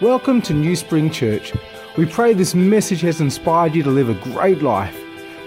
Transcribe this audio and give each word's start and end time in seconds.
Welcome 0.00 0.40
to 0.42 0.54
New 0.54 0.76
Spring 0.76 1.10
Church. 1.10 1.52
We 1.98 2.06
pray 2.06 2.32
this 2.32 2.54
message 2.54 3.02
has 3.02 3.20
inspired 3.20 3.74
you 3.74 3.82
to 3.82 3.90
live 3.90 4.08
a 4.08 4.14
great 4.14 4.62
life. 4.62 4.98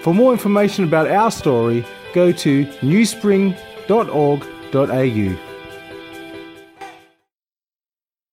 For 0.03 0.13
more 0.13 0.31
information 0.31 0.83
about 0.83 1.07
our 1.07 1.31
story, 1.31 1.83
go 2.13 2.31
to 2.31 2.63
newspring.org.au. 2.81 3.57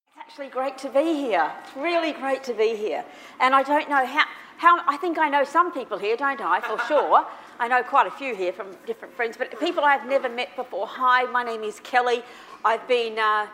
It's 0.02 0.18
actually 0.18 0.48
great 0.48 0.76
to 0.76 0.90
be 0.90 1.14
here. 1.14 1.50
It's 1.64 1.74
really 1.74 2.12
great 2.12 2.44
to 2.44 2.52
be 2.52 2.76
here. 2.76 3.02
And 3.40 3.54
I 3.54 3.62
don't 3.62 3.88
know 3.88 4.04
how, 4.04 4.26
how 4.58 4.78
I 4.86 4.98
think 4.98 5.16
I 5.16 5.30
know 5.30 5.42
some 5.42 5.72
people 5.72 5.96
here, 5.96 6.18
don't 6.18 6.42
I, 6.42 6.60
for 6.60 6.78
sure. 6.86 7.26
I 7.58 7.66
know 7.66 7.82
quite 7.82 8.06
a 8.06 8.10
few 8.10 8.36
here 8.36 8.52
from 8.52 8.66
different 8.84 9.14
friends, 9.14 9.38
but 9.38 9.58
people 9.58 9.84
I've 9.84 10.06
never 10.06 10.28
met 10.28 10.54
before. 10.54 10.86
Hi, 10.86 11.24
my 11.32 11.44
name 11.44 11.62
is 11.62 11.80
Kelly. 11.80 12.22
I've 12.62 12.86
been, 12.86 13.18
uh, 13.18 13.46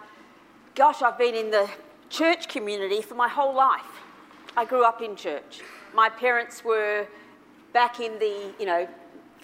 gosh, 0.75 1.01
I've 1.03 1.17
been 1.17 1.37
in 1.37 1.53
the 1.53 1.71
church 2.11 2.49
community 2.49 3.03
for 3.03 3.15
my 3.15 3.29
whole 3.29 3.55
life. 3.55 4.03
I 4.57 4.65
grew 4.65 4.85
up 4.85 5.03
in 5.03 5.17
church. 5.17 5.61
My 5.95 6.09
parents 6.09 6.65
were 6.65 7.07
back 7.73 8.01
in 8.01 8.19
the, 8.19 8.55
you 8.59 8.67
know, 8.67 8.89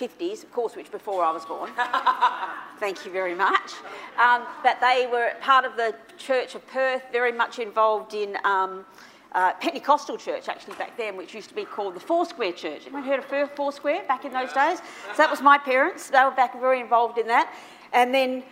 50s, 0.00 0.42
of 0.42 0.52
course, 0.52 0.74
which 0.74 0.90
before 0.90 1.22
I 1.24 1.30
was 1.30 1.44
born. 1.44 1.70
Thank 2.80 3.04
you 3.04 3.12
very 3.12 3.34
much. 3.34 3.72
Um, 4.18 4.42
but 4.62 4.80
they 4.80 5.06
were 5.10 5.32
part 5.40 5.64
of 5.64 5.76
the 5.76 5.94
Church 6.18 6.54
of 6.54 6.66
Perth, 6.66 7.02
very 7.12 7.32
much 7.32 7.58
involved 7.58 8.14
in 8.14 8.36
um, 8.44 8.84
uh, 9.32 9.52
Pentecostal 9.54 10.16
church, 10.16 10.48
actually, 10.48 10.74
back 10.76 10.96
then, 10.96 11.16
which 11.16 11.34
used 11.34 11.48
to 11.50 11.54
be 11.54 11.64
called 11.64 11.94
the 11.94 12.00
Foursquare 12.00 12.52
Church. 12.52 12.82
Anyone 12.86 13.04
heard 13.04 13.20
of 13.20 13.50
Foursquare 13.52 14.02
back 14.08 14.24
in 14.24 14.32
those 14.32 14.52
days? 14.52 14.78
So 15.10 15.16
that 15.18 15.30
was 15.30 15.40
my 15.40 15.58
parents. 15.58 16.10
They 16.10 16.24
were 16.24 16.30
back 16.30 16.58
very 16.60 16.80
involved 16.80 17.18
in 17.18 17.26
that. 17.28 17.54
And 17.92 18.14
then 18.14 18.42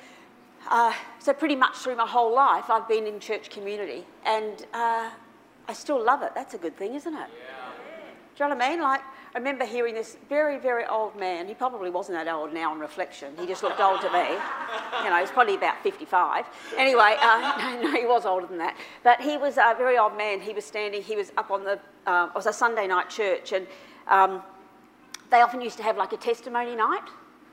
uh, 0.69 0.93
so 1.19 1.33
pretty 1.33 1.57
much 1.57 1.77
through 1.77 1.97
my 1.97 2.07
whole 2.07 2.35
life, 2.35 2.71
I've 2.71 2.89
been 2.89 3.07
in 3.07 3.21
church 3.21 3.51
community, 3.51 4.05
and 4.25 4.67
uh, 4.75 5.11
I 5.69 5.73
still 5.73 6.05
love 6.05 6.23
it. 6.23 6.33
That's 6.35 6.55
a 6.55 6.59
good 6.59 6.77
thing, 6.77 6.95
isn't 6.95 7.15
it? 7.15 7.19
Yeah. 7.19 7.71
Do 8.37 8.45
you 8.45 8.49
know 8.51 8.57
what 8.57 8.65
I 8.65 8.71
mean? 8.71 8.81
Like, 8.81 9.01
I 9.35 9.39
remember 9.39 9.65
hearing 9.65 9.95
this 9.95 10.17
very, 10.29 10.59
very 10.59 10.87
old 10.87 11.15
man. 11.17 11.47
He 11.47 11.55
probably 11.55 11.91
wasn't 11.91 12.19
that 12.19 12.33
old 12.33 12.53
now 12.53 12.73
on 12.73 12.81
reflection. 12.81 13.33
He 13.39 13.47
just 13.47 13.63
looked 13.63 13.79
old 13.79 14.01
to 14.01 14.11
me. 14.13 14.31
You 15.05 15.11
know, 15.11 15.19
he's 15.21 15.31
probably 15.31 15.55
about 15.55 15.83
55. 15.83 16.47
Anyway, 16.77 17.17
uh, 17.21 17.79
no, 17.83 17.91
no, 17.91 18.01
he 18.01 18.07
was 18.07 18.27
older 18.27 18.47
than 18.47 18.59
that. 18.59 18.77
But 19.05 19.21
he 19.21 19.37
was 19.37 19.57
a 19.57 19.75
very 19.79 19.99
old 19.99 20.17
man. 20.17 20.41
He 20.41 20.53
was 20.53 20.65
standing, 20.65 21.03
he 21.03 21.17
was 21.17 21.33
up 21.37 21.51
on 21.51 21.65
the, 21.65 21.79
uh, 22.07 22.29
it 22.31 22.35
was 22.35 22.47
a 22.47 22.53
Sunday 22.53 22.89
night 22.89 23.09
church, 23.09 23.53
and 23.53 23.67
um, 24.09 24.43
they 25.31 25.43
often 25.43 25.61
used 25.61 25.77
to 25.77 25.83
have 25.85 25.97
like 25.97 26.13
a 26.13 26.17
testimony 26.17 26.75
night 26.75 27.09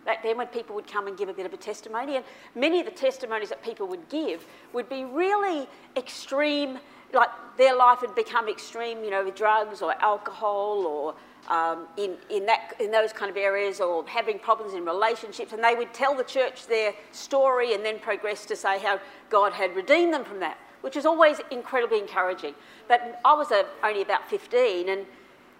back 0.08 0.23
then 0.23 0.38
when 0.38 0.47
people 0.47 0.73
would 0.73 0.88
come 0.88 1.05
and 1.05 1.17
give 1.17 1.27
a 1.30 1.33
bit 1.33 1.45
of 1.45 1.53
a 1.53 1.58
testimony. 1.58 2.16
And 2.16 2.25
many 2.55 2.80
of 2.80 2.86
the 2.86 2.91
testimonies 2.91 3.50
that 3.50 3.61
people 3.61 3.88
would 3.88 4.08
give 4.09 4.47
would 4.73 4.89
be 4.89 5.03
really 5.03 5.67
extreme, 5.97 6.80
like 7.14 7.30
their 7.58 7.75
life 7.75 7.99
had 7.99 8.16
become 8.16 8.47
extreme, 8.47 9.03
you 9.03 9.11
know, 9.11 9.25
with 9.25 9.36
drugs 9.36 9.81
or 9.81 9.94
alcohol 10.02 10.86
or 10.88 11.14
um, 11.53 11.88
in, 11.97 12.16
in, 12.30 12.45
that, 12.45 12.73
in 12.80 12.89
those 12.89 13.11
kind 13.11 13.30
of 13.30 13.36
areas 13.36 13.81
or 13.81 14.08
having 14.08 14.39
problems 14.39 14.73
in 14.73 14.86
relationships. 14.86 15.52
And 15.52 15.61
they 15.61 15.75
would 15.75 15.94
tell 15.94 16.16
the 16.16 16.23
church 16.23 16.67
their 16.67 16.94
story 17.11 17.73
and 17.73 17.83
then 17.83 17.99
progress 17.99 18.45
to 18.45 18.55
say 18.55 18.80
how 18.80 19.02
God 19.30 19.52
had 19.52 19.75
redeemed 19.75 20.14
them 20.14 20.23
from 20.23 20.39
that, 20.39 20.58
which 20.81 20.95
is 20.95 21.05
always 21.05 21.42
incredibly 21.52 21.99
encouraging. 21.99 22.55
But 22.88 23.19
I 23.25 23.33
was 23.33 23.52
a, 23.52 23.66
only 23.83 24.03
about 24.03 24.30
15 24.30 24.88
and 24.88 25.05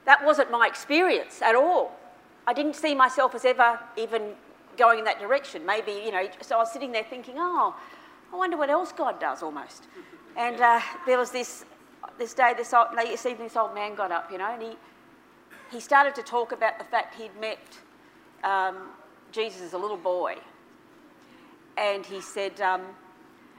that 0.06 0.24
wasn't 0.24 0.52
my 0.52 0.68
experience 0.68 1.42
at 1.42 1.54
all. 1.54 1.92
I 2.48 2.54
didn't 2.54 2.76
see 2.76 2.96
myself 2.96 3.36
as 3.36 3.44
ever 3.44 3.78
even 3.98 4.32
going 4.78 5.00
in 5.00 5.06
that 5.06 5.20
direction. 5.20 5.66
Maybe, 5.66 5.92
you 5.92 6.12
know, 6.12 6.28
so 6.42 6.56
I 6.56 6.60
was 6.60 6.72
sitting 6.72 6.94
there 6.94 7.04
thinking, 7.04 7.36
oh, 7.38 7.76
I 8.32 8.36
wonder 8.36 8.56
what 8.56 8.70
else 8.70 8.94
God 8.94 9.20
does 9.20 9.44
almost. 9.44 9.84
And 10.38 10.62
uh, 10.62 10.80
there 11.06 11.18
was 11.18 11.32
this, 11.32 11.66
this 12.18 12.34
day, 12.34 12.54
this, 12.56 12.74
old, 12.74 12.88
this 12.96 13.26
evening, 13.26 13.48
this 13.50 13.58
old 13.58 13.76
man 13.76 13.96
got 13.96 14.12
up, 14.12 14.32
you 14.32 14.38
know, 14.38 14.52
and 14.54 14.62
he, 14.62 14.78
he 15.72 15.82
started 15.82 16.16
to 16.16 16.24
talk 16.24 16.54
about 16.54 16.80
the 16.80 16.86
fact 16.86 17.16
he'd 17.16 17.36
met 17.40 17.60
um, 18.44 18.92
Jesus 19.34 19.62
as 19.62 19.74
a 19.74 19.78
little 19.78 19.98
boy. 19.98 20.36
And 21.76 22.06
he 22.06 22.22
said, 22.22 22.62
um, 22.62 22.82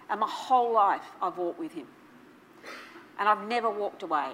and 0.08 0.20
my 0.20 0.28
whole 0.28 0.72
life 0.72 1.02
I've 1.20 1.36
walked 1.36 1.58
with 1.58 1.72
him. 1.72 1.86
And 3.18 3.28
I've 3.28 3.46
never 3.46 3.68
walked 3.68 4.02
away. 4.02 4.30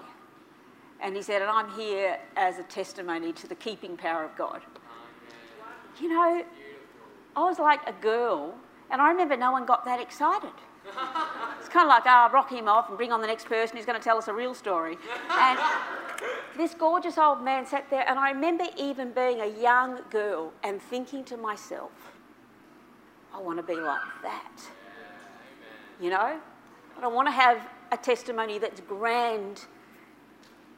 And 1.01 1.15
he 1.15 1.21
said, 1.21 1.41
and 1.41 1.51
I'm 1.51 1.69
here 1.71 2.17
as 2.35 2.57
a 2.57 2.63
testimony 2.63 3.33
to 3.33 3.47
the 3.47 3.55
keeping 3.55 3.97
power 3.97 4.23
of 4.23 4.35
God. 4.35 4.61
You 6.01 6.09
know, 6.09 6.43
I 7.35 7.43
was 7.43 7.59
like 7.59 7.81
a 7.87 7.93
girl, 7.93 8.55
and 8.89 9.01
I 9.01 9.09
remember 9.09 9.37
no 9.37 9.51
one 9.51 9.65
got 9.65 9.85
that 9.85 9.99
excited. 9.99 10.51
It's 11.59 11.69
kind 11.69 11.85
of 11.85 11.89
like, 11.89 12.03
ah, 12.05 12.27
oh, 12.29 12.33
rock 12.33 12.51
him 12.51 12.67
off 12.67 12.89
and 12.89 12.97
bring 12.97 13.11
on 13.11 13.21
the 13.21 13.27
next 13.27 13.47
person 13.47 13.75
who's 13.75 13.85
going 13.85 13.97
to 13.97 14.03
tell 14.03 14.17
us 14.17 14.27
a 14.27 14.33
real 14.33 14.53
story. 14.53 14.97
And 15.31 15.59
this 16.57 16.73
gorgeous 16.73 17.17
old 17.17 17.43
man 17.43 17.65
sat 17.65 17.89
there, 17.89 18.07
and 18.07 18.19
I 18.19 18.31
remember 18.31 18.65
even 18.77 19.11
being 19.11 19.41
a 19.41 19.61
young 19.61 19.99
girl 20.09 20.53
and 20.63 20.81
thinking 20.81 21.23
to 21.25 21.37
myself, 21.37 21.91
I 23.33 23.39
want 23.39 23.57
to 23.57 23.63
be 23.63 23.75
like 23.75 24.01
that. 24.21 24.61
You 25.99 26.09
know? 26.09 26.39
I 26.97 27.01
don't 27.01 27.13
want 27.13 27.27
to 27.27 27.33
have 27.33 27.67
a 27.91 27.97
testimony 27.97 28.57
that's 28.59 28.79
grand 28.81 29.65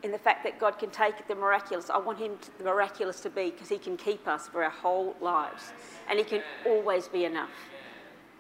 in 0.04 0.12
the 0.12 0.18
fact 0.18 0.44
that 0.44 0.60
God 0.60 0.78
can 0.78 0.90
take 0.90 1.28
the 1.28 1.36
miraculous. 1.36 1.90
I 1.90 1.98
want 1.98 2.20
Him 2.20 2.38
to, 2.42 2.58
the 2.60 2.64
miraculous 2.66 3.20
to 3.22 3.30
be 3.30 3.52
because 3.52 3.70
He 3.70 3.78
can 3.78 3.98
keep 3.98 4.28
us 4.28 4.48
for 4.48 4.64
our 4.64 4.70
whole 4.70 5.16
lives, 5.22 5.72
and 6.10 6.20
He 6.20 6.26
can 6.26 6.42
always 6.66 7.08
be 7.08 7.26
enough. 7.26 7.50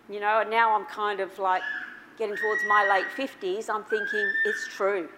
You 0.09 0.19
know, 0.19 0.41
and 0.41 0.49
now 0.49 0.75
I'm 0.75 0.85
kind 0.85 1.19
of 1.19 1.37
like 1.39 1.63
getting 2.17 2.35
towards 2.35 2.61
my 2.67 2.87
late 2.87 3.05
50s. 3.15 3.69
I'm 3.69 3.83
thinking 3.83 4.31
it's 4.45 4.67
true. 4.67 5.09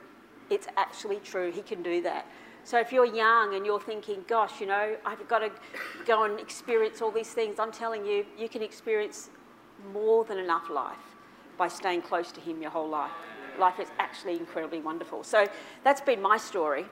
It's 0.49 0.67
actually 0.77 1.17
true. 1.17 1.51
He 1.51 1.61
can 1.61 1.83
do 1.83 2.01
that. 2.01 2.25
So 2.63 2.79
if 2.79 2.91
you're 2.91 3.05
young 3.05 3.55
and 3.55 3.65
you're 3.65 3.79
thinking, 3.79 4.23
gosh, 4.27 4.59
you 4.59 4.67
know, 4.67 4.95
I've 5.05 5.27
got 5.27 5.39
to 5.39 5.51
go 6.05 6.23
and 6.23 6.39
experience 6.39 7.01
all 7.01 7.11
these 7.11 7.31
things, 7.31 7.59
I'm 7.59 7.71
telling 7.71 8.05
you, 8.05 8.25
you 8.37 8.49
can 8.49 8.61
experience 8.61 9.29
more 9.93 10.25
than 10.25 10.37
enough 10.37 10.69
life 10.69 10.97
by 11.57 11.67
staying 11.67 12.01
close 12.01 12.31
to 12.33 12.41
Him 12.41 12.61
your 12.61 12.71
whole 12.71 12.89
life 12.89 13.11
life 13.59 13.79
is 13.79 13.89
actually 13.99 14.37
incredibly 14.37 14.79
wonderful. 14.79 15.23
So 15.23 15.47
that's 15.83 16.01
been 16.01 16.21
my 16.21 16.37
story 16.37 16.85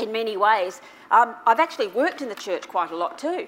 in 0.00 0.10
many 0.12 0.36
ways. 0.36 0.80
Um, 1.10 1.34
I've 1.46 1.60
actually 1.60 1.88
worked 1.88 2.22
in 2.22 2.28
the 2.28 2.34
church 2.34 2.68
quite 2.68 2.90
a 2.90 2.96
lot 2.96 3.18
too. 3.18 3.46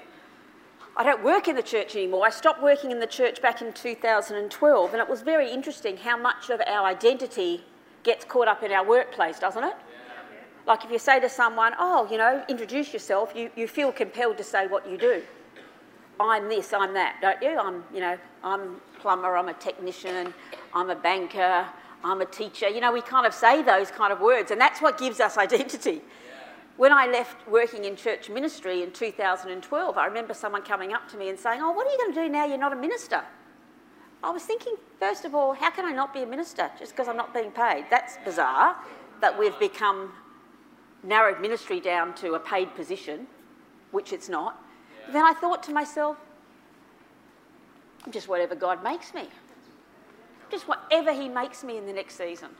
I 0.98 1.04
don't 1.04 1.22
work 1.22 1.46
in 1.46 1.56
the 1.56 1.62
church 1.62 1.94
anymore. 1.94 2.26
I 2.26 2.30
stopped 2.30 2.62
working 2.62 2.90
in 2.90 3.00
the 3.00 3.06
church 3.06 3.42
back 3.42 3.60
in 3.60 3.72
2012, 3.74 4.92
and 4.92 5.02
it 5.02 5.08
was 5.08 5.20
very 5.20 5.50
interesting 5.50 5.98
how 5.98 6.16
much 6.16 6.48
of 6.48 6.62
our 6.66 6.86
identity 6.86 7.64
gets 8.02 8.24
caught 8.24 8.48
up 8.48 8.62
in 8.62 8.72
our 8.72 8.86
workplace, 8.86 9.38
doesn't 9.38 9.62
it? 9.62 9.74
Like 10.66 10.84
if 10.84 10.90
you 10.90 10.98
say 10.98 11.20
to 11.20 11.28
someone, 11.28 11.74
oh, 11.78 12.08
you 12.10 12.16
know, 12.16 12.42
introduce 12.48 12.92
yourself, 12.92 13.32
you, 13.36 13.50
you 13.56 13.68
feel 13.68 13.92
compelled 13.92 14.38
to 14.38 14.44
say 14.44 14.66
what 14.66 14.88
you 14.90 14.96
do. 14.96 15.22
I'm 16.18 16.48
this, 16.48 16.72
I'm 16.72 16.94
that, 16.94 17.18
don't 17.20 17.42
you? 17.42 17.58
I'm, 17.58 17.84
you 17.92 18.00
know, 18.00 18.16
I'm 18.42 18.60
a 18.60 19.00
plumber, 19.00 19.36
I'm 19.36 19.48
a 19.48 19.54
technician, 19.54 20.32
I'm 20.72 20.88
a 20.88 20.96
banker, 20.96 21.66
I'm 22.06 22.20
a 22.20 22.26
teacher. 22.26 22.68
You 22.68 22.80
know, 22.80 22.92
we 22.92 23.02
kind 23.02 23.26
of 23.26 23.34
say 23.34 23.62
those 23.62 23.90
kind 23.90 24.12
of 24.12 24.20
words, 24.20 24.50
and 24.52 24.60
that's 24.60 24.80
what 24.80 24.96
gives 24.96 25.18
us 25.18 25.36
identity. 25.46 26.02
When 26.76 26.92
I 26.92 27.06
left 27.06 27.48
working 27.48 27.84
in 27.84 27.96
church 27.96 28.28
ministry 28.28 28.82
in 28.82 28.92
2012, 28.92 29.96
I 29.98 30.06
remember 30.06 30.34
someone 30.34 30.62
coming 30.62 30.92
up 30.92 31.08
to 31.10 31.16
me 31.16 31.30
and 31.30 31.38
saying, 31.38 31.60
Oh, 31.62 31.70
what 31.72 31.86
are 31.86 31.90
you 31.90 31.98
going 31.98 32.14
to 32.14 32.22
do 32.22 32.28
now 32.28 32.44
you're 32.44 32.58
not 32.58 32.72
a 32.72 32.76
minister? 32.76 33.22
I 34.22 34.30
was 34.30 34.42
thinking, 34.42 34.74
first 34.98 35.24
of 35.24 35.34
all, 35.34 35.52
how 35.52 35.70
can 35.70 35.84
I 35.84 35.92
not 35.92 36.12
be 36.12 36.22
a 36.22 36.26
minister 36.26 36.70
just 36.78 36.92
because 36.92 37.08
I'm 37.08 37.16
not 37.16 37.32
being 37.32 37.50
paid? 37.50 37.86
That's 37.90 38.18
bizarre 38.24 38.76
that 39.20 39.38
we've 39.38 39.58
become 39.58 40.12
narrowed 41.02 41.40
ministry 41.40 41.80
down 41.80 42.14
to 42.16 42.34
a 42.34 42.40
paid 42.40 42.74
position, 42.74 43.26
which 43.90 44.12
it's 44.12 44.28
not. 44.28 44.62
Yeah. 45.06 45.12
Then 45.12 45.24
I 45.24 45.32
thought 45.32 45.62
to 45.64 45.72
myself, 45.72 46.16
I'm 48.04 48.12
just 48.12 48.28
whatever 48.28 48.54
God 48.54 48.82
makes 48.82 49.14
me 49.14 49.28
just 50.50 50.68
whatever 50.68 51.12
he 51.12 51.28
makes 51.28 51.64
me 51.64 51.76
in 51.76 51.86
the 51.86 51.92
next 51.92 52.16
season. 52.16 52.50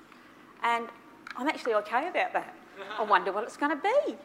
And 0.62 0.88
I'm 1.37 1.49
actually 1.49 1.75
okay 1.75 2.09
about 2.09 2.33
that. 2.33 2.55
I 2.99 3.03
wonder 3.03 3.33
what 3.33 3.44
it's 3.44 3.56
going 3.56 3.77
to 3.77 3.83
be. 3.83 4.17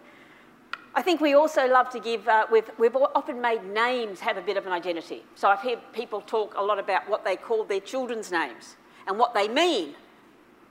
I 0.94 1.02
think 1.02 1.22
we 1.22 1.36
also 1.36 1.68
love 1.68 1.90
to 1.92 2.00
give, 2.00 2.28
uh, 2.28 2.48
we've, 2.52 2.70
we've 2.78 2.96
often 2.96 3.40
made 3.40 3.64
names 3.64 4.20
have 4.20 4.36
a 4.36 4.42
bit 4.42 4.58
of 4.58 4.66
an 4.66 4.74
identity. 4.74 5.24
So 5.36 5.48
I've 5.48 5.60
heard 5.60 5.80
people 5.94 6.20
talk 6.22 6.54
a 6.58 6.62
lot 6.62 6.80
about 6.80 7.08
what 7.10 7.24
they 7.24 7.38
call 7.38 7.64
their 7.64 7.80
children's 7.80 8.30
names 8.30 8.76
and 9.08 9.18
what 9.18 9.34
they 9.34 9.48
mean. 9.48 9.96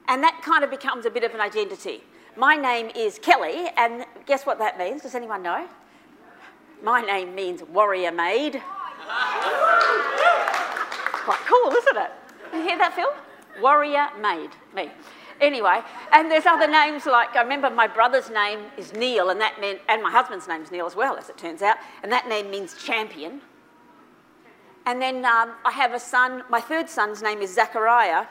And 0.09 0.23
that 0.23 0.43
kind 0.45 0.63
of 0.63 0.71
becomes 0.71 1.07
a 1.07 1.11
bit 1.11 1.25
of 1.25 1.35
an 1.35 1.41
identity. 1.41 2.03
My 2.37 2.55
name 2.55 2.91
is 2.95 3.19
Kelly, 3.19 3.71
and 3.77 4.05
guess 4.27 4.45
what 4.45 4.59
that 4.59 4.79
means? 4.79 5.03
Does 5.03 5.15
anyone 5.15 5.43
know? 5.43 5.67
My 6.83 7.01
name 7.01 7.35
means 7.35 7.63
warrior 7.63 8.13
maid. 8.13 8.63
Quite 11.13 11.41
cool, 11.47 11.71
isn't 11.73 11.97
it? 11.97 12.11
You 12.53 12.63
hear 12.63 12.79
that, 12.79 12.95
Phil? 12.95 13.13
Warrior 13.61 14.09
maid, 14.21 14.51
me. 14.75 14.91
Anyway, 15.41 15.81
and 16.13 16.31
there's 16.31 16.47
other 16.47 16.69
names 16.69 17.07
like 17.07 17.35
I 17.35 17.43
remember 17.43 17.71
my 17.71 17.87
brother's 17.87 18.29
name 18.29 18.61
is 18.77 18.93
Neil, 18.93 19.31
and 19.31 19.41
that 19.41 19.59
meant, 19.61 19.81
and 19.89 20.03
my 20.03 20.11
husband's 20.11 20.47
name 20.47 20.63
is 20.63 20.71
Neil 20.71 20.87
as 20.87 20.95
well, 20.95 21.17
as 21.17 21.31
it 21.31 21.39
turns 21.39 21.63
out, 21.63 21.77
and 22.03 22.13
that 22.13 22.29
name 22.29 22.51
means 22.51 22.75
champion. 22.83 23.41
And 24.87 25.01
then 25.01 25.25
um, 25.25 25.53
I 25.65 25.71
have 25.73 25.93
a 25.93 26.01
son, 26.01 26.43
my 26.51 26.61
third 26.61 26.89
son's 26.89 27.23
name 27.23 27.41
is 27.41 27.55
Zachariah, 27.55 28.27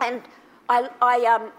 and 0.00 0.22
I, 0.68 0.88
I 1.00 1.24
um, 1.26 1.52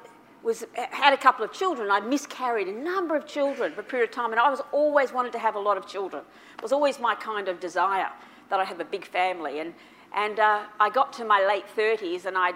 was, 0.43 0.65
had 0.73 1.13
a 1.13 1.17
couple 1.17 1.45
of 1.45 1.53
children. 1.53 1.89
I 1.89 2.01
miscarried 2.01 2.67
a 2.67 2.73
number 2.73 3.15
of 3.15 3.25
children 3.25 3.71
for 3.71 3.81
a 3.81 3.83
period 3.83 4.09
of 4.09 4.15
time, 4.15 4.31
and 4.31 4.39
I 4.39 4.49
was 4.49 4.61
always 4.71 5.13
wanted 5.13 5.31
to 5.33 5.39
have 5.39 5.55
a 5.55 5.59
lot 5.59 5.77
of 5.77 5.87
children. 5.87 6.23
It 6.57 6.63
was 6.63 6.71
always 6.73 6.99
my 6.99 7.15
kind 7.15 7.47
of 7.47 7.59
desire 7.59 8.09
that 8.49 8.59
I 8.59 8.65
have 8.65 8.79
a 8.79 8.85
big 8.85 9.05
family. 9.05 9.59
And, 9.59 9.73
and 10.15 10.39
uh, 10.39 10.63
I 10.79 10.89
got 10.89 11.12
to 11.13 11.25
my 11.25 11.45
late 11.45 11.65
30s 11.75 12.25
and 12.25 12.38
I'd 12.38 12.56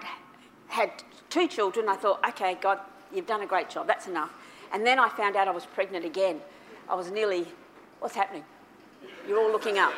had 0.67 0.91
two 1.29 1.47
children. 1.47 1.89
I 1.89 1.95
thought, 1.95 2.25
okay, 2.29 2.57
God, 2.59 2.79
you've 3.13 3.27
done 3.27 3.41
a 3.41 3.45
great 3.45 3.69
job. 3.69 3.85
That's 3.85 4.07
enough. 4.07 4.31
And 4.71 4.85
then 4.85 4.97
I 4.97 5.09
found 5.09 5.35
out 5.35 5.47
I 5.47 5.51
was 5.51 5.65
pregnant 5.65 6.05
again. 6.05 6.39
I 6.87 6.95
was 6.95 7.11
nearly, 7.11 7.45
what's 7.99 8.15
happening? 8.15 8.43
You're 9.27 9.39
all 9.39 9.51
looking 9.51 9.77
up. 9.77 9.93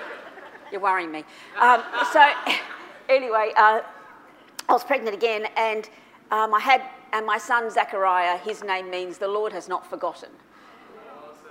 You're 0.71 0.81
worrying 0.81 1.11
me. 1.11 1.23
Um, 1.59 1.83
so, 2.11 2.31
anyway, 3.09 3.51
uh, 3.55 3.81
I 4.67 4.73
was 4.73 4.83
pregnant 4.83 5.15
again, 5.15 5.47
and 5.55 5.89
um, 6.31 6.53
I 6.53 6.59
had, 6.59 6.81
and 7.13 7.25
my 7.25 7.37
son 7.37 7.69
Zachariah, 7.69 8.37
his 8.37 8.63
name 8.63 8.89
means 8.89 9.17
the 9.17 9.27
Lord 9.27 9.53
has 9.53 9.67
not 9.67 9.87
forgotten. 9.87 10.29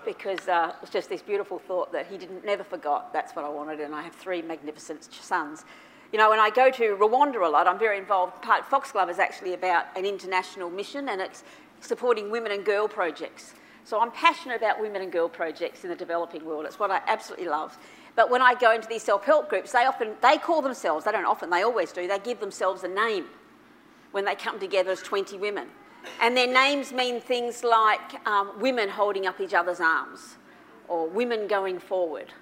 Because 0.05 0.49
uh, 0.49 0.73
it's 0.81 0.91
just 0.91 1.11
this 1.11 1.21
beautiful 1.21 1.59
thought 1.59 1.93
that 1.93 2.07
he 2.07 2.17
didn't 2.17 2.45
never 2.45 2.65
forgot. 2.65 3.13
That's 3.13 3.37
what 3.37 3.45
I 3.45 3.51
wanted, 3.51 3.81
and 3.81 3.95
I 3.95 4.03
have 4.03 4.15
three 4.15 4.41
magnificent 4.41 5.05
sons. 5.13 5.67
You 6.13 6.19
know, 6.19 6.31
when 6.31 6.41
I 6.41 6.51
go 6.51 6.71
to 6.71 6.97
Rwanda 6.97 7.45
a 7.47 7.49
lot, 7.49 7.69
I'm 7.69 7.79
very 7.79 7.97
involved. 7.97 8.43
Part 8.43 8.65
Foxglove 8.67 9.09
is 9.09 9.19
actually 9.19 9.55
about 9.55 9.87
an 9.97 10.05
international 10.05 10.69
mission, 10.69 11.09
and 11.09 11.21
it's 11.21 11.45
supporting 11.81 12.31
women 12.31 12.51
and 12.51 12.65
girl 12.65 12.89
projects. 12.89 13.55
So 13.85 14.01
I'm 14.01 14.11
passionate 14.11 14.57
about 14.57 14.81
women 14.81 15.03
and 15.03 15.13
girl 15.13 15.29
projects 15.29 15.85
in 15.85 15.91
the 15.91 15.97
developing 15.97 16.45
world. 16.45 16.67
It's 16.67 16.79
what 16.79 16.91
I 16.91 17.01
absolutely 17.07 17.49
love. 17.49 17.79
But 18.17 18.29
when 18.29 18.43
I 18.43 18.55
go 18.55 18.73
into 18.73 18.89
these 18.89 19.03
self-help 19.03 19.49
groups, 19.49 19.73
they 19.73 19.87
often 19.87 20.15
they 20.23 20.37
call 20.37 20.63
themselves, 20.63 21.05
they 21.05 21.13
don't 21.13 21.25
often, 21.25 21.49
they 21.49 21.63
always 21.63 21.93
do, 21.93 22.07
they 22.07 22.19
give 22.19 22.41
themselves 22.41 22.83
a 22.83 22.89
name 22.89 23.27
when 24.11 24.25
they 24.25 24.35
come 24.35 24.59
together 24.59 24.91
as 24.91 25.01
20 25.01 25.39
women. 25.39 25.69
And 26.21 26.37
their 26.37 26.47
names 26.47 26.93
mean 26.93 27.21
things 27.21 27.63
like 27.63 28.27
um, 28.27 28.59
women 28.59 28.89
holding 28.89 29.27
up 29.27 29.41
each 29.41 29.55
other's 29.55 29.81
arms, 29.81 30.37
or 30.89 31.09
women 31.09 31.47
going 31.47 31.79
forward, 31.79 32.33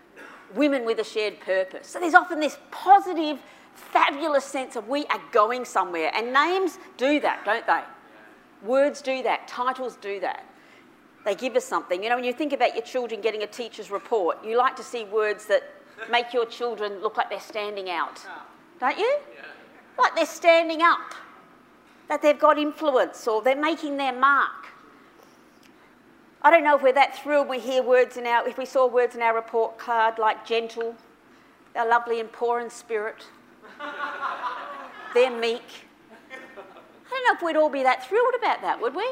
women 0.54 0.86
with 0.86 0.98
a 1.00 1.04
shared 1.04 1.38
purpose. 1.40 1.88
So 1.88 2.00
there's 2.00 2.14
often 2.14 2.40
this 2.40 2.58
positive, 2.70 3.38
fabulous 3.78 4.44
sense 4.44 4.76
of 4.76 4.88
we 4.88 5.06
are 5.06 5.20
going 5.32 5.64
somewhere. 5.64 6.10
And 6.14 6.32
names 6.32 6.78
do 6.96 7.20
that, 7.20 7.44
don't 7.44 7.66
they? 7.66 7.82
Words 8.66 9.00
do 9.02 9.22
that, 9.22 9.48
titles 9.48 9.96
do 9.96 10.20
that. 10.20 10.44
They 11.24 11.34
give 11.34 11.56
us 11.56 11.64
something. 11.64 12.02
You 12.02 12.08
know, 12.10 12.16
when 12.16 12.24
you 12.24 12.32
think 12.32 12.52
about 12.52 12.74
your 12.74 12.84
children 12.84 13.20
getting 13.20 13.42
a 13.42 13.46
teacher's 13.46 13.90
report, 13.90 14.44
you 14.44 14.56
like 14.56 14.76
to 14.76 14.82
see 14.82 15.04
words 15.04 15.46
that 15.46 15.62
make 16.10 16.32
your 16.32 16.46
children 16.46 17.00
look 17.02 17.16
like 17.16 17.28
they're 17.28 17.40
standing 17.40 17.90
out. 17.90 18.20
Don't 18.80 18.98
you? 18.98 19.18
Like 19.98 20.14
they're 20.14 20.26
standing 20.26 20.80
up, 20.80 21.14
that 22.08 22.22
they've 22.22 22.38
got 22.38 22.58
influence 22.58 23.26
or 23.26 23.42
they're 23.42 23.56
making 23.56 23.96
their 23.96 24.12
mark. 24.12 24.68
I 26.40 26.50
don't 26.50 26.62
know 26.62 26.76
if 26.76 26.82
we're 26.82 26.92
that 26.92 27.16
thrilled 27.16 27.48
we 27.48 27.58
hear 27.58 27.82
words 27.82 28.16
in 28.16 28.26
our, 28.26 28.48
if 28.48 28.58
we 28.58 28.64
saw 28.64 28.86
words 28.86 29.16
in 29.16 29.22
our 29.22 29.34
report 29.34 29.76
card 29.76 30.18
like 30.18 30.46
gentle, 30.46 30.94
they're 31.74 31.88
lovely 31.88 32.20
and 32.20 32.30
poor 32.30 32.60
in 32.60 32.70
spirit, 32.70 33.26
they're 35.14 35.30
meek. 35.30 35.62
I 36.30 37.10
don't 37.10 37.24
know 37.24 37.34
if 37.34 37.42
we'd 37.42 37.56
all 37.56 37.70
be 37.70 37.82
that 37.82 38.06
thrilled 38.06 38.34
about 38.38 38.60
that, 38.62 38.80
would 38.80 38.94
we? 38.94 39.08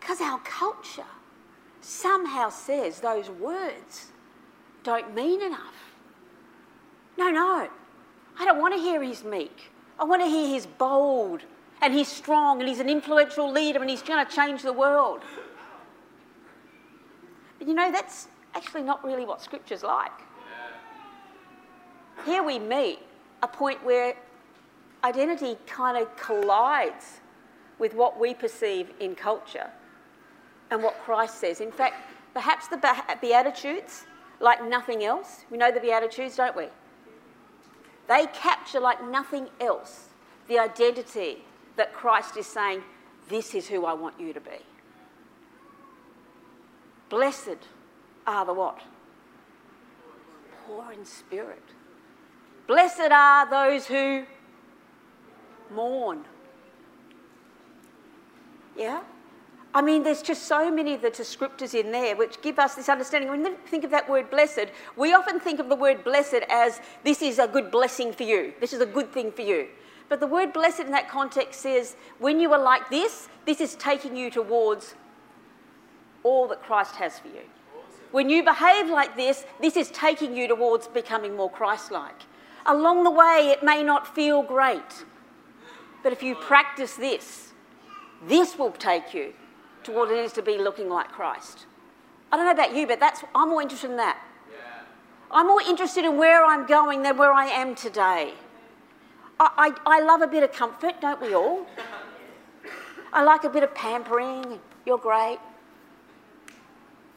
Because 0.00 0.20
our 0.20 0.38
culture 0.40 1.04
somehow 1.80 2.48
says 2.50 3.00
those 3.00 3.30
words 3.30 4.12
don't 4.82 5.14
mean 5.14 5.42
enough. 5.42 5.74
No, 7.16 7.30
no. 7.30 7.68
I 8.38 8.44
don't 8.44 8.60
want 8.60 8.74
to 8.74 8.80
hear 8.80 9.02
he's 9.02 9.24
meek. 9.24 9.70
I 9.98 10.04
want 10.04 10.22
to 10.22 10.28
hear 10.28 10.46
he's 10.46 10.66
bold 10.66 11.42
and 11.80 11.94
he's 11.94 12.08
strong 12.08 12.60
and 12.60 12.68
he's 12.68 12.80
an 12.80 12.88
influential 12.88 13.50
leader 13.50 13.80
and 13.80 13.88
he's 13.88 14.02
going 14.02 14.24
to 14.24 14.30
change 14.30 14.62
the 14.62 14.72
world. 14.72 15.22
But 17.58 17.68
you 17.68 17.74
know, 17.74 17.92
that's 17.92 18.28
actually 18.54 18.82
not 18.82 19.04
really 19.04 19.24
what 19.24 19.40
Scripture's 19.42 19.82
like. 19.82 20.12
Here 22.24 22.42
we 22.42 22.58
meet 22.58 23.00
a 23.42 23.48
point 23.48 23.84
where 23.84 24.14
identity 25.02 25.56
kind 25.66 25.98
of 25.98 26.16
collides 26.16 27.20
with 27.78 27.94
what 27.94 28.18
we 28.18 28.34
perceive 28.34 28.90
in 29.00 29.14
culture 29.14 29.70
and 30.70 30.82
what 30.82 30.98
Christ 31.00 31.38
says. 31.38 31.60
In 31.60 31.70
fact, 31.70 31.96
perhaps 32.32 32.68
the 32.68 32.78
Beatitudes, 33.20 34.04
like 34.40 34.66
nothing 34.66 35.04
else, 35.04 35.44
we 35.50 35.58
know 35.58 35.70
the 35.70 35.80
Beatitudes, 35.80 36.36
don't 36.36 36.56
we? 36.56 36.68
They 38.08 38.26
capture, 38.32 38.80
like 38.80 39.06
nothing 39.08 39.48
else, 39.60 40.08
the 40.48 40.58
identity 40.58 41.44
that 41.76 41.92
Christ 41.92 42.36
is 42.36 42.46
saying, 42.46 42.82
This 43.28 43.54
is 43.54 43.68
who 43.68 43.86
I 43.86 43.94
want 43.94 44.20
you 44.20 44.32
to 44.32 44.40
be. 44.40 44.58
Blessed 47.08 47.68
are 48.26 48.44
the 48.44 48.52
what? 48.52 48.80
Poor 50.66 50.92
in 50.92 51.04
spirit. 51.04 51.73
Blessed 52.66 53.10
are 53.10 53.48
those 53.48 53.86
who 53.86 54.24
mourn. 55.70 56.24
Yeah? 58.76 59.02
I 59.74 59.82
mean, 59.82 60.04
there's 60.04 60.22
just 60.22 60.44
so 60.44 60.70
many 60.70 60.94
of 60.94 61.02
the 61.02 61.10
descriptors 61.10 61.74
in 61.74 61.90
there 61.90 62.14
which 62.14 62.40
give 62.42 62.60
us 62.60 62.76
this 62.76 62.88
understanding. 62.88 63.28
When 63.28 63.42
we 63.42 63.50
think 63.66 63.82
of 63.82 63.90
that 63.90 64.08
word 64.08 64.30
blessed, 64.30 64.66
we 64.96 65.12
often 65.12 65.40
think 65.40 65.58
of 65.58 65.68
the 65.68 65.74
word 65.74 66.04
blessed 66.04 66.44
as 66.48 66.80
this 67.02 67.20
is 67.20 67.40
a 67.40 67.48
good 67.48 67.72
blessing 67.72 68.12
for 68.12 68.22
you, 68.22 68.54
this 68.60 68.72
is 68.72 68.80
a 68.80 68.86
good 68.86 69.12
thing 69.12 69.32
for 69.32 69.42
you. 69.42 69.66
But 70.08 70.20
the 70.20 70.26
word 70.26 70.52
blessed 70.52 70.80
in 70.80 70.92
that 70.92 71.08
context 71.08 71.60
says, 71.60 71.96
when 72.18 72.38
you 72.38 72.52
are 72.52 72.62
like 72.62 72.88
this, 72.88 73.28
this 73.46 73.60
is 73.60 73.74
taking 73.74 74.16
you 74.16 74.30
towards 74.30 74.94
all 76.22 76.46
that 76.48 76.62
Christ 76.62 76.94
has 76.96 77.18
for 77.18 77.28
you. 77.28 77.42
When 78.12 78.30
you 78.30 78.44
behave 78.44 78.88
like 78.88 79.16
this, 79.16 79.44
this 79.60 79.76
is 79.76 79.90
taking 79.90 80.36
you 80.36 80.46
towards 80.46 80.86
becoming 80.86 81.34
more 81.34 81.50
Christ 81.50 81.90
like. 81.90 82.22
Along 82.66 83.04
the 83.04 83.10
way, 83.10 83.50
it 83.50 83.62
may 83.62 83.82
not 83.82 84.14
feel 84.14 84.42
great, 84.42 85.04
but 86.02 86.12
if 86.12 86.22
you 86.22 86.34
practice 86.34 86.94
this, 86.94 87.52
this 88.26 88.58
will 88.58 88.72
take 88.72 89.12
you 89.12 89.34
to 89.82 89.92
what 89.92 90.10
it 90.10 90.16
is 90.16 90.32
to 90.32 90.42
be 90.42 90.56
looking 90.56 90.88
like 90.88 91.08
Christ. 91.12 91.66
I 92.32 92.36
don't 92.36 92.46
know 92.46 92.52
about 92.52 92.74
you, 92.74 92.86
but 92.86 93.00
that's, 93.00 93.22
I'm 93.34 93.50
more 93.50 93.60
interested 93.60 93.90
in 93.90 93.96
that. 93.98 94.18
Yeah. 94.50 94.82
I'm 95.30 95.46
more 95.46 95.60
interested 95.60 96.04
in 96.04 96.16
where 96.16 96.44
I'm 96.44 96.66
going 96.66 97.02
than 97.02 97.18
where 97.18 97.32
I 97.32 97.46
am 97.46 97.74
today. 97.74 98.32
I, 99.38 99.74
I, 99.86 99.98
I 99.98 100.00
love 100.00 100.22
a 100.22 100.26
bit 100.26 100.42
of 100.42 100.52
comfort, 100.52 101.00
don't 101.00 101.20
we 101.20 101.34
all? 101.34 101.66
I 103.12 103.22
like 103.22 103.44
a 103.44 103.50
bit 103.50 103.62
of 103.62 103.74
pampering. 103.74 104.58
You're 104.86 104.98
great. 104.98 105.38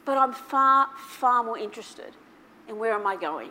But 0.04 0.18
I'm 0.18 0.32
far, 0.32 0.88
far 0.96 1.42
more 1.42 1.58
interested 1.58 2.14
in 2.68 2.78
where 2.78 2.92
am 2.92 3.06
I 3.06 3.16
going. 3.16 3.50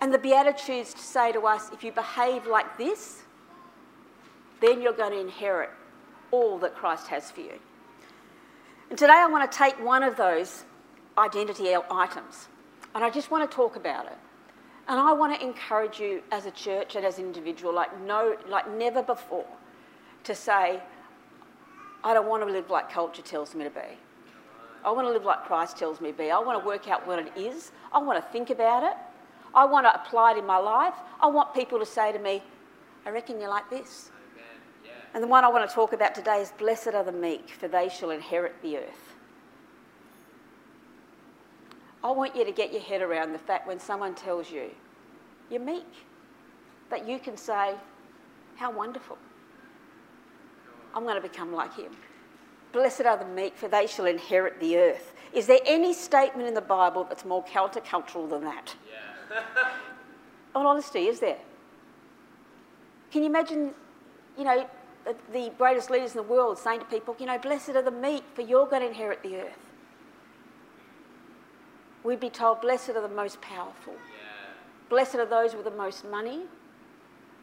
And 0.00 0.12
the 0.12 0.18
Beatitudes 0.18 0.98
say 0.98 1.32
to 1.32 1.40
us 1.42 1.70
if 1.72 1.84
you 1.84 1.92
behave 1.92 2.46
like 2.46 2.78
this, 2.78 3.22
then 4.60 4.80
you're 4.80 4.92
going 4.92 5.12
to 5.12 5.20
inherit 5.20 5.70
all 6.30 6.58
that 6.58 6.74
Christ 6.74 7.08
has 7.08 7.30
for 7.30 7.40
you. 7.40 7.58
And 8.88 8.98
today 8.98 9.14
I 9.14 9.26
want 9.26 9.50
to 9.50 9.56
take 9.56 9.78
one 9.84 10.02
of 10.02 10.16
those 10.16 10.64
identity 11.18 11.74
items 11.90 12.48
and 12.94 13.04
I 13.04 13.10
just 13.10 13.30
want 13.30 13.48
to 13.48 13.54
talk 13.54 13.76
about 13.76 14.06
it. 14.06 14.18
And 14.88 14.98
I 14.98 15.12
want 15.12 15.38
to 15.38 15.46
encourage 15.46 16.00
you 16.00 16.22
as 16.32 16.46
a 16.46 16.50
church 16.50 16.96
and 16.96 17.04
as 17.04 17.18
an 17.18 17.26
individual, 17.26 17.72
like 17.72 18.00
no, 18.00 18.36
like 18.48 18.68
never 18.68 19.02
before, 19.02 19.46
to 20.24 20.34
say, 20.34 20.80
I 22.02 22.14
don't 22.14 22.28
want 22.28 22.44
to 22.46 22.52
live 22.52 22.70
like 22.70 22.90
culture 22.90 23.22
tells 23.22 23.54
me 23.54 23.64
to 23.64 23.70
be. 23.70 23.80
I 24.84 24.90
want 24.90 25.06
to 25.06 25.12
live 25.12 25.24
like 25.24 25.44
Christ 25.44 25.76
tells 25.76 26.00
me 26.00 26.10
to 26.10 26.18
be. 26.18 26.30
I 26.30 26.38
want 26.40 26.60
to 26.60 26.66
work 26.66 26.88
out 26.88 27.06
what 27.06 27.18
it 27.18 27.32
is. 27.36 27.70
I 27.92 28.00
want 28.00 28.24
to 28.24 28.32
think 28.32 28.50
about 28.50 28.82
it. 28.82 28.96
I 29.54 29.64
want 29.64 29.86
to 29.86 29.94
apply 29.94 30.32
it 30.32 30.38
in 30.38 30.46
my 30.46 30.58
life. 30.58 30.94
I 31.20 31.26
want 31.26 31.54
people 31.54 31.78
to 31.78 31.86
say 31.86 32.12
to 32.12 32.18
me, 32.18 32.42
I 33.04 33.10
reckon 33.10 33.40
you're 33.40 33.50
like 33.50 33.68
this. 33.70 34.10
And 35.12 35.22
the 35.22 35.26
one 35.26 35.44
I 35.44 35.48
want 35.48 35.68
to 35.68 35.74
talk 35.74 35.92
about 35.92 36.14
today 36.14 36.40
is 36.40 36.52
Blessed 36.52 36.88
are 36.88 37.02
the 37.02 37.12
meek, 37.12 37.50
for 37.50 37.66
they 37.66 37.88
shall 37.88 38.10
inherit 38.10 38.54
the 38.62 38.78
earth. 38.78 39.16
I 42.02 42.10
want 42.12 42.34
you 42.36 42.44
to 42.44 42.52
get 42.52 42.72
your 42.72 42.80
head 42.80 43.02
around 43.02 43.32
the 43.32 43.38
fact 43.38 43.66
when 43.66 43.80
someone 43.80 44.14
tells 44.14 44.50
you 44.50 44.70
you're 45.50 45.60
meek, 45.60 45.84
that 46.90 47.06
you 47.08 47.18
can 47.18 47.36
say, 47.36 47.74
How 48.56 48.70
wonderful. 48.70 49.18
I'm 50.94 51.02
going 51.02 51.20
to 51.20 51.28
become 51.28 51.52
like 51.52 51.76
him. 51.76 51.92
Blessed 52.72 53.02
are 53.02 53.16
the 53.16 53.24
meek, 53.24 53.56
for 53.56 53.68
they 53.68 53.86
shall 53.86 54.06
inherit 54.06 54.60
the 54.60 54.76
earth. 54.78 55.12
Is 55.32 55.46
there 55.46 55.60
any 55.66 55.92
statement 55.92 56.46
in 56.46 56.54
the 56.54 56.60
Bible 56.60 57.04
that's 57.04 57.24
more 57.24 57.44
countercultural 57.44 58.30
than 58.30 58.44
that? 58.44 58.74
Yeah. 58.88 59.09
On 60.54 60.66
honesty, 60.66 61.06
is 61.06 61.20
there? 61.20 61.38
Can 63.10 63.22
you 63.22 63.28
imagine, 63.28 63.72
you 64.36 64.44
know, 64.44 64.68
the 65.32 65.50
greatest 65.58 65.90
leaders 65.90 66.12
in 66.12 66.16
the 66.18 66.22
world 66.22 66.58
saying 66.58 66.80
to 66.80 66.86
people, 66.86 67.16
you 67.18 67.26
know, 67.26 67.38
blessed 67.38 67.70
are 67.70 67.82
the 67.82 67.90
meek, 67.90 68.24
for 68.34 68.42
you're 68.42 68.66
going 68.66 68.82
to 68.82 68.88
inherit 68.88 69.22
the 69.22 69.36
earth. 69.36 69.70
We'd 72.04 72.20
be 72.20 72.30
told, 72.30 72.60
blessed 72.60 72.90
are 72.90 73.02
the 73.02 73.08
most 73.08 73.40
powerful. 73.40 73.92
Yeah. 73.92 74.52
Blessed 74.88 75.16
are 75.16 75.26
those 75.26 75.54
with 75.54 75.64
the 75.64 75.70
most 75.70 76.04
money. 76.04 76.42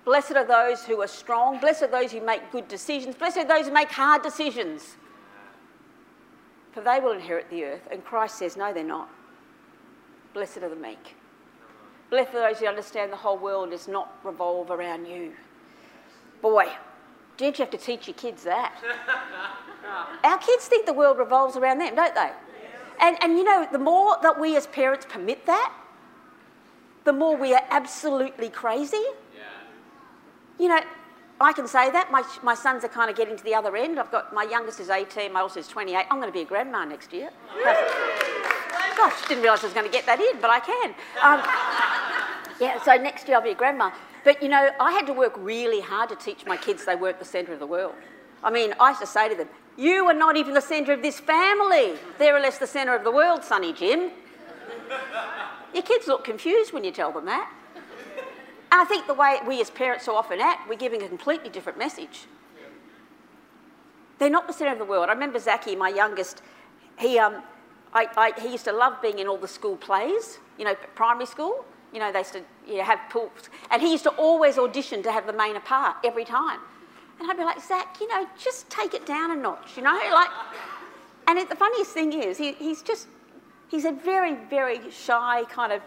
Blessed 0.05 0.31
are 0.31 0.45
those 0.45 0.85
who 0.85 1.01
are 1.01 1.07
strong. 1.07 1.59
Blessed 1.59 1.83
are 1.83 1.87
those 1.87 2.11
who 2.11 2.21
make 2.21 2.51
good 2.51 2.67
decisions. 2.67 3.15
Blessed 3.15 3.37
are 3.39 3.45
those 3.45 3.67
who 3.67 3.73
make 3.73 3.91
hard 3.91 4.21
decisions. 4.21 4.95
For 6.71 6.81
they 6.81 6.99
will 6.99 7.11
inherit 7.11 7.49
the 7.49 7.65
earth. 7.65 7.87
And 7.91 8.03
Christ 8.03 8.37
says, 8.37 8.55
No, 8.55 8.73
they're 8.73 8.83
not. 8.83 9.09
Blessed 10.33 10.59
are 10.59 10.69
the 10.69 10.75
meek. 10.75 11.15
Blessed 12.09 12.33
are 12.35 12.49
those 12.49 12.59
who 12.59 12.67
understand 12.67 13.11
the 13.11 13.17
whole 13.17 13.37
world 13.37 13.71
does 13.71 13.87
not 13.87 14.17
revolve 14.23 14.71
around 14.71 15.05
you. 15.05 15.33
Boy, 16.41 16.67
don't 17.37 17.57
you 17.57 17.63
have 17.63 17.71
to 17.71 17.77
teach 17.77 18.07
your 18.07 18.13
kids 18.15 18.43
that? 18.43 18.73
Our 20.23 20.37
kids 20.37 20.67
think 20.67 20.85
the 20.85 20.93
world 20.93 21.17
revolves 21.17 21.55
around 21.55 21.79
them, 21.79 21.95
don't 21.95 22.15
they? 22.15 22.31
And, 22.99 23.17
and 23.21 23.37
you 23.37 23.43
know, 23.43 23.67
the 23.71 23.79
more 23.79 24.17
that 24.21 24.39
we 24.39 24.55
as 24.55 24.67
parents 24.67 25.05
permit 25.07 25.45
that, 25.45 25.73
the 27.03 27.13
more 27.13 27.35
we 27.37 27.53
are 27.53 27.63
absolutely 27.69 28.49
crazy. 28.49 29.03
You 30.59 30.69
know, 30.69 30.81
I 31.39 31.53
can 31.53 31.67
say 31.67 31.91
that. 31.91 32.11
My, 32.11 32.23
my 32.41 32.55
sons 32.55 32.83
are 32.83 32.89
kind 32.89 33.11
of 33.11 33.15
getting 33.15 33.37
to 33.37 33.43
the 33.43 33.53
other 33.53 33.75
end. 33.77 33.99
I've 33.99 34.11
got 34.11 34.33
my 34.33 34.43
youngest 34.43 34.79
is 34.79 34.89
18, 34.89 35.31
my 35.31 35.41
oldest 35.41 35.57
is 35.57 35.67
28. 35.67 36.05
I'm 36.09 36.19
going 36.19 36.27
to 36.27 36.33
be 36.33 36.41
a 36.41 36.45
grandma 36.45 36.83
next 36.83 37.13
year. 37.13 37.29
Gosh, 38.97 39.27
didn't 39.27 39.43
realise 39.43 39.61
I 39.61 39.67
was 39.67 39.73
going 39.73 39.85
to 39.85 39.91
get 39.91 40.07
that 40.07 40.19
in, 40.19 40.41
but 40.41 40.49
I 40.49 40.59
can. 40.59 40.95
Um, 41.21 41.39
yeah, 42.59 42.81
so 42.81 42.95
next 42.95 43.27
year 43.27 43.37
I'll 43.37 43.43
be 43.43 43.51
a 43.51 43.55
grandma. 43.55 43.91
But 44.23 44.41
you 44.41 44.49
know, 44.49 44.71
I 44.79 44.91
had 44.91 45.05
to 45.07 45.13
work 45.13 45.33
really 45.37 45.81
hard 45.81 46.09
to 46.09 46.15
teach 46.15 46.45
my 46.45 46.57
kids 46.57 46.85
they 46.85 46.95
weren't 46.95 47.19
the 47.19 47.25
centre 47.25 47.53
of 47.53 47.59
the 47.59 47.67
world. 47.67 47.95
I 48.43 48.51
mean, 48.51 48.73
I 48.79 48.89
used 48.89 49.01
to 49.01 49.07
say 49.07 49.29
to 49.29 49.35
them, 49.35 49.49
You 49.77 50.05
are 50.07 50.13
not 50.13 50.37
even 50.37 50.53
the 50.53 50.61
centre 50.61 50.93
of 50.93 51.01
this 51.01 51.19
family. 51.19 51.93
They're 52.17 52.39
less 52.39 52.57
the 52.57 52.67
centre 52.67 52.95
of 52.95 53.03
the 53.03 53.11
world, 53.11 53.43
Sonny 53.43 53.73
Jim. 53.73 54.11
Your 55.73 55.83
kids 55.83 56.07
look 56.07 56.23
confused 56.23 56.73
when 56.73 56.83
you 56.83 56.91
tell 56.91 57.11
them 57.11 57.25
that. 57.25 57.51
And 58.71 58.81
I 58.81 58.85
think 58.85 59.07
the 59.07 59.13
way 59.13 59.37
we 59.47 59.61
as 59.61 59.69
parents 59.69 60.05
so 60.05 60.15
often 60.15 60.41
act, 60.41 60.67
we're 60.67 60.75
giving 60.75 61.01
a 61.03 61.07
completely 61.07 61.49
different 61.49 61.77
message. 61.77 62.25
They're 64.19 64.29
not 64.29 64.47
the 64.47 64.53
centre 64.53 64.73
of 64.73 64.79
the 64.79 64.85
world. 64.85 65.09
I 65.09 65.13
remember 65.13 65.39
Zaki, 65.39 65.75
my 65.75 65.89
youngest, 65.89 66.41
he, 66.99 67.19
um, 67.19 67.43
I, 67.93 68.07
I, 68.17 68.41
he 68.41 68.51
used 68.51 68.65
to 68.65 68.73
love 68.73 69.01
being 69.01 69.19
in 69.19 69.27
all 69.27 69.37
the 69.37 69.47
school 69.47 69.77
plays, 69.77 70.39
you 70.57 70.65
know, 70.65 70.75
primary 70.95 71.27
school. 71.27 71.65
You 71.97 72.03
know, 72.03 72.11
they 72.11 72.19
used 72.19 72.33
to 72.33 72.43
you 72.67 72.77
know, 72.77 72.83
have 72.83 72.99
pools. 73.09 73.49
And 73.71 73.81
he 73.81 73.91
used 73.91 74.03
to 74.03 74.11
always 74.11 74.59
audition 74.59 75.01
to 75.01 75.11
have 75.11 75.25
the 75.25 75.33
main 75.33 75.59
part 75.61 75.95
every 76.03 76.25
time. 76.25 76.59
And 77.19 77.27
I'd 77.27 77.35
be 77.35 77.43
like, 77.43 77.59
Zach, 77.59 77.97
you 77.99 78.07
know, 78.07 78.27
just 78.37 78.69
take 78.69 78.93
it 78.93 79.07
down 79.07 79.31
a 79.31 79.35
notch, 79.35 79.75
you 79.75 79.81
know? 79.81 79.99
Like, 80.13 80.29
and 81.27 81.39
it, 81.39 81.49
the 81.49 81.55
funniest 81.55 81.93
thing 81.93 82.13
is, 82.13 82.37
he, 82.37 82.51
he's 82.51 82.83
just, 82.83 83.07
he's 83.67 83.85
a 83.85 83.93
very, 83.93 84.35
very 84.47 84.91
shy 84.91 85.43
kind 85.45 85.73
of, 85.73 85.81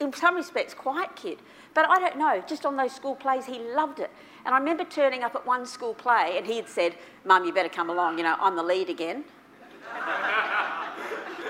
in 0.00 0.12
some 0.12 0.34
respects, 0.34 0.74
quiet 0.74 1.16
kid. 1.16 1.38
But 1.72 1.88
I 1.88 1.98
don't 1.98 2.18
know, 2.18 2.44
just 2.46 2.66
on 2.66 2.76
those 2.76 2.94
school 2.94 3.14
plays, 3.14 3.46
he 3.46 3.58
loved 3.58 4.00
it. 4.00 4.10
And 4.44 4.54
I 4.54 4.58
remember 4.58 4.84
turning 4.84 5.22
up 5.22 5.34
at 5.34 5.46
one 5.46 5.64
school 5.64 5.94
play 5.94 6.34
and 6.36 6.46
he 6.46 6.56
had 6.56 6.68
said, 6.68 6.96
Mum, 7.24 7.46
you 7.46 7.54
better 7.54 7.70
come 7.70 7.88
along, 7.88 8.18
you 8.18 8.24
know, 8.24 8.36
I'm 8.38 8.54
the 8.54 8.62
lead 8.62 8.90
again. 8.90 9.24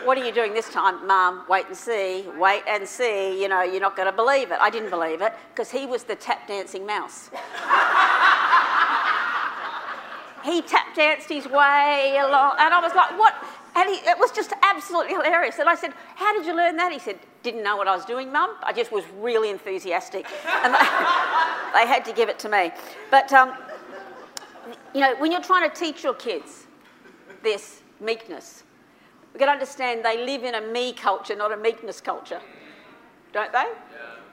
What 0.05 0.19
are 0.19 0.25
you 0.25 0.33
doing 0.33 0.53
this 0.55 0.69
time? 0.69 1.07
Mum, 1.07 1.45
wait 1.49 1.67
and 1.67 1.77
see, 1.77 2.27
wait 2.39 2.63
and 2.69 2.87
see, 2.87 3.41
you 3.41 3.49
know, 3.49 3.63
you're 3.63 3.81
not 3.81 3.97
going 3.97 4.11
to 4.11 4.17
believe 4.17 4.51
it. 4.51 4.59
I 4.61 4.71
didn't 4.71 4.91
believe 4.91 5.23
it 5.23 5.33
because 5.55 5.71
he 5.71 5.87
was 5.87 6.05
the 6.05 6.17
tap 6.17 6.47
dancing 6.49 6.87
mouse. 6.87 7.31
he 10.45 10.63
tap 10.63 10.95
danced 10.95 11.29
his 11.29 11.47
way 11.47 12.19
along, 12.21 12.57
and 12.59 12.75
I 12.75 12.81
was 12.83 12.95
like, 12.95 13.19
what? 13.19 13.35
And 13.75 13.89
he, 13.89 13.97
it 14.09 14.19
was 14.19 14.31
just 14.33 14.53
absolutely 14.63 15.15
hilarious. 15.15 15.59
And 15.59 15.69
I 15.69 15.75
said, 15.75 15.93
How 16.17 16.37
did 16.37 16.47
you 16.47 16.55
learn 16.55 16.77
that? 16.77 16.93
He 16.93 16.99
said, 16.99 17.19
Didn't 17.43 17.63
know 17.63 17.77
what 17.77 17.89
I 17.89 17.97
was 17.97 18.05
doing, 18.05 18.31
Mum. 18.31 18.51
I 18.63 18.73
just 18.73 18.93
was 18.93 19.05
really 19.19 19.51
enthusiastic. 19.51 20.27
And 20.65 20.75
they, 20.75 20.79
they 20.79 21.87
had 21.87 22.05
to 22.05 22.13
give 22.13 22.29
it 22.29 22.39
to 22.41 22.49
me. 22.49 22.71
But, 23.11 23.33
um, 23.33 23.55
you 24.95 25.01
know, 25.01 25.17
when 25.17 25.33
you're 25.33 25.43
trying 25.43 25.69
to 25.69 25.75
teach 25.75 26.05
your 26.05 26.15
kids 26.15 26.67
this 27.43 27.81
meekness, 27.99 28.63
we've 29.33 29.41
got 29.41 29.47
to 29.47 29.53
understand 29.53 30.05
they 30.05 30.25
live 30.25 30.45
in 30.45 30.55
a 30.55 30.61
me 30.61 30.93
culture, 30.93 31.37
not 31.37 31.53
a 31.53 31.57
meekness 31.57 32.01
culture. 32.01 32.41
Don't 33.33 33.53
they? 33.53 33.59
Yeah. 33.59 33.71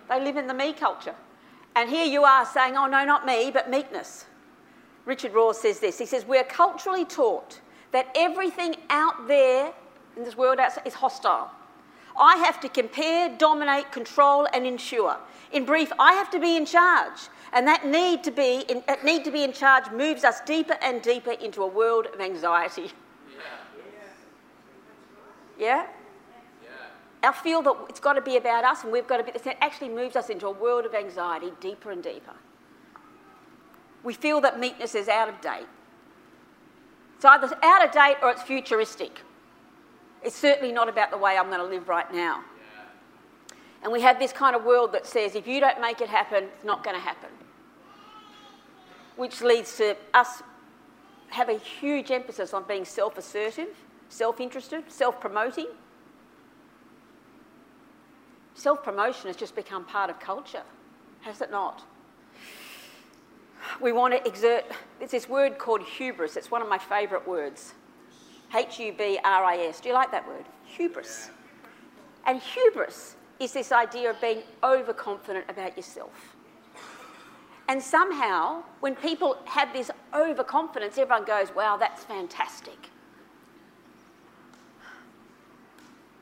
They 0.10 0.24
live 0.24 0.38
in 0.38 0.48
the 0.48 0.53
me 0.53 0.74
culture. 0.74 1.15
And 1.75 1.89
here 1.89 2.06
you 2.06 2.24
are 2.24 2.46
saying, 2.46 2.75
Oh, 2.75 2.88
no, 2.88 3.06
not 3.06 3.25
me, 3.25 3.51
but 3.51 3.70
meekness. 3.70 4.25
Richard 5.06 5.34
Rohr 5.34 5.56
says 5.56 5.79
this. 5.79 5.98
He 5.98 6.06
says, 6.06 6.25
We're 6.25 6.44
culturally 6.44 7.06
taught 7.06 7.60
that 7.91 8.12
everything 8.15 8.75
out 8.89 9.27
there 9.27 9.74
in 10.18 10.24
this 10.24 10.36
world 10.36 10.60
outside 10.60 10.86
is 10.86 10.94
hostile. 10.94 11.51
I 12.20 12.36
have 12.38 12.60
to 12.62 12.70
compare, 12.70 13.36
dominate, 13.38 13.91
control, 13.91 14.48
and 14.53 14.65
ensure. 14.65 15.18
In 15.51 15.65
brief, 15.65 15.91
I 16.00 16.13
have 16.13 16.29
to 16.32 16.39
be 16.39 16.58
in 16.58 16.65
charge. 16.65 17.29
And 17.53 17.65
that 17.68 17.88
need 17.88 18.24
to 18.25 18.32
be 18.32 18.65
in, 18.68 18.84
that 18.88 19.03
need 19.03 19.24
to 19.24 19.32
be 19.32 19.44
in 19.44 19.53
charge 19.53 19.89
moves 19.91 20.24
us 20.24 20.41
deeper 20.41 20.77
and 20.82 21.01
deeper 21.01 21.32
into 21.32 21.63
a 21.63 21.68
world 21.68 22.08
of 22.13 22.20
anxiety. 22.20 22.91
Yeah? 25.59 25.85
yeah? 26.63 27.29
I 27.29 27.33
feel 27.33 27.61
that 27.61 27.75
it's 27.89 27.99
got 27.99 28.13
to 28.13 28.21
be 28.21 28.37
about 28.37 28.63
us 28.63 28.83
and 28.83 28.91
we've 28.91 29.07
got 29.07 29.17
to 29.17 29.23
be, 29.23 29.31
it 29.31 29.57
actually 29.61 29.89
moves 29.89 30.15
us 30.15 30.29
into 30.29 30.47
a 30.47 30.51
world 30.51 30.85
of 30.85 30.95
anxiety 30.95 31.51
deeper 31.59 31.91
and 31.91 32.01
deeper. 32.01 32.33
We 34.03 34.13
feel 34.13 34.41
that 34.41 34.59
meekness 34.59 34.95
is 34.95 35.09
out 35.09 35.29
of 35.29 35.41
date. 35.41 35.67
It's 37.17 37.25
either 37.25 37.49
out 37.61 37.85
of 37.85 37.91
date 37.91 38.15
or 38.21 38.31
it's 38.31 38.41
futuristic. 38.41 39.19
It's 40.23 40.35
certainly 40.35 40.71
not 40.71 40.87
about 40.87 41.11
the 41.11 41.17
way 41.17 41.37
I'm 41.37 41.47
going 41.47 41.59
to 41.59 41.65
live 41.65 41.89
right 41.89 42.11
now. 42.13 42.43
And 43.83 43.91
we 43.91 44.01
have 44.01 44.19
this 44.19 44.33
kind 44.33 44.55
of 44.55 44.63
world 44.63 44.91
that 44.93 45.05
says 45.05 45.35
if 45.35 45.47
you 45.47 45.59
don't 45.59 45.79
make 45.79 46.01
it 46.01 46.09
happen, 46.09 46.45
it's 46.55 46.65
not 46.65 46.83
going 46.83 46.95
to 46.95 47.01
happen. 47.01 47.29
Which 49.15 49.41
leads 49.41 49.77
to 49.77 49.95
us 50.13 50.43
have 51.29 51.49
a 51.49 51.57
huge 51.57 52.11
emphasis 52.11 52.53
on 52.53 52.63
being 52.67 52.85
self 52.85 53.17
assertive, 53.17 53.69
self 54.09 54.39
interested, 54.39 54.83
self 54.91 55.19
promoting. 55.21 55.67
Self 58.53 58.83
promotion 58.83 59.27
has 59.27 59.37
just 59.37 59.55
become 59.55 59.85
part 59.85 60.09
of 60.09 60.19
culture, 60.19 60.63
has 61.21 61.39
it 61.41 61.49
not? 61.49 61.83
we 63.79 63.91
want 63.91 64.13
to 64.13 64.27
exert, 64.27 64.65
it's 64.99 65.11
this 65.11 65.29
word 65.29 65.57
called 65.57 65.81
hubris. 65.81 66.35
It's 66.35 66.51
one 66.51 66.61
of 66.61 66.67
my 66.67 66.77
favourite 66.77 67.27
words. 67.27 67.73
H 68.55 68.79
U 68.79 68.93
B 68.93 69.19
R 69.23 69.43
I 69.43 69.57
S. 69.57 69.79
Do 69.79 69.89
you 69.89 69.95
like 69.95 70.11
that 70.11 70.27
word? 70.27 70.45
Hubris. 70.65 71.29
And 72.25 72.41
hubris 72.41 73.15
is 73.39 73.53
this 73.53 73.71
idea 73.71 74.09
of 74.09 74.19
being 74.19 74.43
overconfident 74.63 75.45
about 75.49 75.77
yourself. 75.77 76.35
And 77.67 77.81
somehow, 77.81 78.63
when 78.79 78.95
people 78.95 79.37
have 79.45 79.71
this 79.71 79.91
overconfidence, 80.13 80.97
everyone 80.97 81.23
goes, 81.23 81.53
wow, 81.55 81.77
that's 81.77 82.03
fantastic. 82.03 82.89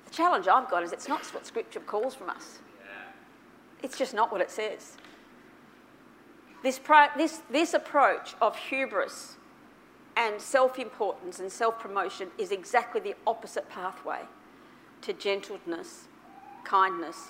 The 0.05 0.06
challenge 0.17 0.47
I've 0.47 0.69
got 0.69 0.83
is 0.83 0.91
it's 0.91 1.07
not 1.07 1.23
what 1.27 1.45
Scripture 1.45 1.79
calls 1.79 2.15
from 2.15 2.29
us. 2.29 2.59
It's 3.83 3.97
just 3.97 4.15
not 4.15 4.31
what 4.31 4.41
it 4.41 4.49
says. 4.49 4.97
This, 6.63 6.79
this, 7.15 7.41
this 7.51 7.75
approach 7.75 8.33
of 8.41 8.55
hubris 8.57 9.35
and 10.15 10.41
self 10.41 10.79
importance 10.79 11.39
and 11.39 11.51
self 11.51 11.79
promotion 11.79 12.29
is 12.39 12.51
exactly 12.51 12.99
the 12.99 13.15
opposite 13.27 13.69
pathway 13.69 14.21
to 15.01 15.13
gentleness, 15.13 16.07
kindness, 16.63 17.27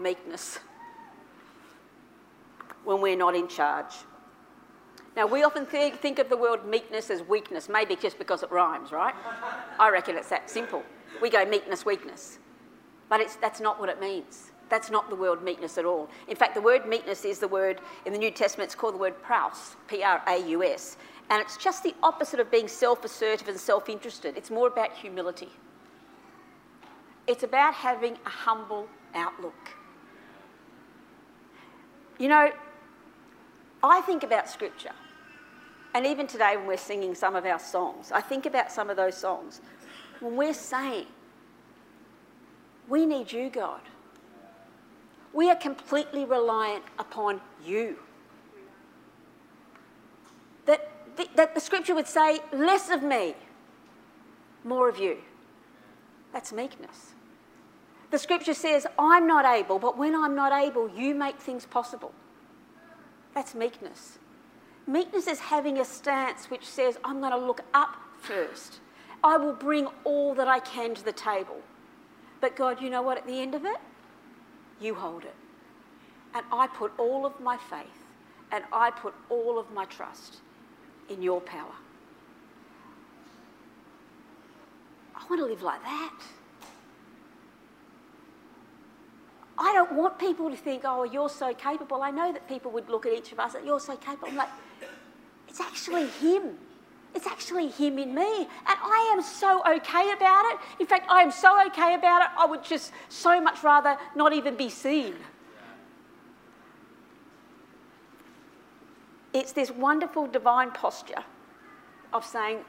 meekness 0.00 0.60
when 2.84 3.00
we're 3.00 3.16
not 3.16 3.34
in 3.34 3.48
charge. 3.48 3.92
Now, 5.16 5.26
we 5.26 5.42
often 5.42 5.66
think, 5.66 5.96
think 5.96 6.20
of 6.20 6.28
the 6.28 6.36
word 6.36 6.64
meekness 6.64 7.10
as 7.10 7.22
weakness, 7.22 7.68
maybe 7.68 7.96
just 7.96 8.18
because 8.18 8.44
it 8.44 8.52
rhymes, 8.52 8.92
right? 8.92 9.14
I 9.80 9.90
reckon 9.90 10.16
it's 10.16 10.28
that 10.28 10.48
simple. 10.48 10.84
We 11.20 11.30
go 11.30 11.44
meekness, 11.44 11.84
weakness. 11.84 12.38
But 13.08 13.20
it's, 13.20 13.36
that's 13.36 13.60
not 13.60 13.80
what 13.80 13.88
it 13.88 14.00
means. 14.00 14.52
That's 14.68 14.90
not 14.90 15.08
the 15.08 15.16
word 15.16 15.42
meekness 15.42 15.78
at 15.78 15.84
all. 15.84 16.10
In 16.28 16.36
fact, 16.36 16.54
the 16.54 16.60
word 16.60 16.86
meekness 16.86 17.24
is 17.24 17.38
the 17.38 17.48
word 17.48 17.80
in 18.04 18.12
the 18.12 18.18
New 18.18 18.30
Testament, 18.30 18.68
it's 18.68 18.74
called 18.74 18.94
the 18.94 18.98
word 18.98 19.20
praus, 19.22 19.76
P 19.86 20.02
R 20.02 20.22
A 20.26 20.38
U 20.50 20.62
S. 20.62 20.96
And 21.30 21.40
it's 21.40 21.56
just 21.56 21.82
the 21.82 21.94
opposite 22.02 22.40
of 22.40 22.50
being 22.50 22.68
self 22.68 23.04
assertive 23.04 23.48
and 23.48 23.58
self 23.58 23.88
interested. 23.88 24.36
It's 24.36 24.50
more 24.50 24.68
about 24.68 24.92
humility. 24.92 25.48
It's 27.26 27.42
about 27.42 27.74
having 27.74 28.14
a 28.24 28.30
humble 28.30 28.88
outlook. 29.14 29.74
You 32.18 32.28
know, 32.28 32.50
I 33.82 34.00
think 34.02 34.22
about 34.22 34.48
scripture, 34.48 34.92
and 35.94 36.04
even 36.06 36.26
today 36.26 36.56
when 36.56 36.66
we're 36.66 36.76
singing 36.76 37.14
some 37.14 37.36
of 37.36 37.44
our 37.44 37.58
songs, 37.58 38.10
I 38.10 38.20
think 38.20 38.46
about 38.46 38.72
some 38.72 38.90
of 38.90 38.96
those 38.96 39.16
songs. 39.16 39.60
When 40.20 40.36
we're 40.36 40.54
saying, 40.54 41.06
We 42.88 43.06
need 43.06 43.32
you, 43.32 43.50
God. 43.50 43.80
We 45.32 45.50
are 45.50 45.56
completely 45.56 46.24
reliant 46.24 46.84
upon 46.98 47.40
you. 47.64 47.98
That 50.66 50.90
the, 51.16 51.28
that 51.36 51.54
the 51.54 51.60
scripture 51.60 51.94
would 51.94 52.08
say, 52.08 52.40
less 52.52 52.90
of 52.90 53.02
me, 53.02 53.34
more 54.64 54.88
of 54.88 54.98
you. 54.98 55.18
That's 56.32 56.52
meekness. 56.52 57.14
The 58.10 58.18
scripture 58.18 58.54
says, 58.54 58.86
I'm 58.98 59.26
not 59.26 59.44
able, 59.44 59.78
but 59.78 59.98
when 59.98 60.14
I'm 60.14 60.34
not 60.34 60.52
able, 60.52 60.88
you 60.88 61.14
make 61.14 61.38
things 61.38 61.66
possible. 61.66 62.12
That's 63.34 63.54
meekness. 63.54 64.18
Meekness 64.86 65.26
is 65.26 65.38
having 65.38 65.78
a 65.78 65.84
stance 65.84 66.46
which 66.50 66.64
says, 66.64 66.98
I'm 67.04 67.20
going 67.20 67.32
to 67.32 67.38
look 67.38 67.60
up 67.74 67.96
first. 68.20 68.80
I 69.28 69.36
will 69.36 69.52
bring 69.52 69.86
all 70.04 70.34
that 70.36 70.48
I 70.48 70.58
can 70.58 70.94
to 70.94 71.04
the 71.04 71.12
table. 71.12 71.60
But 72.40 72.56
God, 72.56 72.80
you 72.80 72.88
know 72.88 73.02
what? 73.02 73.18
At 73.18 73.26
the 73.26 73.38
end 73.38 73.54
of 73.54 73.66
it, 73.66 73.76
you 74.80 74.94
hold 74.94 75.24
it. 75.24 75.34
And 76.34 76.46
I 76.50 76.66
put 76.66 76.92
all 76.98 77.26
of 77.26 77.38
my 77.38 77.58
faith 77.58 78.04
and 78.50 78.64
I 78.72 78.90
put 78.90 79.12
all 79.28 79.58
of 79.58 79.70
my 79.70 79.84
trust 79.84 80.36
in 81.10 81.20
your 81.20 81.42
power. 81.42 81.76
I 85.14 85.26
want 85.28 85.42
to 85.42 85.46
live 85.46 85.62
like 85.62 85.82
that. 85.82 86.20
I 89.58 89.74
don't 89.74 89.92
want 89.92 90.18
people 90.18 90.48
to 90.48 90.56
think, 90.56 90.84
oh, 90.86 91.02
you're 91.02 91.28
so 91.28 91.52
capable. 91.52 92.02
I 92.02 92.10
know 92.10 92.32
that 92.32 92.48
people 92.48 92.70
would 92.70 92.88
look 92.88 93.04
at 93.04 93.12
each 93.12 93.32
of 93.32 93.40
us 93.40 93.54
and 93.56 93.66
you're 93.66 93.80
so 93.80 93.94
capable. 93.96 94.28
I'm 94.28 94.36
like, 94.36 94.48
it's 95.48 95.60
actually 95.60 96.06
Him. 96.06 96.56
It's 97.18 97.26
actually 97.26 97.66
Him 97.70 97.98
in 97.98 98.14
me. 98.14 98.42
And 98.42 98.48
I 98.68 99.10
am 99.12 99.20
so 99.20 99.60
okay 99.68 100.12
about 100.12 100.44
it. 100.52 100.60
In 100.78 100.86
fact, 100.86 101.10
I 101.10 101.20
am 101.20 101.32
so 101.32 101.66
okay 101.66 101.94
about 101.94 102.22
it, 102.22 102.28
I 102.38 102.46
would 102.46 102.62
just 102.62 102.92
so 103.08 103.40
much 103.40 103.64
rather 103.64 103.96
not 104.14 104.32
even 104.32 104.54
be 104.54 104.70
seen. 104.70 105.16
It's 109.34 109.50
this 109.50 109.72
wonderful 109.72 110.28
divine 110.28 110.70
posture 110.70 111.24
of 112.12 112.24
saying, 112.24 112.60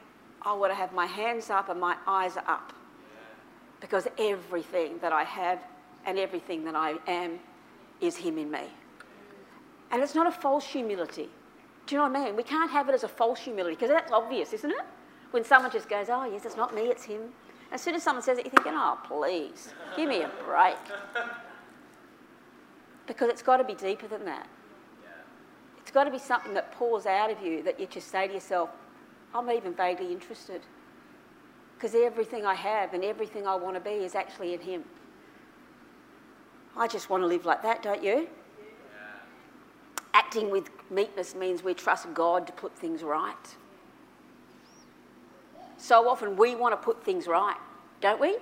I 0.42 0.52
want 0.54 0.72
to 0.72 0.74
have 0.74 0.92
my 0.92 1.06
hands 1.06 1.48
up 1.48 1.68
and 1.68 1.78
my 1.78 1.96
eyes 2.08 2.36
up. 2.36 2.72
Because 3.80 4.08
everything 4.18 4.98
that 4.98 5.12
I 5.12 5.22
have 5.22 5.60
and 6.04 6.18
everything 6.18 6.64
that 6.64 6.74
I 6.74 6.96
am 7.06 7.38
is 8.00 8.16
Him 8.16 8.36
in 8.36 8.50
me. 8.50 8.66
And 9.92 10.02
it's 10.02 10.16
not 10.16 10.26
a 10.26 10.32
false 10.32 10.66
humility. 10.66 11.28
Do 11.86 11.94
you 11.94 12.00
know 12.00 12.08
what 12.08 12.20
I 12.20 12.24
mean? 12.24 12.36
We 12.36 12.42
can't 12.42 12.70
have 12.70 12.88
it 12.88 12.94
as 12.94 13.04
a 13.04 13.08
false 13.08 13.40
humility 13.40 13.74
because 13.74 13.90
that's 13.90 14.12
obvious, 14.12 14.52
isn't 14.52 14.70
it? 14.70 14.84
When 15.30 15.44
someone 15.44 15.70
just 15.70 15.88
goes, 15.88 16.08
oh, 16.08 16.24
yes, 16.24 16.44
it's 16.44 16.56
not 16.56 16.74
me, 16.74 16.82
it's 16.82 17.04
him. 17.04 17.20
As 17.72 17.80
soon 17.80 17.94
as 17.94 18.02
someone 18.02 18.22
says 18.22 18.38
it, 18.38 18.44
you're 18.46 18.50
thinking, 18.50 18.72
oh, 18.74 18.98
please, 19.06 19.72
give 19.96 20.08
me 20.08 20.22
a 20.22 20.30
break. 20.44 20.76
Because 23.06 23.28
it's 23.28 23.42
got 23.42 23.58
to 23.58 23.64
be 23.64 23.74
deeper 23.74 24.08
than 24.08 24.24
that. 24.24 24.48
It's 25.80 25.90
got 25.90 26.04
to 26.04 26.10
be 26.10 26.18
something 26.18 26.54
that 26.54 26.72
pours 26.72 27.06
out 27.06 27.30
of 27.30 27.42
you 27.42 27.62
that 27.62 27.80
you 27.80 27.86
just 27.86 28.10
say 28.10 28.28
to 28.28 28.34
yourself, 28.34 28.70
I'm 29.34 29.50
even 29.50 29.74
vaguely 29.74 30.12
interested. 30.12 30.62
Because 31.76 31.94
everything 31.94 32.44
I 32.44 32.54
have 32.54 32.92
and 32.92 33.04
everything 33.04 33.46
I 33.46 33.54
want 33.54 33.74
to 33.74 33.80
be 33.80 33.90
is 33.90 34.14
actually 34.14 34.54
in 34.54 34.60
Him. 34.60 34.84
I 36.76 36.86
just 36.86 37.10
want 37.10 37.22
to 37.22 37.26
live 37.26 37.44
like 37.46 37.62
that, 37.62 37.82
don't 37.82 38.02
you? 38.02 38.28
Acting 40.12 40.50
with 40.50 40.70
meekness 40.90 41.34
means 41.34 41.62
we 41.62 41.74
trust 41.74 42.12
God 42.14 42.46
to 42.46 42.52
put 42.52 42.76
things 42.76 43.02
right. 43.02 43.56
So 45.76 46.08
often 46.08 46.36
we 46.36 46.54
want 46.54 46.72
to 46.72 46.76
put 46.76 47.02
things 47.04 47.26
right, 47.26 47.56
don't 48.00 48.20
we? 48.20 48.38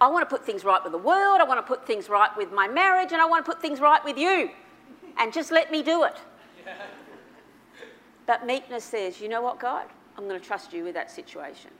I 0.00 0.08
want 0.08 0.28
to 0.28 0.34
put 0.34 0.46
things 0.46 0.64
right 0.64 0.82
with 0.82 0.92
the 0.92 0.98
world, 0.98 1.40
I 1.40 1.44
want 1.44 1.58
to 1.58 1.66
put 1.66 1.86
things 1.86 2.08
right 2.08 2.34
with 2.36 2.52
my 2.52 2.66
marriage, 2.66 3.12
and 3.12 3.20
I 3.20 3.26
want 3.26 3.44
to 3.44 3.52
put 3.52 3.60
things 3.60 3.80
right 3.80 4.02
with 4.02 4.16
you. 4.16 4.50
And 5.18 5.32
just 5.32 5.50
let 5.52 5.70
me 5.70 5.82
do 5.82 6.04
it. 6.04 6.16
But 8.26 8.46
meekness 8.46 8.84
says, 8.84 9.20
you 9.20 9.28
know 9.28 9.42
what, 9.42 9.58
God? 9.58 9.86
I'm 10.16 10.28
going 10.28 10.38
to 10.38 10.46
trust 10.46 10.72
you 10.72 10.84
with 10.84 10.94
that 10.94 11.10
situation. 11.10 11.72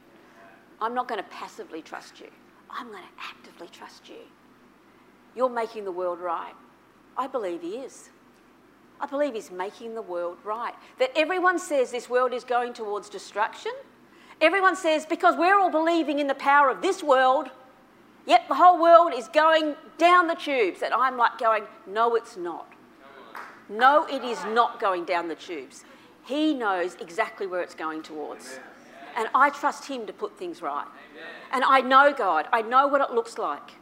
I'm 0.80 0.94
not 0.94 1.06
going 1.06 1.22
to 1.22 1.28
passively 1.30 1.80
trust 1.80 2.18
you. 2.18 2.26
I'm 2.68 2.88
going 2.88 3.04
to 3.04 3.22
actively 3.22 3.68
trust 3.68 4.08
you. 4.08 4.22
You're 5.36 5.48
making 5.48 5.84
the 5.84 5.92
world 5.92 6.18
right. 6.18 6.54
I 7.16 7.28
believe 7.28 7.62
He 7.62 7.76
is. 7.76 8.08
I 9.00 9.06
believe 9.06 9.34
he's 9.34 9.50
making 9.50 9.94
the 9.94 10.02
world 10.02 10.38
right. 10.44 10.74
That 10.98 11.10
everyone 11.16 11.58
says 11.58 11.90
this 11.90 12.10
world 12.10 12.32
is 12.32 12.44
going 12.44 12.74
towards 12.74 13.08
destruction. 13.08 13.72
Everyone 14.40 14.76
says 14.76 15.06
because 15.06 15.36
we're 15.36 15.58
all 15.58 15.70
believing 15.70 16.18
in 16.18 16.26
the 16.26 16.34
power 16.34 16.68
of 16.68 16.82
this 16.82 17.02
world, 17.02 17.48
yet 18.26 18.44
the 18.48 18.54
whole 18.54 18.80
world 18.80 19.12
is 19.14 19.28
going 19.28 19.74
down 19.98 20.26
the 20.26 20.34
tubes. 20.34 20.82
And 20.82 20.92
I'm 20.92 21.16
like 21.16 21.38
going, 21.38 21.64
no, 21.86 22.14
it's 22.14 22.36
not. 22.36 22.72
No, 23.68 24.06
it 24.06 24.22
is 24.22 24.44
not 24.46 24.80
going 24.80 25.04
down 25.04 25.28
the 25.28 25.34
tubes. 25.34 25.84
He 26.24 26.52
knows 26.52 26.96
exactly 27.00 27.46
where 27.46 27.62
it's 27.62 27.74
going 27.74 28.02
towards. 28.02 28.58
And 29.16 29.28
I 29.34 29.50
trust 29.50 29.86
him 29.86 30.06
to 30.06 30.12
put 30.12 30.38
things 30.38 30.60
right. 30.60 30.86
And 31.52 31.64
I 31.64 31.80
know 31.80 32.12
God, 32.16 32.46
I 32.52 32.62
know 32.62 32.86
what 32.86 33.00
it 33.00 33.14
looks 33.14 33.38
like. 33.38 33.72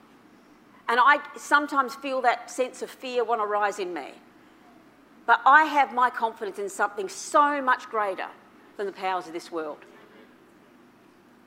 And 0.88 0.98
I 1.00 1.18
sometimes 1.36 1.94
feel 1.96 2.22
that 2.22 2.50
sense 2.50 2.82
of 2.82 2.90
fear 2.90 3.24
want 3.24 3.40
to 3.40 3.46
rise 3.46 3.78
in 3.78 3.92
me. 3.92 4.12
But 5.28 5.42
I 5.44 5.64
have 5.64 5.92
my 5.92 6.08
confidence 6.08 6.58
in 6.58 6.70
something 6.70 7.06
so 7.06 7.60
much 7.60 7.90
greater 7.90 8.28
than 8.78 8.86
the 8.86 8.92
powers 8.92 9.26
of 9.26 9.34
this 9.34 9.52
world. 9.52 9.84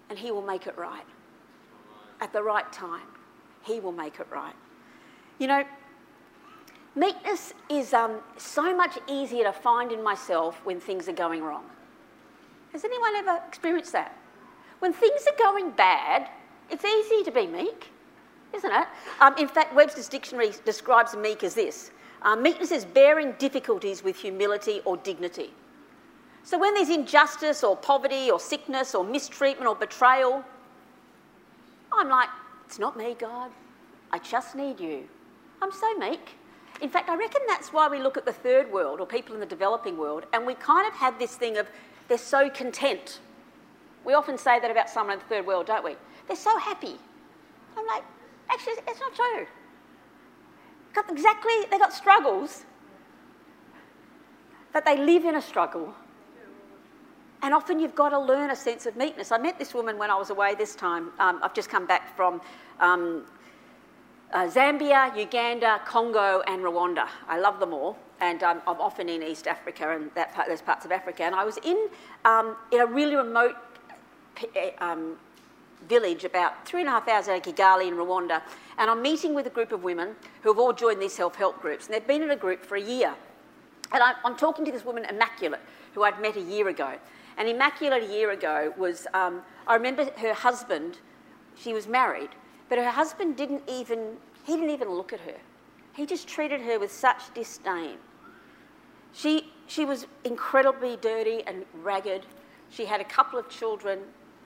And 0.07 0.19
He 0.19 0.29
will 0.29 0.43
make 0.43 0.67
it 0.67 0.77
right. 0.77 1.03
At 2.21 2.31
the 2.31 2.43
right 2.43 2.71
time, 2.71 3.07
He 3.63 3.79
will 3.79 3.91
make 3.91 4.19
it 4.19 4.27
right. 4.31 4.53
You 5.39 5.47
know, 5.47 5.63
meekness 6.93 7.55
is 7.69 7.91
um, 7.91 8.19
so 8.37 8.77
much 8.77 8.99
easier 9.09 9.45
to 9.45 9.51
find 9.51 9.91
in 9.91 10.03
myself 10.03 10.63
when 10.63 10.79
things 10.79 11.09
are 11.09 11.13
going 11.13 11.41
wrong. 11.41 11.65
Has 12.73 12.85
anyone 12.85 13.15
ever 13.15 13.41
experienced 13.47 13.93
that? 13.93 14.15
When 14.77 14.93
things 14.93 15.25
are 15.25 15.37
going 15.39 15.71
bad, 15.71 16.29
it's 16.69 16.85
easy 16.85 17.23
to 17.23 17.31
be 17.31 17.47
meek, 17.47 17.87
isn't 18.53 18.71
it? 18.71 18.87
Um, 19.19 19.35
in 19.39 19.47
fact, 19.47 19.73
Webster's 19.73 20.07
dictionary 20.07 20.51
describes 20.65 21.15
meek 21.15 21.43
as 21.43 21.55
this 21.55 21.89
uh, 22.21 22.35
meekness 22.35 22.71
is 22.71 22.85
bearing 22.85 23.33
difficulties 23.33 24.03
with 24.03 24.15
humility 24.15 24.81
or 24.85 24.97
dignity. 24.97 25.51
So 26.43 26.57
when 26.57 26.73
there's 26.73 26.89
injustice 26.89 27.63
or 27.63 27.75
poverty 27.75 28.29
or 28.29 28.39
sickness 28.39 28.93
or 28.95 29.03
mistreatment 29.03 29.67
or 29.67 29.75
betrayal, 29.75 30.43
I'm 31.93 32.09
like, 32.09 32.29
it's 32.65 32.79
not 32.79 32.97
me, 32.97 33.15
God. 33.17 33.51
I 34.11 34.19
just 34.19 34.55
need 34.55 34.79
you. 34.79 35.07
I'm 35.61 35.71
so 35.71 35.93
meek. 35.97 36.37
In 36.81 36.89
fact, 36.89 37.09
I 37.09 37.15
reckon 37.15 37.41
that's 37.47 37.71
why 37.73 37.87
we 37.87 37.99
look 37.99 38.17
at 38.17 38.25
the 38.25 38.33
third 38.33 38.71
world 38.71 38.99
or 38.99 39.05
people 39.05 39.35
in 39.35 39.39
the 39.39 39.45
developing 39.45 39.97
world 39.97 40.25
and 40.33 40.45
we 40.45 40.55
kind 40.55 40.87
of 40.87 40.93
have 40.93 41.19
this 41.19 41.35
thing 41.35 41.57
of 41.57 41.67
they're 42.07 42.17
so 42.17 42.49
content. 42.49 43.19
We 44.03 44.13
often 44.13 44.37
say 44.37 44.59
that 44.59 44.71
about 44.71 44.89
someone 44.89 45.13
in 45.13 45.19
the 45.19 45.25
third 45.25 45.45
world, 45.45 45.67
don't 45.67 45.83
we? 45.83 45.95
They're 46.27 46.35
so 46.35 46.57
happy. 46.57 46.95
I'm 47.77 47.87
like, 47.87 48.03
actually, 48.49 48.73
it's 48.87 48.99
not 48.99 49.15
true 49.15 49.45
got 50.93 51.09
exactly, 51.09 51.53
they 51.69 51.77
got 51.77 51.93
struggles, 51.93 52.65
but 54.73 54.85
they 54.85 54.97
live 54.97 55.25
in 55.25 55.35
a 55.35 55.41
struggle. 55.41 55.93
And 57.43 57.53
often 57.53 57.79
you've 57.79 57.95
got 57.95 58.09
to 58.09 58.19
learn 58.19 58.51
a 58.51 58.55
sense 58.55 58.85
of 58.85 58.95
meekness. 58.95 59.31
I 59.31 59.37
met 59.37 59.57
this 59.57 59.73
woman 59.73 59.97
when 59.97 60.11
I 60.11 60.15
was 60.15 60.29
away 60.29 60.53
this 60.53 60.75
time. 60.75 61.11
Um, 61.19 61.39
I've 61.41 61.55
just 61.55 61.69
come 61.69 61.87
back 61.87 62.15
from 62.15 62.39
um, 62.79 63.25
uh, 64.31 64.47
Zambia, 64.47 65.15
Uganda, 65.17 65.81
Congo, 65.85 66.41
and 66.47 66.61
Rwanda. 66.61 67.07
I 67.27 67.39
love 67.39 67.59
them 67.59 67.73
all, 67.73 67.97
and 68.19 68.43
um, 68.43 68.61
I'm 68.67 68.79
often 68.79 69.09
in 69.09 69.23
East 69.23 69.47
Africa 69.47 69.89
and 69.89 70.11
that 70.15 70.33
part, 70.33 70.47
those 70.47 70.61
parts 70.61 70.85
of 70.85 70.91
Africa. 70.91 71.23
And 71.23 71.33
I 71.33 71.43
was 71.43 71.57
in, 71.63 71.89
um, 72.25 72.55
in 72.71 72.81
a 72.81 72.85
really 72.85 73.15
remote 73.15 73.55
um, 74.79 75.17
village 75.87 76.23
about 76.23 76.65
three 76.65 76.81
and 76.81 76.87
a 76.87 76.91
half 76.91 77.07
hours 77.07 77.27
out 77.27 77.45
of 77.45 77.55
Kigali 77.55 77.87
in 77.87 77.95
Rwanda, 77.95 78.41
and 78.77 78.89
I'm 78.89 79.01
meeting 79.01 79.33
with 79.33 79.47
a 79.47 79.49
group 79.49 79.71
of 79.71 79.83
women 79.83 80.15
who 80.41 80.49
have 80.49 80.59
all 80.59 80.73
joined 80.73 81.01
these 81.01 81.13
self 81.13 81.35
help 81.35 81.61
groups, 81.61 81.85
and 81.85 81.93
they've 81.93 82.07
been 82.07 82.23
in 82.23 82.31
a 82.31 82.35
group 82.35 82.63
for 82.63 82.75
a 82.75 82.81
year. 82.81 83.13
And 83.93 84.01
I'm 84.23 84.37
talking 84.37 84.63
to 84.65 84.71
this 84.71 84.85
woman, 84.85 85.05
Immaculate, 85.05 85.59
who 85.93 86.03
I'd 86.03 86.21
met 86.21 86.37
a 86.37 86.41
year 86.41 86.69
ago. 86.69 86.93
And 87.37 87.49
Immaculate 87.49 88.03
a 88.03 88.05
year 88.05 88.31
ago 88.31 88.73
was, 88.77 89.05
um, 89.13 89.41
I 89.67 89.75
remember 89.75 90.09
her 90.17 90.33
husband, 90.33 90.99
she 91.55 91.73
was 91.73 91.87
married, 91.87 92.29
but 92.69 92.77
her 92.77 92.89
husband 92.89 93.35
didn't 93.35 93.63
even, 93.67 94.17
he 94.45 94.53
didn't 94.53 94.69
even 94.69 94.89
look 94.89 95.11
at 95.11 95.19
her. 95.21 95.35
He 95.93 96.05
just 96.05 96.27
treated 96.27 96.61
her 96.61 96.79
with 96.79 96.91
such 96.91 97.33
disdain. 97.33 97.97
She, 99.13 99.51
she 99.67 99.83
was 99.83 100.07
incredibly 100.23 100.97
dirty 100.97 101.43
and 101.45 101.65
ragged. 101.83 102.25
She 102.69 102.85
had 102.85 103.01
a 103.01 103.05
couple 103.05 103.37
of 103.37 103.49
children 103.49 103.99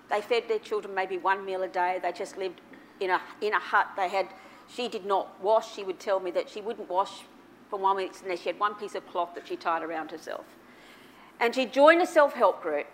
they 0.10 0.22
fed 0.22 0.44
their 0.48 0.60
children 0.60 0.94
maybe 0.94 1.18
one 1.18 1.46
meal 1.46 1.64
a 1.64 1.68
day. 1.68 2.00
They 2.02 2.12
just 2.12 2.38
lived 2.38 2.62
in 3.00 3.10
a, 3.10 3.22
in 3.42 3.54
a 3.54 3.60
hut. 3.60 3.88
They 3.96 4.10
had, 4.10 4.28
she 4.68 4.88
did 4.88 5.06
not 5.06 5.42
wash. 5.42 5.74
She 5.74 5.84
would 5.84 6.00
tell 6.00 6.20
me 6.20 6.32
that 6.32 6.50
she 6.50 6.62
wouldn't 6.62 6.90
wash 6.90 7.24
for 7.70 7.80
one 7.80 7.98
week 7.98 8.14
and 8.22 8.30
then 8.30 8.38
she 8.38 8.50
had 8.50 8.60
one 8.60 8.76
piece 8.76 8.96
of 8.96 9.08
cloth 9.08 9.34
that 9.36 9.48
she 9.48 9.56
tied 9.56 9.84
around 9.84 10.12
herself. 10.12 10.46
And 11.40 11.54
she 11.54 11.66
joined 11.66 12.02
a 12.02 12.08
self 12.08 12.34
help 12.34 12.62
group. 12.62 12.88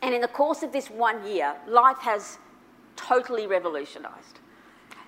And 0.00 0.14
in 0.14 0.20
the 0.20 0.28
course 0.28 0.62
of 0.62 0.72
this 0.72 0.88
one 0.88 1.26
year, 1.26 1.54
life 1.68 1.98
has 1.98 2.38
totally 2.96 3.46
revolutionised. 3.46 4.40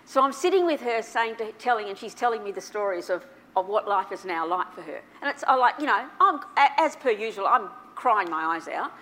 So 0.05 0.23
I'm 0.23 0.33
sitting 0.33 0.67
with 0.67 0.81
her 0.83 1.03
saying 1.03 1.37
to, 1.37 1.53
telling, 1.53 1.89
and 1.89 1.99
she's 1.99 2.15
telling 2.15 2.45
me 2.45 2.53
the 2.53 2.61
stories 2.61 3.11
of, 3.11 3.25
of 3.57 3.67
what 3.67 3.89
life 3.89 4.13
is 4.13 4.25
now 4.25 4.47
like 4.47 4.73
for 4.73 4.83
her. 4.83 5.01
And 5.23 5.31
it's 5.31 5.43
I 5.45 5.55
like, 5.55 5.75
you 5.81 5.87
know, 5.87 6.07
I'm, 6.21 6.41
as 6.57 6.97
per 6.97 7.11
usual, 7.11 7.47
I'm 7.47 7.71
crying 7.95 8.31
my 8.31 8.57
eyes 8.57 8.69
out 8.69 8.93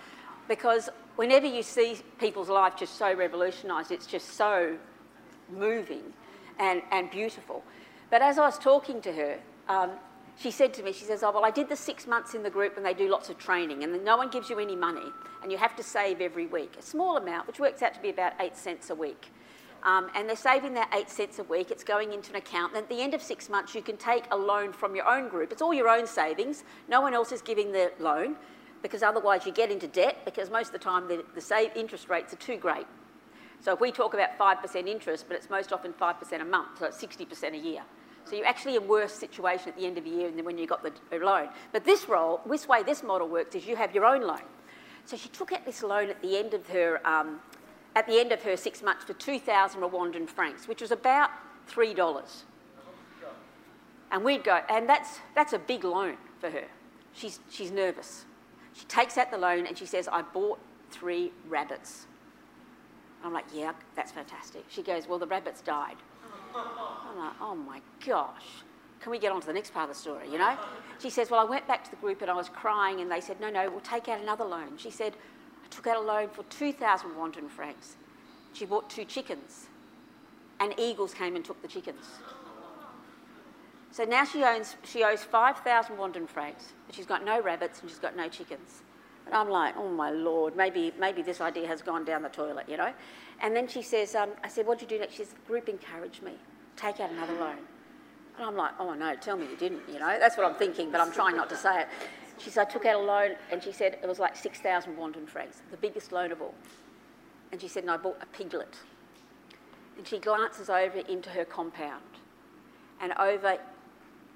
because 0.49 0.89
whenever 1.17 1.47
you 1.47 1.63
see 1.63 1.99
people's 2.19 2.49
life 2.49 2.77
just 2.77 2.97
so 2.97 3.15
revolutionised, 3.15 3.91
it's 3.91 4.07
just 4.07 4.31
so 4.35 4.77
moving 5.51 6.03
and, 6.59 6.83
and 6.91 7.11
beautiful. 7.11 7.63
But 8.11 8.23
as 8.23 8.39
I 8.39 8.47
was 8.47 8.59
talking 8.59 9.01
to 9.03 9.13
her, 9.13 9.39
um, 9.69 9.91
she 10.39 10.51
said 10.51 10.73
to 10.75 10.83
me, 10.83 10.93
she 10.93 11.05
says, 11.05 11.23
Oh, 11.23 11.31
well, 11.31 11.45
I 11.45 11.51
did 11.51 11.69
the 11.69 11.77
six 11.77 12.07
months 12.07 12.35
in 12.35 12.43
the 12.43 12.51
group 12.51 12.77
and 12.77 12.85
they 12.85 12.95
do 12.95 13.09
lots 13.09 13.29
of 13.29 13.39
training 13.39 13.85
and 13.85 14.05
no 14.05 14.17
one 14.17 14.31
gives 14.31 14.51
you 14.51 14.59
any 14.59 14.77
money 14.77 15.07
and 15.43 15.53
you 15.53 15.59
have 15.59 15.77
to 15.77 15.83
save 15.83 16.21
every 16.21 16.47
week. 16.47 16.75
A 16.79 16.83
small 16.83 17.17
amount, 17.17 17.47
which 17.47 17.59
works 17.59 17.83
out 17.83 17.95
to 17.95 18.01
be 18.01 18.11
about 18.11 18.33
eight 18.41 18.57
cents 18.57 18.91
a 18.91 18.95
week. 18.95 19.29
Um, 19.83 20.11
and 20.15 20.29
they're 20.29 20.37
saving 20.37 20.75
that 20.75 20.91
eight 20.95 21.11
cents 21.11 21.41
a 21.41 21.45
week. 21.45 21.71
It's 21.71 21.83
going 21.83 22.13
into 22.13 22.31
an 22.31 22.37
account. 22.37 22.73
And 22.75 22.83
at 22.83 22.89
the 22.89 23.01
end 23.01 23.15
of 23.15 23.23
six 23.23 23.49
months, 23.49 23.75
you 23.75 23.83
can 23.83 23.97
take 23.97 24.25
a 24.31 24.37
loan 24.37 24.73
from 24.73 24.95
your 24.95 25.09
own 25.09 25.29
group. 25.29 25.51
It's 25.51 25.61
all 25.61 25.75
your 25.75 25.89
own 25.89 26.07
savings. 26.07 26.63
No 26.89 27.01
one 27.01 27.15
else 27.15 27.33
is 27.33 27.43
giving 27.43 27.73
the 27.73 27.91
loan 27.99 28.37
because 28.83 29.03
otherwise 29.03 29.47
you 29.47 29.53
get 29.53 29.71
into 29.71 29.87
debt 29.87 30.19
because 30.25 30.51
most 30.51 30.67
of 30.67 30.73
the 30.73 30.79
time 30.79 31.09
the, 31.09 31.25
the 31.35 31.79
interest 31.79 32.09
rates 32.09 32.33
are 32.33 32.37
too 32.37 32.57
great. 32.57 32.87
So 33.61 33.73
if 33.73 33.81
we 33.81 33.93
talk 33.93 34.13
about 34.13 34.37
5% 34.37 34.89
interest, 34.89 35.27
but 35.29 35.37
it's 35.37 35.49
most 35.49 35.73
often 35.73 35.93
5% 35.93 36.41
a 36.41 36.45
month, 36.45 36.79
so 36.81 36.87
it's 36.87 37.01
60% 37.01 37.55
a 37.55 37.57
year. 37.57 37.83
So 38.25 38.37
you're 38.37 38.47
actually 38.47 38.77
in 38.77 38.83
a 38.83 38.87
worse 38.87 39.13
situation 39.13 39.69
at 39.69 39.77
the 39.77 39.87
end 39.87 39.99
of 39.99 40.05
the 40.05 40.11
year 40.11 40.31
than 40.31 40.45
when 40.45 40.59
you 40.59 40.67
got 40.67 40.83
the 40.83 41.19
loan. 41.19 41.49
But 41.73 41.85
this 41.85 42.09
role, 42.09 42.41
this 42.47 42.67
way 42.67 42.83
this 42.83 43.03
model 43.03 43.29
works 43.29 43.55
is 43.55 43.67
you 43.67 43.77
have 43.77 43.95
your 43.95 44.05
own 44.05 44.23
loan. 44.23 44.43
So 45.05 45.17
she 45.17 45.29
took 45.29 45.53
out 45.53 45.65
this 45.65 45.83
loan 45.83 46.09
at 46.09 46.21
the 46.23 46.37
end 46.37 46.55
of 46.55 46.69
her, 46.69 47.05
um, 47.07 47.41
at 47.95 48.07
the 48.07 48.19
end 48.19 48.33
of 48.33 48.43
her 48.43 48.57
six 48.57 48.83
months 48.83 49.05
for 49.05 49.13
2,000 49.15 49.81
Rwandan 49.81 50.29
francs, 50.29 50.67
which 50.69 50.81
was 50.81 50.91
about 50.91 51.31
$3. 51.69 52.43
And 54.11 54.25
we'd 54.25 54.45
go, 54.45 54.61
and 54.69 54.89
that's, 54.89 55.21
that's 55.35 55.53
a 55.53 55.59
big 55.59 55.85
loan 55.85 56.17
for 56.39 56.51
her. 56.51 56.65
She's, 57.15 57.41
she's 57.51 57.71
nervous. 57.71 58.25
She 58.75 58.85
takes 58.87 59.19
out 59.19 59.31
the 59.31 59.39
loan 59.39 59.67
and 59.67 59.77
she 59.77 59.87
says, 59.87 60.09
I 60.09 60.23
bought 60.23 60.59
three 60.91 61.33
rabbits. 61.49 62.07
I'm 63.25 63.33
like, 63.33 63.45
yeah, 63.55 63.73
that's 63.95 64.13
fantastic. 64.13 64.65
She 64.69 64.83
goes, 64.83 65.07
well, 65.07 65.19
the 65.19 65.27
rabbits 65.27 65.61
died. 65.61 65.97
I'm 66.55 67.19
like, 67.19 67.35
oh 67.41 67.55
my 67.55 67.81
gosh. 68.05 68.45
Can 69.01 69.11
we 69.11 69.19
get 69.19 69.33
on 69.33 69.41
to 69.41 69.47
the 69.47 69.53
next 69.53 69.75
part 69.75 69.89
of 69.91 69.97
the 69.97 70.01
story, 70.01 70.29
you 70.31 70.39
know? 70.39 70.57
She 71.01 71.11
says, 71.11 71.31
well, 71.31 71.41
I 71.41 71.45
went 71.45 71.67
back 71.67 71.83
to 71.85 71.91
the 71.91 71.97
group 71.97 72.23
and 72.23 72.31
I 72.31 72.35
was 72.35 72.49
crying 72.49 73.01
and 73.01 73.11
they 73.11 73.21
said, 73.21 73.41
no, 73.41 73.51
no, 73.51 73.69
we'll 73.69 73.81
take 73.81 74.09
out 74.09 74.21
another 74.21 74.45
loan. 74.45 74.77
She 74.77 74.91
said, 74.91 75.15
I 75.65 75.69
took 75.69 75.87
out 75.87 75.97
a 75.97 76.01
loan 76.01 76.29
for 76.29 76.45
2,000 76.45 77.11
Rwandan 77.11 77.51
francs. 77.51 77.97
She 78.53 78.65
bought 78.65 78.89
two 78.89 79.05
chickens 79.05 79.67
and 80.61 80.75
eagles 80.79 81.15
came 81.15 81.35
and 81.35 81.45
took 81.45 81.61
the 81.63 81.69
chickens. 81.69 82.05
So 83.93 84.05
now 84.05 84.25
she 84.25 84.43
owns, 84.43 84.77
she 84.85 85.05
owes 85.05 85.23
5,000 85.23 85.97
Rwandan 85.97 86.27
francs, 86.27 86.73
but 86.87 86.95
she's 86.95 87.05
got 87.05 87.25
no 87.25 87.43
rabbits 87.43 87.83
and 87.83 87.91
she's 87.91 87.99
got 87.99 88.17
no 88.17 88.27
chickens. 88.27 88.83
And 89.27 89.35
I'm 89.35 89.51
like, 89.51 89.77
oh 89.77 89.89
my 89.89 90.11
lord, 90.11 90.57
maybe, 90.57 90.93
maybe 90.99 91.21
this 91.21 91.43
idea 91.43 91.67
has 91.67 91.83
gone 91.83 92.05
down 92.05 92.23
the 92.23 92.31
toilet, 92.31 92.69
you 92.69 92.79
know? 92.79 92.93
And 93.43 93.55
then 93.55 93.69
she 93.69 93.83
says, 93.83 94.15
um, 94.15 94.31
I 94.43 94.49
said, 94.49 94.67
what'd 94.67 94.81
you 94.81 94.89
do 94.89 94.99
next? 94.99 95.15
She 95.15 95.25
says, 95.25 95.35
group 95.47 95.69
encouraged 95.69 96.23
me, 96.23 96.33
take 96.75 97.01
out 97.01 97.11
another 97.11 97.35
loan. 97.35 97.59
And 98.39 98.47
I'm 98.47 98.57
like, 98.57 98.73
oh 98.81 98.95
no, 98.95 99.15
tell 99.17 99.37
me 99.37 99.47
you 99.51 99.57
didn't, 99.57 99.83
you 99.87 99.99
know? 99.99 100.17
That's 100.19 100.39
what 100.39 100.47
I'm 100.47 100.57
thinking, 100.57 100.91
but 100.91 101.03
I'm 101.03 101.13
trying 101.13 101.37
not 101.37 101.51
to 101.51 101.57
say 101.57 101.83
it. 101.83 101.89
She 102.39 102.49
said, 102.49 102.67
I 102.67 102.71
took 102.71 102.87
out 102.87 102.97
a 102.97 103.05
loan, 103.05 103.33
and 103.51 103.63
she 103.63 103.73
said 103.73 103.99
it 104.03 104.09
was 104.09 104.19
like 104.19 104.37
6,000 104.37 104.97
Rwandan 104.97 105.29
francs, 105.29 105.61
the 105.71 105.77
biggest 105.77 106.13
loan 106.13 106.33
of 106.33 106.41
all. 106.41 106.55
And 107.53 107.61
she 107.61 107.69
said, 107.69 107.83
and 107.83 107.91
I 107.91 107.99
bought 107.99 108.17
a 108.23 108.27
piglet. 108.27 108.75
And 109.99 110.09
she 110.09 110.19
glances 110.19 110.71
over 110.71 111.01
into 111.01 111.29
her 111.29 111.45
compound. 111.45 112.03
And 113.01 113.13
over 113.19 113.59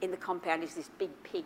in 0.03 0.11
the 0.11 0.17
compound 0.17 0.63
is 0.63 0.75
this 0.75 0.91
big 0.99 1.11
pig. 1.23 1.45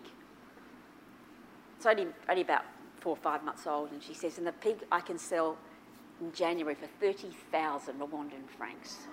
It's 1.76 1.86
only, 1.86 2.06
only 2.28 2.42
about 2.42 2.64
four 2.96 3.12
or 3.12 3.16
five 3.16 3.42
months 3.44 3.66
old, 3.66 3.92
and 3.92 4.02
she 4.02 4.14
says, 4.14 4.38
and 4.38 4.46
the 4.46 4.52
pig 4.52 4.78
I 4.92 5.00
can 5.00 5.18
sell 5.18 5.56
in 6.20 6.32
January 6.32 6.74
for 6.74 6.86
30,000 7.00 7.94
Rwandan 7.98 8.48
francs. 8.56 9.06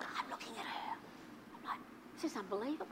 I'm 0.00 0.30
looking 0.30 0.52
at 0.58 0.64
her. 0.64 0.96
I'm 1.56 1.68
like, 1.68 1.80
this 2.14 2.30
is 2.30 2.36
unbelievable. 2.36 2.86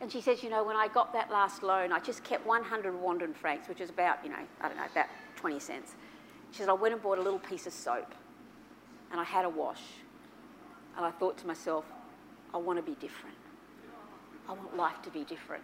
And 0.00 0.10
she 0.10 0.20
says, 0.20 0.42
you 0.42 0.50
know, 0.50 0.62
when 0.62 0.76
I 0.76 0.88
got 0.88 1.12
that 1.12 1.30
last 1.30 1.62
loan, 1.62 1.92
I 1.92 1.98
just 1.98 2.22
kept 2.24 2.46
100 2.46 2.94
Rwandan 2.94 3.34
francs, 3.34 3.68
which 3.68 3.80
is 3.80 3.90
about, 3.90 4.18
you 4.22 4.30
know, 4.30 4.36
I 4.60 4.68
don't 4.68 4.76
know, 4.76 4.84
about 4.90 5.06
20 5.36 5.58
cents. 5.60 5.94
She 6.50 6.58
said, 6.58 6.68
I 6.68 6.72
went 6.72 6.94
and 6.94 7.02
bought 7.02 7.18
a 7.18 7.22
little 7.22 7.38
piece 7.38 7.66
of 7.66 7.72
soap, 7.72 8.14
and 9.10 9.20
I 9.20 9.24
had 9.24 9.44
a 9.44 9.48
wash. 9.48 9.82
And 10.96 11.04
I 11.04 11.10
thought 11.10 11.36
to 11.38 11.46
myself, 11.46 11.84
I 12.52 12.58
want 12.58 12.78
to 12.78 12.82
be 12.82 12.96
different. 13.00 13.37
I 14.48 14.52
want 14.52 14.76
life 14.76 15.02
to 15.02 15.10
be 15.10 15.24
different. 15.24 15.62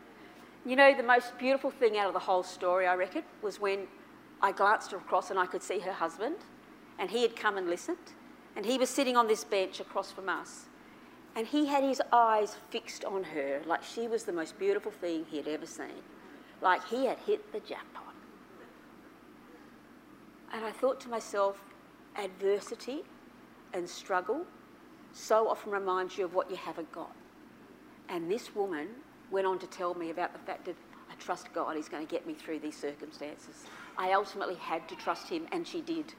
You 0.67 0.77
know, 0.77 0.95
the 0.95 1.03
most 1.03 1.37
beautiful 1.39 1.71
thing 1.71 1.99
out 1.99 2.07
of 2.07 2.13
the 2.15 2.21
whole 2.21 2.43
story, 2.43 2.87
I 2.87 2.95
reckon, 2.95 3.23
was 3.43 3.61
when 3.61 3.87
I 4.41 4.53
glanced 4.53 4.93
across 4.93 5.31
and 5.31 5.39
I 5.39 5.47
could 5.47 5.63
see 5.63 5.79
her 5.81 5.93
husband, 5.93 6.37
and 6.99 7.11
he 7.11 7.23
had 7.23 7.37
come 7.37 7.57
and 7.57 7.69
listened, 7.69 8.13
and 8.57 8.65
he 8.65 8.79
was 8.79 8.89
sitting 8.89 9.17
on 9.17 9.27
this 9.27 9.45
bench 9.45 9.81
across 9.81 10.11
from 10.11 10.29
us, 10.29 10.67
and 11.35 11.47
he 11.47 11.67
had 11.67 11.83
his 11.83 12.01
eyes 12.13 12.57
fixed 12.71 13.05
on 13.05 13.25
her 13.25 13.61
like 13.67 13.83
she 13.83 14.07
was 14.07 14.25
the 14.25 14.33
most 14.33 14.59
beautiful 14.59 14.93
thing 14.93 15.27
he 15.31 15.39
had 15.39 15.49
ever 15.49 15.67
seen, 15.67 16.03
like 16.61 16.85
he 16.87 17.07
had 17.07 17.19
hit 17.19 17.53
the 17.53 17.61
jackpot. 17.61 18.15
And 20.53 20.65
I 20.65 20.71
thought 20.71 21.01
to 21.01 21.09
myself, 21.09 21.61
adversity 22.17 23.03
and 23.73 23.89
struggle 23.89 24.47
so 25.13 25.49
often 25.49 25.73
reminds 25.73 26.17
you 26.17 26.25
of 26.25 26.35
what 26.35 26.49
you 26.51 26.57
haven't 26.57 26.91
got. 26.93 27.11
And 28.09 28.31
this 28.31 28.55
woman 28.55 28.89
went 29.31 29.47
on 29.47 29.59
to 29.59 29.67
tell 29.67 29.95
me 29.95 30.11
about 30.11 30.33
the 30.33 30.39
fact 30.41 30.67
that 30.67 30.77
I 31.11 31.15
trust 31.17 31.53
God, 31.53 31.77
He's 31.77 31.89
going 31.89 32.07
to 32.07 32.11
get 32.11 32.27
me 32.27 32.35
through 32.35 32.61
these 32.61 32.77
circumstances. 32.77 33.65
I 33.97 34.13
ultimately 34.13 34.57
had 34.57 34.89
to 34.89 34.97
trust 34.97 35.29
Him, 35.29 35.47
and 35.53 35.67
she 35.67 35.81
did. 35.81 36.15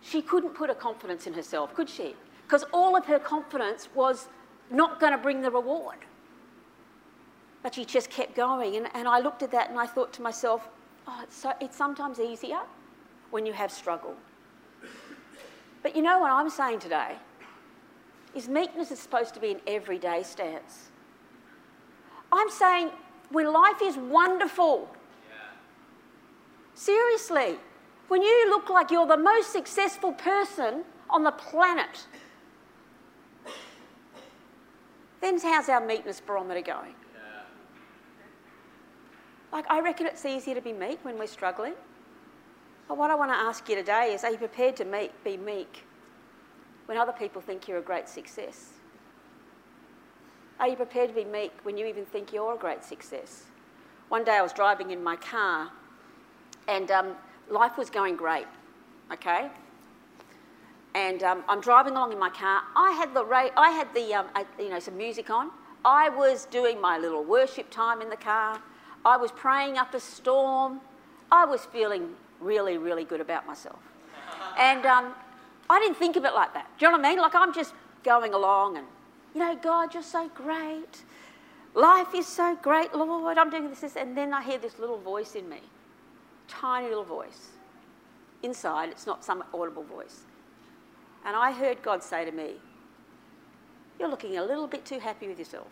She 0.00 0.20
couldn't 0.20 0.54
put 0.54 0.70
a 0.70 0.74
confidence 0.74 1.26
in 1.26 1.32
herself, 1.32 1.74
could 1.74 1.88
she? 1.88 2.14
Because 2.44 2.64
all 2.72 2.96
of 2.96 3.06
her 3.06 3.18
confidence 3.18 3.88
was 3.94 4.28
not 4.70 5.00
going 5.00 5.12
to 5.12 5.18
bring 5.18 5.42
the 5.42 5.50
reward. 5.50 5.98
But 7.62 7.74
she 7.74 7.84
just 7.84 8.10
kept 8.10 8.34
going. 8.34 8.76
And, 8.76 8.88
and 8.94 9.06
I 9.06 9.20
looked 9.20 9.42
at 9.42 9.52
that 9.52 9.70
and 9.70 9.78
I 9.78 9.86
thought 9.86 10.12
to 10.14 10.22
myself, 10.22 10.68
oh, 11.06 11.20
it's, 11.22 11.36
so, 11.36 11.52
it's 11.60 11.76
sometimes 11.76 12.18
easier 12.18 12.60
when 13.30 13.46
you 13.46 13.52
have 13.52 13.70
struggle. 13.70 14.16
But 15.82 15.96
you 15.96 16.02
know 16.02 16.18
what 16.18 16.30
I'm 16.30 16.50
saying 16.50 16.80
today? 16.80 17.16
Is 18.34 18.48
meekness 18.48 18.90
is 18.90 18.98
supposed 18.98 19.34
to 19.34 19.40
be 19.40 19.50
an 19.50 19.60
everyday 19.66 20.22
stance. 20.22 20.90
I'm 22.32 22.48
saying 22.48 22.90
when 23.30 23.52
life 23.52 23.82
is 23.82 23.96
wonderful, 23.96 24.88
seriously, 26.74 27.56
when 28.08 28.22
you 28.22 28.50
look 28.50 28.70
like 28.70 28.90
you're 28.90 29.06
the 29.06 29.16
most 29.16 29.52
successful 29.52 30.12
person 30.12 30.84
on 31.10 31.24
the 31.24 31.32
planet, 31.32 32.06
then 35.20 35.38
how's 35.40 35.68
our 35.68 35.84
meekness 35.84 36.20
barometer 36.20 36.62
going? 36.62 36.94
Like, 39.52 39.70
I 39.70 39.80
reckon 39.80 40.06
it's 40.06 40.24
easier 40.24 40.54
to 40.54 40.62
be 40.62 40.72
meek 40.72 41.04
when 41.04 41.18
we're 41.18 41.26
struggling. 41.26 41.74
But 42.88 42.96
what 42.96 43.10
I 43.10 43.14
want 43.14 43.30
to 43.30 43.36
ask 43.36 43.68
you 43.68 43.76
today 43.76 44.14
is 44.14 44.24
are 44.24 44.30
you 44.30 44.38
prepared 44.38 44.76
to 44.76 45.10
be 45.24 45.36
meek 45.36 45.84
when 46.86 46.98
other 46.98 47.12
people 47.12 47.40
think 47.40 47.68
you're 47.68 47.78
a 47.78 47.82
great 47.82 48.08
success? 48.08 48.70
Are 50.60 50.68
you 50.68 50.76
prepared 50.76 51.08
to 51.08 51.14
be 51.14 51.24
meek 51.24 51.52
when 51.62 51.76
you 51.76 51.86
even 51.86 52.04
think 52.04 52.32
you're 52.32 52.54
a 52.54 52.58
great 52.58 52.84
success? 52.84 53.44
One 54.08 54.24
day 54.24 54.36
I 54.36 54.42
was 54.42 54.52
driving 54.52 54.90
in 54.90 55.02
my 55.02 55.16
car 55.16 55.70
and 56.68 56.90
um, 56.90 57.16
life 57.50 57.76
was 57.76 57.90
going 57.90 58.16
great, 58.16 58.46
okay? 59.12 59.48
And 60.94 61.22
um, 61.22 61.42
I'm 61.48 61.60
driving 61.60 61.92
along 61.92 62.12
in 62.12 62.18
my 62.18 62.30
car. 62.30 62.62
I 62.76 62.92
had 62.92 63.14
the 63.14 63.24
ra- 63.24 63.50
I 63.56 63.70
had 63.70 63.92
the 63.94 64.14
um, 64.14 64.26
you 64.58 64.68
know 64.68 64.78
some 64.78 64.96
music 64.96 65.30
on. 65.30 65.50
I 65.84 66.10
was 66.10 66.44
doing 66.46 66.80
my 66.80 66.98
little 66.98 67.24
worship 67.24 67.70
time 67.70 68.02
in 68.02 68.10
the 68.10 68.16
car. 68.16 68.60
I 69.04 69.16
was 69.16 69.32
praying 69.32 69.78
up 69.78 69.94
a 69.94 70.00
storm. 70.00 70.80
I 71.32 71.44
was 71.44 71.64
feeling 71.64 72.10
really, 72.40 72.76
really 72.78 73.04
good 73.04 73.20
about 73.20 73.46
myself. 73.46 73.78
And 74.58 74.84
um, 74.84 75.14
I 75.70 75.80
didn't 75.80 75.96
think 75.96 76.16
of 76.16 76.24
it 76.24 76.34
like 76.34 76.52
that. 76.54 76.66
Do 76.78 76.84
you 76.84 76.90
know 76.90 76.98
what 76.98 77.06
I 77.06 77.10
mean? 77.10 77.18
Like 77.18 77.34
I'm 77.34 77.54
just 77.54 77.74
going 78.02 78.34
along 78.34 78.76
and 78.76 78.86
you 79.34 79.40
know, 79.40 79.56
God, 79.56 79.94
you're 79.94 80.02
so 80.02 80.28
great. 80.34 81.04
Life 81.74 82.14
is 82.14 82.26
so 82.26 82.56
great, 82.60 82.94
Lord. 82.94 83.38
I'm 83.38 83.48
doing 83.48 83.70
this, 83.70 83.80
this. 83.80 83.96
And 83.96 84.16
then 84.16 84.34
I 84.34 84.42
hear 84.42 84.58
this 84.58 84.78
little 84.78 84.98
voice 84.98 85.34
in 85.34 85.48
me, 85.48 85.60
tiny 86.48 86.88
little 86.88 87.04
voice. 87.04 87.48
Inside, 88.42 88.90
it's 88.90 89.06
not 89.06 89.24
some 89.24 89.42
audible 89.54 89.84
voice. 89.84 90.22
And 91.24 91.36
I 91.36 91.52
heard 91.52 91.82
God 91.82 92.02
say 92.02 92.24
to 92.24 92.32
me, 92.32 92.54
You're 93.98 94.08
looking 94.08 94.36
a 94.36 94.44
little 94.44 94.66
bit 94.66 94.84
too 94.84 94.98
happy 94.98 95.28
with 95.28 95.38
yourself. 95.38 95.68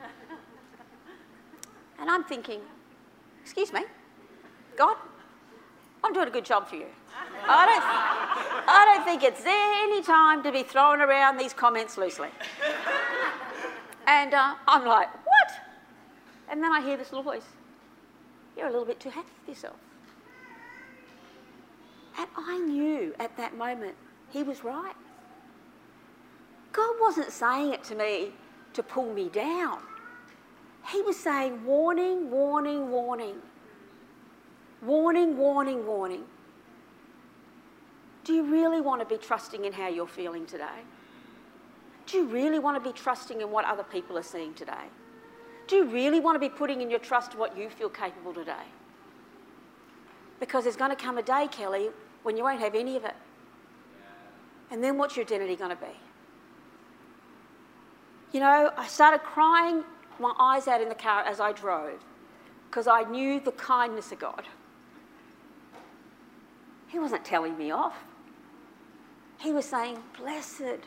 and 2.00 2.10
I'm 2.10 2.24
thinking, 2.24 2.60
Excuse 3.42 3.72
me, 3.72 3.82
God, 4.76 4.96
I'm 6.08 6.14
doing 6.14 6.28
a 6.28 6.30
good 6.30 6.46
job 6.46 6.66
for 6.66 6.76
you. 6.76 6.86
I 7.46 7.66
don't, 7.66 8.64
I 8.66 8.94
don't 8.94 9.04
think 9.04 9.22
it's 9.22 9.42
any 9.44 10.02
time 10.02 10.42
to 10.42 10.50
be 10.50 10.62
throwing 10.62 11.02
around 11.02 11.36
these 11.36 11.52
comments 11.52 11.98
loosely. 11.98 12.30
And 14.06 14.32
uh, 14.32 14.54
I'm 14.66 14.86
like, 14.86 15.12
what? 15.26 15.52
And 16.50 16.62
then 16.62 16.72
I 16.72 16.80
hear 16.80 16.96
this 16.96 17.12
little 17.12 17.22
voice 17.22 17.44
You're 18.56 18.68
a 18.68 18.70
little 18.70 18.86
bit 18.86 19.00
too 19.00 19.10
happy 19.10 19.28
with 19.40 19.54
yourself. 19.54 19.76
And 22.18 22.26
I 22.38 22.56
knew 22.56 23.14
at 23.18 23.36
that 23.36 23.54
moment 23.58 23.94
he 24.30 24.42
was 24.42 24.64
right. 24.64 24.96
God 26.72 26.94
wasn't 27.02 27.32
saying 27.32 27.74
it 27.74 27.84
to 27.84 27.94
me 27.94 28.30
to 28.72 28.82
pull 28.82 29.12
me 29.12 29.28
down, 29.28 29.80
he 30.90 31.02
was 31.02 31.18
saying, 31.18 31.66
warning, 31.66 32.30
warning, 32.30 32.90
warning. 32.90 33.34
Warning, 34.82 35.36
warning, 35.36 35.86
warning. 35.86 36.24
Do 38.24 38.32
you 38.32 38.42
really 38.44 38.80
want 38.80 39.00
to 39.00 39.06
be 39.06 39.16
trusting 39.20 39.64
in 39.64 39.72
how 39.72 39.88
you're 39.88 40.06
feeling 40.06 40.46
today? 40.46 40.82
Do 42.06 42.18
you 42.18 42.26
really 42.26 42.58
want 42.58 42.82
to 42.82 42.88
be 42.88 42.96
trusting 42.96 43.40
in 43.40 43.50
what 43.50 43.64
other 43.64 43.82
people 43.82 44.16
are 44.16 44.22
seeing 44.22 44.54
today? 44.54 44.86
Do 45.66 45.76
you 45.76 45.84
really 45.84 46.20
want 46.20 46.36
to 46.36 46.38
be 46.38 46.48
putting 46.48 46.80
in 46.80 46.90
your 46.90 46.98
trust 46.98 47.36
what 47.36 47.56
you 47.56 47.68
feel 47.68 47.88
capable 47.88 48.32
today? 48.32 48.66
Because 50.40 50.64
there's 50.64 50.76
going 50.76 50.90
to 50.90 50.96
come 50.96 51.18
a 51.18 51.22
day, 51.22 51.48
Kelly, 51.50 51.90
when 52.22 52.36
you 52.36 52.44
won't 52.44 52.60
have 52.60 52.74
any 52.74 52.96
of 52.96 53.04
it. 53.04 53.14
And 54.70 54.82
then 54.82 54.96
what's 54.96 55.16
your 55.16 55.24
identity 55.24 55.56
going 55.56 55.70
to 55.70 55.76
be? 55.76 55.92
You 58.32 58.40
know, 58.40 58.70
I 58.76 58.86
started 58.86 59.20
crying 59.20 59.84
my 60.20 60.34
eyes 60.38 60.68
out 60.68 60.80
in 60.80 60.88
the 60.88 60.94
car 60.94 61.22
as 61.22 61.40
I 61.40 61.52
drove 61.52 61.98
because 62.68 62.86
I 62.86 63.02
knew 63.04 63.40
the 63.40 63.52
kindness 63.52 64.12
of 64.12 64.18
God. 64.18 64.44
He 66.88 66.98
wasn't 66.98 67.24
telling 67.24 67.56
me 67.56 67.70
off. 67.70 67.96
He 69.38 69.52
was 69.52 69.66
saying, 69.66 69.98
Blessed 70.18 70.80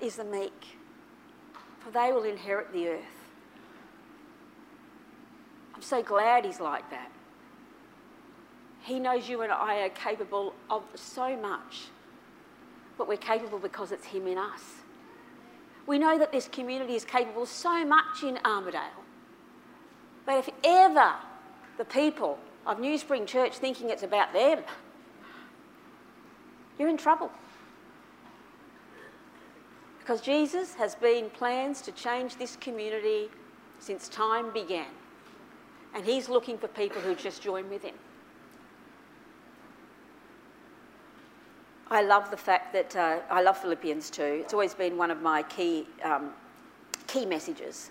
is 0.00 0.16
the 0.16 0.24
meek, 0.24 0.78
for 1.80 1.90
they 1.90 2.12
will 2.12 2.24
inherit 2.24 2.72
the 2.72 2.88
earth. 2.88 3.04
I'm 5.74 5.82
so 5.82 6.02
glad 6.02 6.44
he's 6.44 6.60
like 6.60 6.88
that. 6.90 7.10
He 8.82 9.00
knows 9.00 9.28
you 9.28 9.42
and 9.42 9.50
I 9.50 9.80
are 9.80 9.88
capable 9.88 10.54
of 10.70 10.84
so 10.94 11.36
much, 11.36 11.86
but 12.96 13.08
we're 13.08 13.16
capable 13.16 13.58
because 13.58 13.90
it's 13.90 14.06
Him 14.06 14.26
in 14.28 14.38
us. 14.38 14.62
We 15.86 15.98
know 15.98 16.18
that 16.18 16.32
this 16.32 16.48
community 16.48 16.94
is 16.94 17.04
capable 17.04 17.46
so 17.46 17.84
much 17.84 18.22
in 18.22 18.38
Armadale. 18.44 19.04
But 20.24 20.38
if 20.38 20.50
ever 20.64 21.14
the 21.78 21.84
people 21.84 22.38
of 22.66 22.80
New 22.80 22.98
Spring 22.98 23.26
Church 23.26 23.56
thinking 23.58 23.90
it's 23.90 24.02
about 24.02 24.32
them, 24.32 24.60
you're 26.78 26.88
in 26.88 26.96
trouble. 26.96 27.30
Because 30.00 30.20
Jesus 30.20 30.74
has 30.74 30.94
been 30.94 31.30
plans 31.30 31.80
to 31.82 31.92
change 31.92 32.36
this 32.36 32.56
community 32.56 33.28
since 33.78 34.08
time 34.08 34.52
began. 34.52 34.86
And 35.94 36.04
he's 36.04 36.28
looking 36.28 36.58
for 36.58 36.68
people 36.68 37.00
who 37.00 37.14
just 37.14 37.42
join 37.42 37.68
with 37.70 37.82
him. 37.82 37.94
I 41.88 42.02
love 42.02 42.30
the 42.30 42.36
fact 42.36 42.72
that 42.72 42.96
uh, 42.96 43.20
I 43.30 43.42
love 43.42 43.58
Philippians 43.58 44.10
2. 44.10 44.22
It's 44.22 44.52
always 44.52 44.74
been 44.74 44.96
one 44.96 45.10
of 45.10 45.22
my 45.22 45.44
key, 45.44 45.86
um, 46.02 46.30
key 47.06 47.24
messages. 47.24 47.90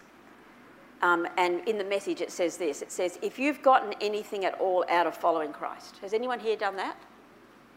Um, 1.05 1.27
and 1.37 1.61
in 1.67 1.77
the 1.77 1.83
message, 1.83 2.19
it 2.19 2.31
says 2.31 2.57
this 2.57 2.81
it 2.81 2.91
says, 2.91 3.19
If 3.21 3.37
you've 3.37 3.61
gotten 3.61 3.93
anything 4.01 4.43
at 4.43 4.59
all 4.59 4.83
out 4.89 5.05
of 5.05 5.15
following 5.15 5.53
Christ, 5.53 5.97
has 6.01 6.13
anyone 6.13 6.39
here 6.39 6.57
done 6.57 6.75
that? 6.77 6.97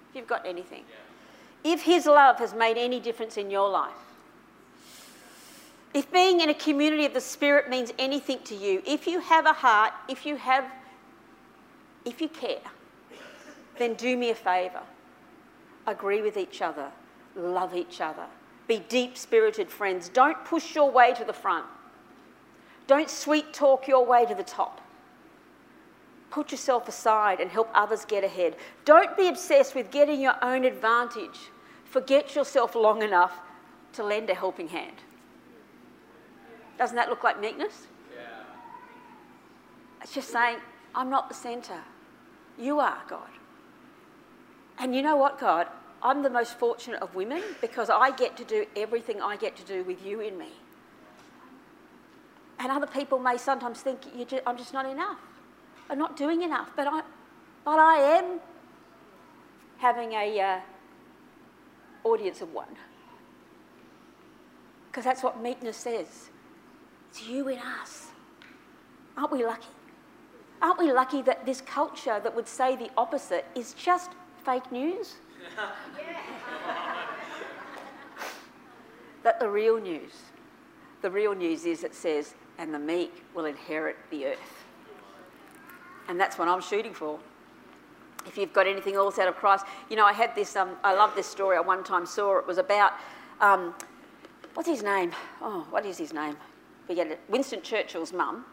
If 0.08 0.16
you've 0.16 0.26
got 0.26 0.46
anything. 0.46 0.84
Yeah. 1.64 1.74
If 1.74 1.82
His 1.82 2.06
love 2.06 2.38
has 2.38 2.54
made 2.54 2.78
any 2.78 3.00
difference 3.00 3.36
in 3.36 3.50
your 3.50 3.68
life, 3.68 3.92
if 5.92 6.10
being 6.10 6.40
in 6.40 6.48
a 6.48 6.54
community 6.54 7.04
of 7.04 7.12
the 7.12 7.20
Spirit 7.20 7.68
means 7.68 7.92
anything 7.98 8.38
to 8.44 8.54
you, 8.54 8.82
if 8.86 9.06
you 9.06 9.20
have 9.20 9.44
a 9.44 9.52
heart, 9.52 9.92
if 10.08 10.24
you 10.24 10.36
have, 10.36 10.64
if 12.06 12.22
you 12.22 12.28
care, 12.28 12.70
then 13.78 13.92
do 13.94 14.16
me 14.16 14.30
a 14.30 14.34
favour 14.34 14.82
agree 15.86 16.22
with 16.22 16.36
each 16.36 16.62
other, 16.62 16.90
love 17.34 17.74
each 17.74 18.00
other, 18.00 18.26
be 18.66 18.78
deep 18.88 19.16
spirited 19.18 19.70
friends. 19.70 20.08
Don't 20.08 20.42
push 20.44 20.74
your 20.74 20.90
way 20.90 21.12
to 21.14 21.24
the 21.24 21.32
front, 21.32 21.66
don't 22.88 23.10
sweet 23.10 23.52
talk 23.52 23.86
your 23.86 24.04
way 24.04 24.26
to 24.26 24.34
the 24.34 24.42
top. 24.42 24.80
Put 26.30 26.50
yourself 26.50 26.88
aside 26.88 27.38
and 27.38 27.50
help 27.50 27.70
others 27.74 28.04
get 28.04 28.24
ahead. 28.24 28.56
Don't 28.84 29.16
be 29.16 29.28
obsessed 29.28 29.74
with 29.74 29.90
getting 29.90 30.20
your 30.20 30.42
own 30.42 30.64
advantage. 30.64 31.38
Forget 31.84 32.34
yourself 32.34 32.74
long 32.74 33.02
enough 33.02 33.40
to 33.92 34.02
lend 34.02 34.30
a 34.30 34.34
helping 34.34 34.68
hand. 34.68 34.96
Doesn't 36.78 36.96
that 36.96 37.08
look 37.08 37.24
like 37.24 37.40
meekness? 37.40 37.86
Yeah. 38.14 38.24
It's 40.02 40.14
just 40.14 40.30
saying, 40.30 40.58
I'm 40.94 41.10
not 41.10 41.28
the 41.28 41.34
centre. 41.34 41.82
You 42.58 42.80
are, 42.80 43.02
God. 43.08 43.28
And 44.78 44.94
you 44.94 45.02
know 45.02 45.16
what, 45.16 45.38
God? 45.38 45.66
I'm 46.02 46.22
the 46.22 46.30
most 46.30 46.58
fortunate 46.58 47.02
of 47.02 47.14
women 47.14 47.42
because 47.60 47.90
I 47.90 48.12
get 48.12 48.36
to 48.38 48.44
do 48.44 48.64
everything 48.76 49.20
I 49.20 49.36
get 49.36 49.56
to 49.56 49.64
do 49.64 49.82
with 49.82 50.04
you 50.06 50.20
in 50.20 50.38
me. 50.38 50.52
And 52.58 52.72
other 52.72 52.86
people 52.86 53.18
may 53.18 53.36
sometimes 53.36 53.80
think 53.80 54.00
just, 54.28 54.42
I'm 54.46 54.56
just 54.56 54.72
not 54.72 54.86
enough. 54.86 55.18
I'm 55.90 55.98
not 55.98 56.16
doing 56.16 56.42
enough, 56.42 56.72
but 56.76 56.86
I, 56.86 57.02
but 57.64 57.78
I 57.78 58.18
am 58.18 58.40
having 59.78 60.12
a 60.12 60.40
uh, 60.40 60.60
audience 62.04 62.40
of 62.40 62.52
one. 62.52 62.76
Because 64.90 65.04
that's 65.04 65.22
what 65.22 65.40
meekness 65.40 65.76
says. 65.76 66.30
It's 67.10 67.26
you 67.26 67.48
in 67.48 67.58
us. 67.58 68.08
Aren't 69.16 69.32
we 69.32 69.44
lucky? 69.44 69.68
Aren't 70.60 70.78
we 70.78 70.92
lucky 70.92 71.22
that 71.22 71.46
this 71.46 71.60
culture 71.60 72.20
that 72.20 72.34
would 72.34 72.48
say 72.48 72.74
the 72.74 72.90
opposite 72.96 73.46
is 73.54 73.74
just 73.74 74.10
fake 74.44 74.72
news? 74.72 75.14
that 79.22 79.38
the 79.38 79.48
real 79.48 79.80
news, 79.80 80.12
the 81.02 81.10
real 81.10 81.34
news 81.34 81.64
is 81.64 81.84
it 81.84 81.94
says, 81.94 82.34
and 82.58 82.74
the 82.74 82.78
meek 82.78 83.24
will 83.34 83.44
inherit 83.44 83.96
the 84.10 84.26
earth. 84.26 84.64
And 86.08 86.18
that's 86.18 86.38
what 86.38 86.48
I'm 86.48 86.60
shooting 86.60 86.94
for. 86.94 87.18
If 88.26 88.36
you've 88.36 88.52
got 88.52 88.66
anything 88.66 88.94
else 88.94 89.18
out 89.18 89.28
of 89.28 89.36
Christ, 89.36 89.64
you 89.88 89.96
know, 89.96 90.04
I 90.04 90.12
had 90.12 90.34
this, 90.34 90.56
um, 90.56 90.76
I 90.82 90.94
love 90.94 91.14
this 91.14 91.26
story 91.26 91.56
I 91.56 91.60
one 91.60 91.84
time 91.84 92.04
saw. 92.04 92.38
It 92.38 92.46
was 92.46 92.58
about, 92.58 92.92
um, 93.40 93.74
what's 94.54 94.68
his 94.68 94.82
name? 94.82 95.12
Oh, 95.40 95.66
what 95.70 95.86
is 95.86 95.96
his 95.96 96.12
name? 96.12 96.36
Forget 96.86 97.06
it. 97.06 97.20
Winston 97.28 97.62
Churchill's 97.62 98.12
mum 98.12 98.44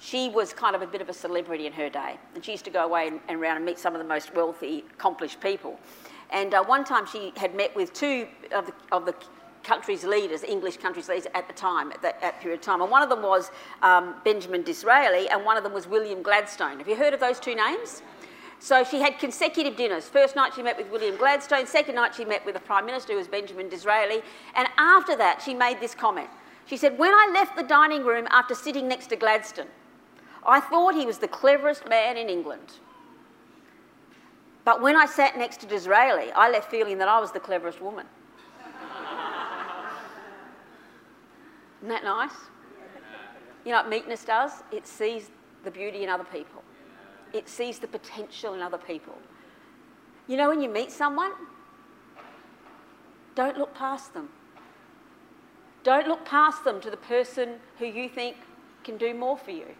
she 0.00 0.30
was 0.30 0.52
kind 0.52 0.74
of 0.74 0.82
a 0.82 0.86
bit 0.86 1.02
of 1.02 1.08
a 1.08 1.12
celebrity 1.12 1.66
in 1.66 1.72
her 1.74 1.90
day. 1.90 2.18
And 2.34 2.44
she 2.44 2.52
used 2.52 2.64
to 2.64 2.70
go 2.70 2.84
away 2.84 3.08
and, 3.08 3.20
and 3.28 3.38
around 3.38 3.56
and 3.56 3.64
meet 3.64 3.78
some 3.78 3.94
of 3.94 4.00
the 4.00 4.08
most 4.08 4.34
wealthy, 4.34 4.84
accomplished 4.94 5.40
people. 5.40 5.78
And 6.30 6.54
uh, 6.54 6.64
one 6.64 6.84
time 6.84 7.06
she 7.06 7.32
had 7.36 7.54
met 7.54 7.76
with 7.76 7.92
two 7.92 8.26
of 8.52 8.66
the, 8.66 8.72
of 8.92 9.04
the 9.04 9.14
country's 9.62 10.04
leaders, 10.04 10.42
English 10.42 10.78
country's 10.78 11.08
leaders 11.08 11.26
at 11.34 11.46
the 11.46 11.54
time, 11.54 11.92
at 11.92 12.02
that, 12.02 12.20
that 12.20 12.40
period 12.40 12.60
of 12.60 12.64
time. 12.64 12.80
And 12.80 12.90
one 12.90 13.02
of 13.02 13.08
them 13.08 13.22
was 13.22 13.50
um, 13.82 14.14
Benjamin 14.24 14.62
Disraeli, 14.62 15.28
and 15.28 15.44
one 15.44 15.56
of 15.56 15.62
them 15.62 15.72
was 15.72 15.86
William 15.86 16.22
Gladstone. 16.22 16.78
Have 16.78 16.88
you 16.88 16.96
heard 16.96 17.14
of 17.14 17.20
those 17.20 17.40
two 17.40 17.54
names? 17.54 18.02
So 18.58 18.84
she 18.84 19.00
had 19.00 19.18
consecutive 19.18 19.76
dinners. 19.76 20.06
First 20.06 20.36
night 20.36 20.52
she 20.54 20.62
met 20.62 20.76
with 20.76 20.90
William 20.90 21.16
Gladstone, 21.16 21.66
second 21.66 21.94
night 21.94 22.14
she 22.14 22.26
met 22.26 22.44
with 22.44 22.54
the 22.54 22.60
Prime 22.60 22.84
Minister, 22.84 23.14
who 23.14 23.18
was 23.18 23.28
Benjamin 23.28 23.70
Disraeli, 23.70 24.22
and 24.54 24.68
after 24.76 25.16
that 25.16 25.40
she 25.42 25.54
made 25.54 25.80
this 25.80 25.94
comment. 25.94 26.28
She 26.66 26.76
said, 26.76 26.98
When 26.98 27.12
I 27.12 27.30
left 27.32 27.56
the 27.56 27.62
dining 27.62 28.04
room 28.04 28.28
after 28.30 28.54
sitting 28.54 28.86
next 28.86 29.06
to 29.08 29.16
Gladstone, 29.16 29.66
I 30.46 30.60
thought 30.60 30.94
he 30.94 31.06
was 31.06 31.18
the 31.18 31.28
cleverest 31.28 31.88
man 31.88 32.16
in 32.16 32.28
England. 32.28 32.74
But 34.64 34.82
when 34.82 34.94
I 34.94 35.06
sat 35.06 35.38
next 35.38 35.60
to 35.60 35.66
Disraeli, 35.66 36.30
I 36.32 36.50
left 36.50 36.70
feeling 36.70 36.98
that 36.98 37.08
I 37.08 37.18
was 37.18 37.32
the 37.32 37.40
cleverest 37.40 37.80
woman. 37.80 38.06
Isn't 41.80 41.88
that 41.88 42.04
nice? 42.04 42.34
You 43.64 43.72
know 43.72 43.78
what 43.78 43.88
meekness 43.88 44.24
does? 44.24 44.62
It 44.70 44.86
sees 44.86 45.30
the 45.64 45.70
beauty 45.70 46.02
in 46.02 46.08
other 46.08 46.24
people, 46.24 46.62
it 47.32 47.48
sees 47.48 47.78
the 47.78 47.88
potential 47.88 48.54
in 48.54 48.62
other 48.62 48.78
people. 48.78 49.16
You 50.26 50.36
know, 50.36 50.48
when 50.48 50.60
you 50.60 50.68
meet 50.68 50.92
someone, 50.92 51.32
don't 53.34 53.58
look 53.58 53.74
past 53.74 54.14
them. 54.14 54.28
Don't 55.82 56.06
look 56.06 56.24
past 56.24 56.62
them 56.64 56.80
to 56.82 56.90
the 56.90 56.96
person 56.96 57.56
who 57.78 57.86
you 57.86 58.08
think 58.08 58.36
can 58.84 58.96
do 58.96 59.14
more 59.14 59.36
for 59.36 59.50
you. 59.50 59.74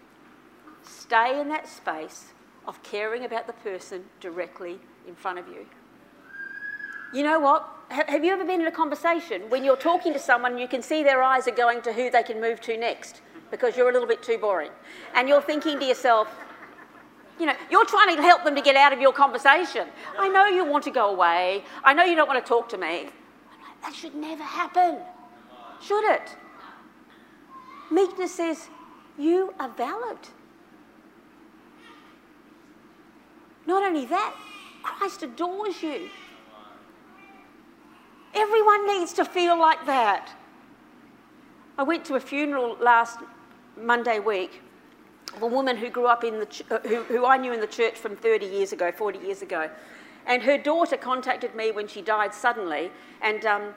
Stay 0.83 1.39
in 1.41 1.49
that 1.49 1.69
space 1.69 2.33
of 2.67 2.83
caring 2.83 3.25
about 3.25 3.47
the 3.47 3.53
person 3.53 4.05
directly 4.19 4.79
in 5.07 5.15
front 5.15 5.39
of 5.39 5.47
you. 5.49 5.67
You 7.13 7.23
know 7.23 7.39
what? 7.39 7.69
Have 7.91 8.25
you 8.25 8.33
ever 8.33 8.45
been 8.45 8.61
in 8.61 8.69
a 8.69 8.73
conversation 8.73 9.43
when 9.51 9.65
you're 9.65 9.77
talking 9.77 10.13
to 10.13 10.19
someone 10.21 10.53
and 10.53 10.61
you 10.61 10.69
can 10.69 10.81
see 10.81 11.03
their 11.03 11.25
eyes 11.25 11.49
are 11.49 11.55
going 11.55 11.83
to 11.83 11.93
who 11.93 12.09
they 12.09 12.23
can 12.23 12.41
move 12.41 12.61
to 12.61 12.77
next 12.77 13.21
because 13.51 13.77
you're 13.77 13.91
a 13.91 13.93
little 13.93 14.07
bit 14.07 14.23
too 14.23 14.39
boring? 14.39 14.71
And 15.17 15.29
you're 15.29 15.43
thinking 15.43 15.77
to 15.81 15.85
yourself, 15.85 16.29
you 17.41 17.47
know, 17.47 17.55
you're 17.69 17.85
trying 17.87 18.15
to 18.15 18.23
help 18.23 18.45
them 18.45 18.55
to 18.55 18.63
get 18.63 18.77
out 18.77 18.93
of 18.93 19.01
your 19.01 19.13
conversation. 19.13 19.89
I 20.17 20.29
know 20.29 20.47
you 20.47 20.65
want 20.65 20.85
to 20.85 20.93
go 20.93 21.11
away. 21.11 21.65
I 21.83 21.93
know 21.93 22.05
you 22.05 22.15
don't 22.15 22.29
want 22.29 22.45
to 22.45 22.49
talk 22.49 22.69
to 22.69 22.79
me. 22.79 23.09
That 23.83 23.93
should 23.93 24.15
never 24.15 24.45
happen, 24.45 24.99
should 25.83 26.05
it? 26.13 26.37
Meekness 27.91 28.37
says, 28.37 28.69
you 29.19 29.53
are 29.59 29.71
valid. 29.71 30.19
Not 33.67 33.83
only 33.83 34.07
that, 34.07 34.37
Christ 34.85 35.25
adores 35.25 35.83
you. 35.83 36.09
Everyone 38.35 38.87
needs 38.87 39.13
to 39.15 39.25
feel 39.25 39.59
like 39.59 39.85
that. 39.87 40.31
I 41.79 41.83
went 41.83 42.05
to 42.07 42.15
a 42.15 42.21
funeral 42.21 42.77
last 42.81 43.19
Monday 43.81 44.19
week 44.19 44.63
of 45.35 45.43
a 45.43 45.47
woman 45.47 45.77
who 45.77 45.89
grew 45.89 46.07
up 46.07 46.25
in 46.25 46.39
the, 46.39 46.47
ch- 46.47 46.63
who, 46.87 47.03
who 47.05 47.27
I 47.27 47.37
knew 47.37 47.53
in 47.53 47.61
the 47.61 47.67
church 47.67 47.95
from 47.95 48.17
30 48.17 48.47
years 48.47 48.73
ago, 48.73 48.93
40 48.93 49.19
years 49.21 49.43
ago. 49.43 49.71
And 50.27 50.43
her 50.43 50.59
daughter 50.59 50.97
contacted 50.97 51.55
me 51.55 51.73
when 51.73 51.89
she 51.89 52.03
died 52.03 52.35
suddenly 52.35 52.91
and 53.23 53.45
um, 53.47 53.75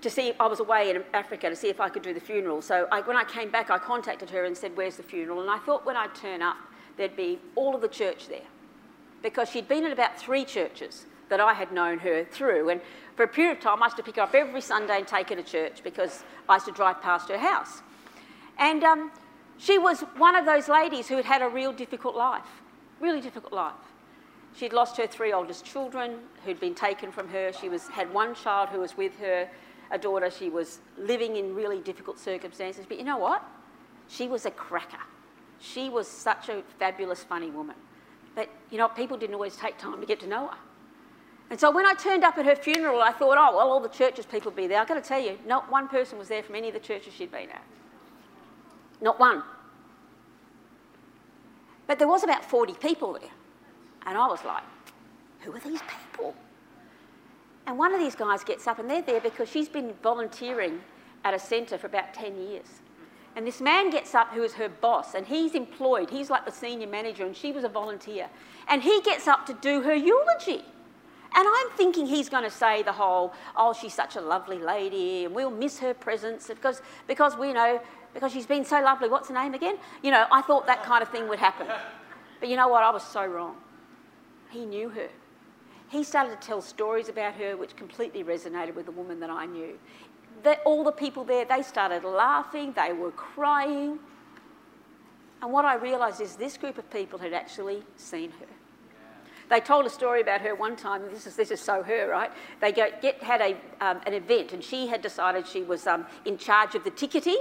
to 0.00 0.10
see, 0.10 0.32
I 0.38 0.46
was 0.46 0.60
away 0.60 0.90
in 0.90 1.02
Africa 1.14 1.48
to 1.48 1.56
see 1.56 1.68
if 1.68 1.80
I 1.80 1.88
could 1.88 2.02
do 2.02 2.12
the 2.12 2.20
funeral. 2.20 2.60
So 2.60 2.86
I, 2.90 3.00
when 3.02 3.16
I 3.16 3.24
came 3.24 3.50
back, 3.50 3.70
I 3.70 3.78
contacted 3.78 4.30
her 4.30 4.44
and 4.44 4.56
said, 4.56 4.76
Where's 4.76 4.96
the 4.96 5.02
funeral? 5.02 5.40
And 5.40 5.50
I 5.50 5.58
thought 5.58 5.86
when 5.86 5.96
I'd 5.96 6.14
turn 6.14 6.42
up, 6.42 6.56
there'd 6.96 7.16
be 7.16 7.38
all 7.54 7.74
of 7.74 7.80
the 7.80 7.88
church 7.88 8.28
there. 8.28 8.46
Because 9.22 9.48
she'd 9.48 9.68
been 9.68 9.84
in 9.84 9.92
about 9.92 10.18
three 10.18 10.44
churches 10.44 11.06
that 11.32 11.40
I 11.40 11.54
had 11.54 11.72
known 11.72 11.98
her 12.00 12.24
through. 12.24 12.68
And 12.68 12.78
for 13.16 13.22
a 13.22 13.28
period 13.28 13.56
of 13.56 13.62
time, 13.62 13.82
I 13.82 13.86
used 13.86 13.96
to 13.96 14.02
pick 14.02 14.16
her 14.16 14.22
up 14.22 14.34
every 14.34 14.60
Sunday 14.60 14.98
and 14.98 15.08
take 15.08 15.30
her 15.30 15.34
to 15.34 15.42
church 15.42 15.82
because 15.82 16.24
I 16.46 16.56
used 16.56 16.66
to 16.66 16.72
drive 16.72 17.00
past 17.00 17.30
her 17.30 17.38
house. 17.38 17.80
And 18.58 18.84
um, 18.84 19.10
she 19.56 19.78
was 19.78 20.02
one 20.18 20.36
of 20.36 20.44
those 20.44 20.68
ladies 20.68 21.08
who 21.08 21.16
had 21.16 21.24
had 21.24 21.40
a 21.40 21.48
real 21.48 21.72
difficult 21.72 22.16
life, 22.16 22.60
really 23.00 23.22
difficult 23.22 23.54
life. 23.54 23.72
She'd 24.54 24.74
lost 24.74 24.98
her 24.98 25.06
three 25.06 25.32
oldest 25.32 25.64
children 25.64 26.18
who'd 26.44 26.60
been 26.60 26.74
taken 26.74 27.10
from 27.10 27.28
her. 27.28 27.50
She 27.58 27.70
was, 27.70 27.88
had 27.88 28.12
one 28.12 28.34
child 28.34 28.68
who 28.68 28.80
was 28.80 28.94
with 28.94 29.18
her, 29.18 29.48
a 29.90 29.96
daughter. 29.96 30.30
She 30.30 30.50
was 30.50 30.80
living 30.98 31.36
in 31.36 31.54
really 31.54 31.80
difficult 31.80 32.18
circumstances. 32.18 32.84
But 32.86 32.98
you 32.98 33.04
know 33.04 33.16
what? 33.16 33.42
She 34.06 34.28
was 34.28 34.44
a 34.44 34.50
cracker. 34.50 35.00
She 35.60 35.88
was 35.88 36.06
such 36.06 36.50
a 36.50 36.62
fabulous, 36.78 37.24
funny 37.24 37.50
woman. 37.50 37.76
But 38.34 38.50
you 38.70 38.76
know, 38.76 38.88
people 38.88 39.16
didn't 39.16 39.34
always 39.34 39.56
take 39.56 39.78
time 39.78 39.98
to 39.98 40.06
get 40.06 40.20
to 40.20 40.26
know 40.26 40.48
her. 40.48 40.58
And 41.50 41.60
so 41.60 41.70
when 41.70 41.84
I 41.84 41.94
turned 41.94 42.24
up 42.24 42.38
at 42.38 42.46
her 42.46 42.56
funeral, 42.56 43.02
I 43.02 43.12
thought, 43.12 43.36
oh, 43.38 43.56
well, 43.56 43.70
all 43.70 43.80
the 43.80 43.88
churches 43.88 44.24
people 44.24 44.50
would 44.50 44.56
be 44.56 44.66
there. 44.66 44.80
I've 44.80 44.88
got 44.88 44.94
to 44.94 45.06
tell 45.06 45.20
you, 45.20 45.38
not 45.46 45.70
one 45.70 45.86
person 45.88 46.18
was 46.18 46.28
there 46.28 46.42
from 46.42 46.54
any 46.54 46.68
of 46.68 46.74
the 46.74 46.80
churches 46.80 47.12
she'd 47.12 47.30
been 47.30 47.50
at. 47.50 47.62
Not 49.00 49.20
one. 49.20 49.42
But 51.86 51.98
there 51.98 52.08
was 52.08 52.24
about 52.24 52.44
40 52.44 52.74
people 52.74 53.12
there. 53.14 53.30
And 54.06 54.16
I 54.16 54.26
was 54.26 54.42
like, 54.44 54.62
who 55.40 55.52
are 55.52 55.60
these 55.60 55.80
people? 55.82 56.34
And 57.66 57.78
one 57.78 57.92
of 57.92 58.00
these 58.00 58.14
guys 58.16 58.42
gets 58.42 58.66
up, 58.66 58.78
and 58.78 58.88
they're 58.88 59.02
there 59.02 59.20
because 59.20 59.48
she's 59.48 59.68
been 59.68 59.92
volunteering 60.02 60.80
at 61.24 61.34
a 61.34 61.38
centre 61.38 61.78
for 61.78 61.86
about 61.86 62.14
10 62.14 62.36
years. 62.36 62.66
And 63.36 63.46
this 63.46 63.60
man 63.60 63.90
gets 63.90 64.14
up 64.14 64.30
who 64.32 64.42
is 64.42 64.54
her 64.54 64.68
boss, 64.68 65.14
and 65.14 65.26
he's 65.26 65.54
employed. 65.54 66.10
He's 66.10 66.28
like 66.30 66.44
the 66.44 66.52
senior 66.52 66.86
manager, 66.86 67.24
and 67.24 67.36
she 67.36 67.52
was 67.52 67.64
a 67.64 67.68
volunteer. 67.68 68.28
And 68.68 68.82
he 68.82 69.00
gets 69.02 69.28
up 69.28 69.46
to 69.46 69.54
do 69.54 69.82
her 69.82 69.94
eulogy. 69.94 70.64
And 71.34 71.48
I'm 71.48 71.70
thinking 71.76 72.06
he's 72.06 72.28
going 72.28 72.44
to 72.44 72.50
say 72.50 72.82
the 72.82 72.92
whole, 72.92 73.32
oh, 73.56 73.72
she's 73.72 73.94
such 73.94 74.16
a 74.16 74.20
lovely 74.20 74.58
lady, 74.58 75.24
and 75.24 75.34
we'll 75.34 75.50
miss 75.50 75.78
her 75.78 75.94
presence 75.94 76.48
because, 76.48 76.82
because 77.06 77.36
we 77.38 77.52
know, 77.52 77.80
because 78.12 78.32
she's 78.32 78.46
been 78.46 78.64
so 78.64 78.82
lovely. 78.82 79.08
What's 79.08 79.28
her 79.28 79.34
name 79.34 79.54
again? 79.54 79.76
You 80.02 80.10
know, 80.10 80.26
I 80.30 80.42
thought 80.42 80.66
that 80.66 80.82
kind 80.84 81.02
of 81.02 81.08
thing 81.08 81.28
would 81.28 81.38
happen. 81.38 81.66
But 82.38 82.48
you 82.48 82.56
know 82.56 82.68
what? 82.68 82.82
I 82.82 82.90
was 82.90 83.02
so 83.02 83.24
wrong. 83.24 83.56
He 84.50 84.66
knew 84.66 84.90
her. 84.90 85.08
He 85.88 86.04
started 86.04 86.38
to 86.38 86.46
tell 86.46 86.60
stories 86.60 87.08
about 87.08 87.34
her 87.34 87.56
which 87.56 87.76
completely 87.76 88.24
resonated 88.24 88.74
with 88.74 88.86
the 88.86 88.92
woman 88.92 89.20
that 89.20 89.30
I 89.30 89.46
knew. 89.46 89.78
That 90.42 90.60
all 90.64 90.84
the 90.84 90.92
people 90.92 91.24
there, 91.24 91.44
they 91.44 91.62
started 91.62 92.04
laughing, 92.04 92.72
they 92.72 92.92
were 92.92 93.10
crying. 93.12 93.98
And 95.40 95.52
what 95.52 95.64
I 95.64 95.74
realised 95.76 96.20
is 96.20 96.36
this 96.36 96.56
group 96.56 96.78
of 96.78 96.90
people 96.90 97.18
had 97.18 97.32
actually 97.32 97.82
seen 97.96 98.30
her. 98.32 98.46
They 99.52 99.60
told 99.60 99.84
a 99.84 99.90
story 99.90 100.22
about 100.22 100.40
her 100.40 100.54
one 100.54 100.76
time. 100.76 101.02
This 101.10 101.26
is, 101.26 101.36
this 101.36 101.50
is 101.50 101.60
so 101.60 101.82
her, 101.82 102.08
right? 102.08 102.30
They 102.62 102.72
get, 102.72 103.22
had 103.22 103.42
a, 103.42 103.50
um, 103.84 104.00
an 104.06 104.14
event, 104.14 104.54
and 104.54 104.64
she 104.64 104.86
had 104.86 105.02
decided 105.02 105.46
she 105.46 105.62
was 105.62 105.86
um, 105.86 106.06
in 106.24 106.38
charge 106.38 106.74
of 106.74 106.84
the 106.84 106.90
ticketing. 106.90 107.36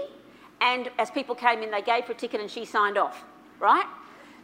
And 0.59 0.91
as 0.99 1.09
people 1.09 1.35
came 1.35 1.63
in, 1.63 1.71
they 1.71 1.81
gave 1.81 2.03
her 2.03 2.11
a 2.11 2.15
ticket 2.15 2.41
and 2.41 2.51
she 2.51 2.65
signed 2.65 2.97
off, 2.97 3.23
right? 3.61 3.85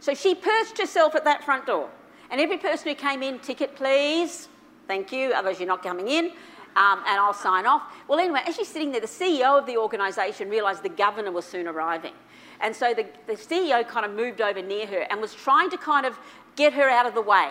So 0.00 0.14
she 0.14 0.34
perched 0.34 0.78
herself 0.78 1.14
at 1.14 1.24
that 1.24 1.44
front 1.44 1.66
door. 1.66 1.90
And 2.30 2.40
every 2.40 2.56
person 2.56 2.88
who 2.88 2.94
came 2.94 3.22
in, 3.22 3.38
ticket 3.38 3.76
please, 3.76 4.48
thank 4.86 5.12
you, 5.12 5.34
otherwise 5.34 5.60
you're 5.60 5.68
not 5.68 5.82
coming 5.82 6.08
in, 6.08 6.32
um, 6.78 7.00
and 7.00 7.18
I'll 7.18 7.34
sign 7.34 7.66
off. 7.66 7.82
Well, 8.06 8.20
anyway, 8.20 8.40
as 8.46 8.54
she's 8.54 8.68
sitting 8.68 8.92
there, 8.92 9.00
the 9.00 9.08
CEO 9.08 9.58
of 9.58 9.66
the 9.66 9.76
organisation 9.76 10.48
realised 10.48 10.84
the 10.84 10.88
governor 10.88 11.32
was 11.32 11.44
soon 11.44 11.66
arriving. 11.66 12.12
And 12.60 12.74
so 12.74 12.94
the, 12.94 13.04
the 13.26 13.34
CEO 13.34 13.86
kind 13.86 14.06
of 14.06 14.12
moved 14.12 14.40
over 14.40 14.62
near 14.62 14.86
her 14.86 15.00
and 15.10 15.20
was 15.20 15.34
trying 15.34 15.70
to 15.70 15.76
kind 15.76 16.06
of 16.06 16.16
get 16.54 16.72
her 16.74 16.88
out 16.88 17.04
of 17.04 17.14
the 17.14 17.22
way 17.22 17.50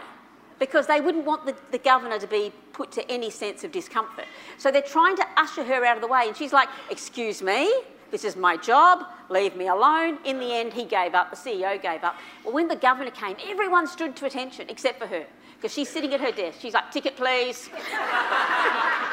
because 0.60 0.88
they 0.88 1.02
wouldn't 1.02 1.26
want 1.26 1.46
the, 1.46 1.56
the, 1.72 1.78
governor 1.78 2.18
to 2.18 2.28
be 2.28 2.52
put 2.74 2.92
to 2.94 3.12
any 3.12 3.30
sense 3.30 3.64
of 3.64 3.72
discomfort. 3.72 4.26
So 4.58 4.72
they're 4.72 4.82
trying 4.82 5.18
to 5.18 5.26
usher 5.36 5.64
her 5.64 5.86
out 5.86 5.98
of 5.98 6.02
the 6.02 6.08
way, 6.08 6.24
and 6.28 6.36
she's 6.36 6.54
like, 6.54 6.68
Excuse 6.90 7.42
me, 7.42 7.72
this 8.12 8.24
is 8.24 8.36
my 8.36 8.58
job, 8.58 9.06
leave 9.30 9.56
me 9.56 9.68
alone. 9.68 10.18
In 10.26 10.40
the 10.40 10.52
end, 10.54 10.74
he 10.74 10.84
gave 10.84 11.14
up, 11.14 11.30
the 11.30 11.38
CEO 11.38 11.80
gave 11.82 12.04
up. 12.04 12.16
Well, 12.44 12.54
when 12.54 12.68
the 12.68 12.76
governor 12.76 13.12
came, 13.12 13.36
everyone 13.46 13.88
stood 13.88 14.16
to 14.16 14.26
attention 14.26 14.68
except 14.70 15.00
for 15.00 15.08
her 15.08 15.26
because 15.58 15.74
she's 15.74 15.90
sitting 15.90 16.14
at 16.14 16.22
her 16.22 16.32
desk. 16.32 16.60
She's 16.62 16.74
like, 16.74 16.92
Ticket, 16.92 17.16
please. 17.16 17.70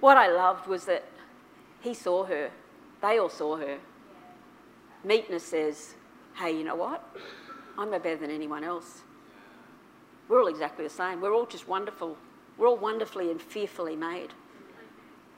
what 0.00 0.16
I 0.16 0.28
loved 0.28 0.66
was 0.66 0.84
that 0.86 1.04
he 1.80 1.94
saw 1.94 2.24
her, 2.24 2.50
they 3.02 3.18
all 3.18 3.28
saw 3.28 3.56
her. 3.56 3.78
Meekness 5.04 5.44
says, 5.44 5.94
hey, 6.36 6.56
you 6.56 6.64
know 6.64 6.74
what? 6.74 7.04
I'm 7.76 7.90
no 7.90 7.98
better 7.98 8.16
than 8.16 8.30
anyone 8.30 8.64
else. 8.64 9.02
We're 10.28 10.40
all 10.40 10.48
exactly 10.48 10.84
the 10.84 10.90
same. 10.90 11.20
We're 11.20 11.34
all 11.34 11.46
just 11.46 11.68
wonderful. 11.68 12.16
We're 12.56 12.68
all 12.68 12.76
wonderfully 12.76 13.30
and 13.30 13.40
fearfully 13.40 13.96
made. 13.96 14.28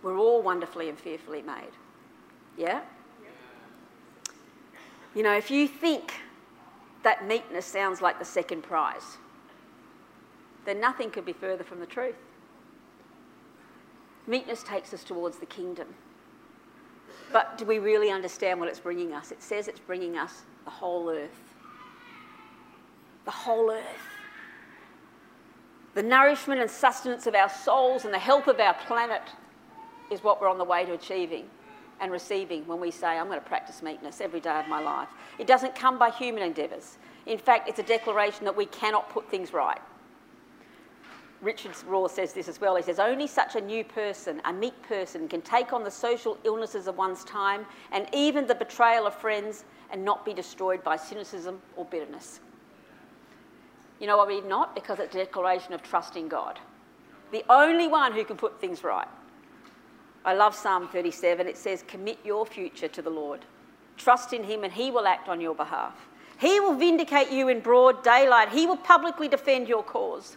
We're 0.02 0.18
all 0.18 0.42
wonderfully 0.42 0.88
and 0.88 0.98
fearfully 0.98 1.42
made. 1.42 1.72
Yeah? 2.56 2.80
You 5.14 5.22
know, 5.22 5.36
if 5.36 5.50
you 5.50 5.68
think 5.68 6.14
that 7.02 7.26
meekness 7.26 7.66
sounds 7.66 8.00
like 8.00 8.18
the 8.18 8.24
second 8.24 8.62
prize, 8.62 9.18
then 10.64 10.80
nothing 10.80 11.10
could 11.10 11.24
be 11.24 11.32
further 11.32 11.64
from 11.64 11.80
the 11.80 11.86
truth. 11.86 12.16
Meekness 14.30 14.62
takes 14.62 14.94
us 14.94 15.02
towards 15.02 15.38
the 15.38 15.46
kingdom. 15.46 15.88
But 17.32 17.58
do 17.58 17.64
we 17.64 17.80
really 17.80 18.10
understand 18.10 18.60
what 18.60 18.68
it's 18.68 18.78
bringing 18.78 19.12
us? 19.12 19.32
It 19.32 19.42
says 19.42 19.66
it's 19.66 19.80
bringing 19.80 20.16
us 20.16 20.42
the 20.64 20.70
whole 20.70 21.10
earth. 21.10 21.54
The 23.24 23.32
whole 23.32 23.72
earth. 23.72 23.84
The 25.94 26.04
nourishment 26.04 26.60
and 26.60 26.70
sustenance 26.70 27.26
of 27.26 27.34
our 27.34 27.48
souls 27.48 28.04
and 28.04 28.14
the 28.14 28.20
help 28.20 28.46
of 28.46 28.60
our 28.60 28.74
planet 28.74 29.22
is 30.12 30.22
what 30.22 30.40
we're 30.40 30.48
on 30.48 30.58
the 30.58 30.64
way 30.64 30.84
to 30.84 30.92
achieving 30.92 31.46
and 32.00 32.12
receiving 32.12 32.64
when 32.68 32.78
we 32.78 32.92
say, 32.92 33.18
I'm 33.18 33.26
going 33.26 33.40
to 33.40 33.46
practice 33.46 33.82
meekness 33.82 34.20
every 34.20 34.40
day 34.40 34.60
of 34.60 34.68
my 34.68 34.80
life. 34.80 35.08
It 35.40 35.48
doesn't 35.48 35.74
come 35.74 35.98
by 35.98 36.10
human 36.10 36.44
endeavours. 36.44 36.98
In 37.26 37.38
fact, 37.38 37.68
it's 37.68 37.80
a 37.80 37.84
declaration 37.84 38.44
that 38.44 38.56
we 38.56 38.66
cannot 38.66 39.10
put 39.10 39.28
things 39.28 39.52
right. 39.52 39.80
Richard 41.42 41.72
Rohr 41.88 42.10
says 42.10 42.34
this 42.34 42.48
as 42.48 42.60
well. 42.60 42.76
He 42.76 42.82
says, 42.82 42.98
Only 42.98 43.26
such 43.26 43.56
a 43.56 43.60
new 43.60 43.82
person, 43.82 44.42
a 44.44 44.52
meek 44.52 44.80
person, 44.82 45.26
can 45.26 45.40
take 45.40 45.72
on 45.72 45.84
the 45.84 45.90
social 45.90 46.36
illnesses 46.44 46.86
of 46.86 46.98
one's 46.98 47.24
time 47.24 47.64
and 47.92 48.06
even 48.12 48.46
the 48.46 48.54
betrayal 48.54 49.06
of 49.06 49.14
friends 49.14 49.64
and 49.90 50.04
not 50.04 50.24
be 50.24 50.34
destroyed 50.34 50.84
by 50.84 50.96
cynicism 50.96 51.60
or 51.76 51.86
bitterness. 51.86 52.40
You 54.00 54.06
know 54.06 54.18
why 54.18 54.26
we 54.26 54.40
not? 54.42 54.74
Because 54.74 54.98
it's 54.98 55.14
a 55.14 55.18
declaration 55.18 55.72
of 55.72 55.82
trusting 55.82 56.28
God. 56.28 56.58
The 57.32 57.44
only 57.48 57.88
one 57.88 58.12
who 58.12 58.24
can 58.24 58.36
put 58.36 58.60
things 58.60 58.84
right. 58.84 59.08
I 60.24 60.34
love 60.34 60.54
Psalm 60.54 60.88
37. 60.88 61.46
It 61.46 61.56
says, 61.56 61.84
Commit 61.86 62.18
your 62.24 62.44
future 62.44 62.88
to 62.88 63.00
the 63.00 63.10
Lord. 63.10 63.44
Trust 63.96 64.32
in 64.32 64.44
Him 64.44 64.64
and 64.64 64.72
He 64.72 64.90
will 64.90 65.06
act 65.06 65.28
on 65.28 65.40
your 65.40 65.54
behalf. 65.54 65.94
He 66.38 66.60
will 66.60 66.74
vindicate 66.74 67.30
you 67.30 67.48
in 67.48 67.60
broad 67.60 68.02
daylight. 68.02 68.50
He 68.50 68.66
will 68.66 68.76
publicly 68.76 69.28
defend 69.28 69.68
your 69.68 69.82
cause. 69.82 70.36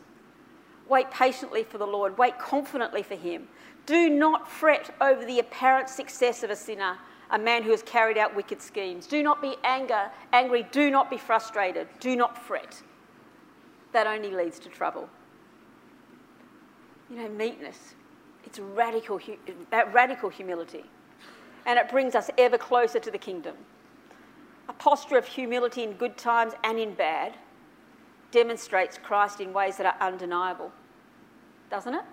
Wait 0.93 1.09
patiently 1.09 1.63
for 1.63 1.79
the 1.79 1.87
Lord. 1.87 2.19
Wait 2.19 2.37
confidently 2.37 3.01
for 3.01 3.15
him. 3.15 3.47
Do 3.87 4.11
not 4.11 4.47
fret 4.47 4.93
over 5.01 5.25
the 5.25 5.39
apparent 5.39 5.89
success 5.89 6.43
of 6.43 6.51
a 6.51 6.55
sinner, 6.55 6.99
a 7.31 7.39
man 7.39 7.63
who 7.63 7.71
has 7.71 7.81
carried 7.81 8.15
out 8.15 8.35
wicked 8.35 8.61
schemes. 8.61 9.07
Do 9.07 9.23
not 9.23 9.41
be 9.41 9.55
anger, 9.63 10.11
angry. 10.33 10.67
Do 10.71 10.91
not 10.91 11.09
be 11.09 11.17
frustrated. 11.17 11.87
Do 11.99 12.15
not 12.15 12.37
fret. 12.37 12.83
That 13.91 14.05
only 14.05 14.29
leads 14.29 14.59
to 14.59 14.69
trouble. 14.69 15.09
You 17.09 17.15
know, 17.15 17.29
meekness, 17.29 17.95
it's 18.45 18.59
radical, 18.59 19.19
radical 19.71 20.29
humility. 20.29 20.83
And 21.65 21.79
it 21.79 21.89
brings 21.89 22.13
us 22.13 22.29
ever 22.37 22.59
closer 22.59 22.99
to 22.99 23.09
the 23.09 23.17
kingdom. 23.17 23.55
A 24.69 24.73
posture 24.73 25.17
of 25.17 25.25
humility 25.25 25.81
in 25.81 25.93
good 25.93 26.17
times 26.17 26.53
and 26.63 26.77
in 26.77 26.93
bad 26.93 27.33
demonstrates 28.29 28.99
Christ 28.99 29.41
in 29.41 29.53
ways 29.53 29.77
that 29.77 29.87
are 29.87 29.97
undeniable, 29.99 30.71
doesn't 31.73 31.95
it? 31.95 32.03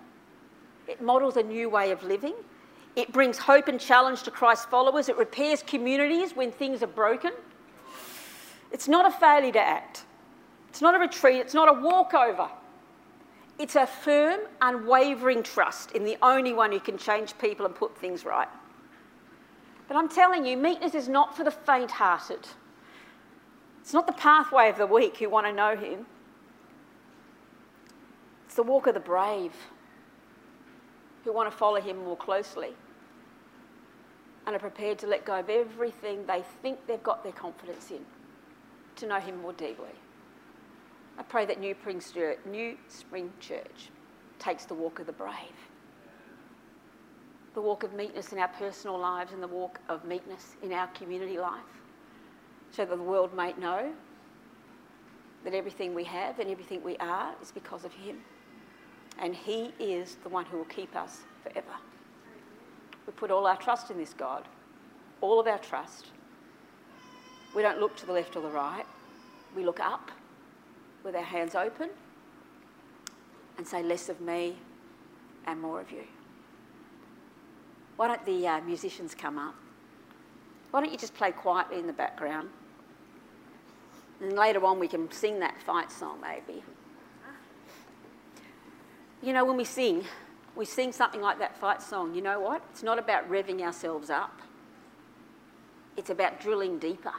It 0.87 1.03
models 1.03 1.37
a 1.37 1.43
new 1.43 1.69
way 1.69 1.91
of 1.91 2.01
living. 2.01 2.33
It 2.95 3.13
brings 3.13 3.37
hope 3.37 3.67
and 3.67 3.79
challenge 3.79 4.23
to 4.23 4.31
Christ's 4.31 4.65
followers. 4.65 5.07
It 5.07 5.17
repairs 5.17 5.61
communities 5.61 6.35
when 6.35 6.51
things 6.51 6.81
are 6.81 6.87
broken. 6.87 7.31
It's 8.71 8.87
not 8.87 9.05
a 9.05 9.11
failure 9.11 9.51
to 9.51 9.59
act. 9.59 10.05
It's 10.69 10.81
not 10.81 10.95
a 10.95 10.97
retreat. 10.97 11.35
It's 11.35 11.53
not 11.53 11.69
a 11.69 11.79
walkover. 11.79 12.49
It's 13.59 13.75
a 13.75 13.85
firm, 13.85 14.39
unwavering 14.61 15.43
trust 15.43 15.91
in 15.91 16.05
the 16.05 16.17
only 16.23 16.53
one 16.53 16.71
who 16.71 16.79
can 16.79 16.97
change 16.97 17.37
people 17.37 17.67
and 17.67 17.75
put 17.75 17.95
things 17.95 18.25
right. 18.25 18.49
But 19.87 19.95
I'm 19.95 20.09
telling 20.09 20.43
you, 20.43 20.57
meekness 20.57 20.95
is 20.95 21.07
not 21.07 21.37
for 21.37 21.43
the 21.43 21.51
faint 21.51 21.91
hearted. 21.91 22.47
It's 23.81 23.93
not 23.93 24.07
the 24.07 24.13
pathway 24.13 24.69
of 24.69 24.77
the 24.79 24.87
weak 24.87 25.17
who 25.17 25.29
want 25.29 25.45
to 25.45 25.53
know 25.53 25.75
Him, 25.75 26.07
it's 28.51 28.57
the 28.57 28.63
walk 28.63 28.85
of 28.85 28.93
the 28.93 28.99
brave 28.99 29.53
who 31.23 31.31
want 31.31 31.49
to 31.49 31.55
follow 31.55 31.79
Him 31.79 32.03
more 32.03 32.17
closely 32.17 32.71
and 34.45 34.53
are 34.53 34.59
prepared 34.59 34.99
to 34.99 35.07
let 35.07 35.23
go 35.23 35.39
of 35.39 35.49
everything 35.49 36.25
they 36.25 36.43
think 36.61 36.85
they've 36.85 37.01
got 37.01 37.23
their 37.23 37.31
confidence 37.31 37.91
in 37.91 38.01
to 38.97 39.07
know 39.07 39.21
Him 39.21 39.41
more 39.41 39.53
deeply. 39.53 39.95
I 41.17 41.23
pray 41.23 41.45
that 41.45 41.61
New 41.61 41.73
Spring, 41.79 42.01
New 42.45 42.75
Spring 42.89 43.31
Church 43.39 43.89
takes 44.37 44.65
the 44.65 44.73
walk 44.73 44.99
of 44.99 45.05
the 45.05 45.13
brave, 45.13 45.69
the 47.53 47.61
walk 47.61 47.83
of 47.83 47.93
meekness 47.93 48.33
in 48.33 48.37
our 48.37 48.49
personal 48.49 48.99
lives 48.99 49.31
and 49.31 49.41
the 49.41 49.47
walk 49.47 49.79
of 49.87 50.03
meekness 50.03 50.57
in 50.61 50.73
our 50.73 50.87
community 50.87 51.39
life, 51.39 51.61
so 52.71 52.83
that 52.83 52.97
the 52.97 53.01
world 53.01 53.33
may 53.33 53.53
know 53.53 53.93
that 55.45 55.53
everything 55.53 55.95
we 55.95 56.03
have 56.03 56.37
and 56.39 56.49
everything 56.49 56.83
we 56.83 56.97
are 56.97 57.33
is 57.41 57.53
because 57.53 57.85
of 57.85 57.93
Him. 57.93 58.17
And 59.21 59.35
He 59.35 59.71
is 59.79 60.17
the 60.23 60.29
one 60.29 60.45
who 60.45 60.57
will 60.57 60.65
keep 60.65 60.95
us 60.95 61.19
forever. 61.43 61.75
We 63.07 63.13
put 63.13 63.31
all 63.31 63.47
our 63.47 63.57
trust 63.57 63.89
in 63.89 63.97
this 63.97 64.13
God, 64.13 64.43
all 65.21 65.39
of 65.39 65.47
our 65.47 65.59
trust. 65.59 66.07
We 67.55 67.61
don't 67.61 67.79
look 67.79 67.95
to 67.97 68.05
the 68.05 68.13
left 68.13 68.35
or 68.35 68.41
the 68.41 68.49
right, 68.49 68.85
we 69.55 69.63
look 69.63 69.79
up 69.79 70.11
with 71.03 71.15
our 71.15 71.23
hands 71.23 71.55
open 71.55 71.89
and 73.57 73.67
say, 73.67 73.83
Less 73.83 74.09
of 74.09 74.21
me 74.21 74.57
and 75.45 75.61
more 75.61 75.79
of 75.79 75.91
you. 75.91 76.03
Why 77.97 78.07
don't 78.07 78.25
the 78.25 78.47
uh, 78.47 78.61
musicians 78.61 79.13
come 79.13 79.37
up? 79.37 79.55
Why 80.71 80.81
don't 80.81 80.91
you 80.91 80.97
just 80.97 81.13
play 81.13 81.31
quietly 81.31 81.79
in 81.79 81.87
the 81.87 81.93
background? 81.93 82.49
And 84.21 84.33
later 84.33 84.63
on, 84.65 84.79
we 84.79 84.87
can 84.87 85.11
sing 85.11 85.39
that 85.39 85.61
fight 85.61 85.91
song, 85.91 86.19
maybe. 86.21 86.63
You 89.21 89.33
know, 89.33 89.45
when 89.45 89.57
we 89.57 89.63
sing, 89.63 90.03
we 90.55 90.65
sing 90.65 90.91
something 90.91 91.21
like 91.21 91.39
that 91.39 91.55
fight 91.57 91.81
song. 91.81 92.15
You 92.15 92.21
know 92.21 92.39
what? 92.39 92.63
It's 92.71 92.83
not 92.83 92.97
about 92.97 93.29
revving 93.29 93.61
ourselves 93.61 94.09
up, 94.09 94.41
it's 95.97 96.09
about 96.09 96.39
drilling 96.39 96.79
deeper. 96.79 97.13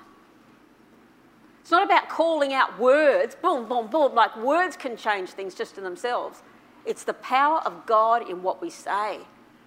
It's 1.61 1.70
not 1.70 1.84
about 1.84 2.09
calling 2.09 2.53
out 2.53 2.76
words, 2.80 3.36
boom, 3.36 3.68
boom, 3.68 3.86
boom, 3.86 4.16
like 4.16 4.36
words 4.36 4.76
can 4.76 4.96
change 4.96 5.30
things 5.30 5.55
just 5.55 5.78
in 5.78 5.84
themselves. 5.84 6.42
It's 6.84 7.05
the 7.05 7.14
power 7.14 7.61
of 7.61 7.86
God 7.86 8.28
in 8.28 8.42
what 8.42 8.61
we 8.61 8.68
say. 8.68 9.20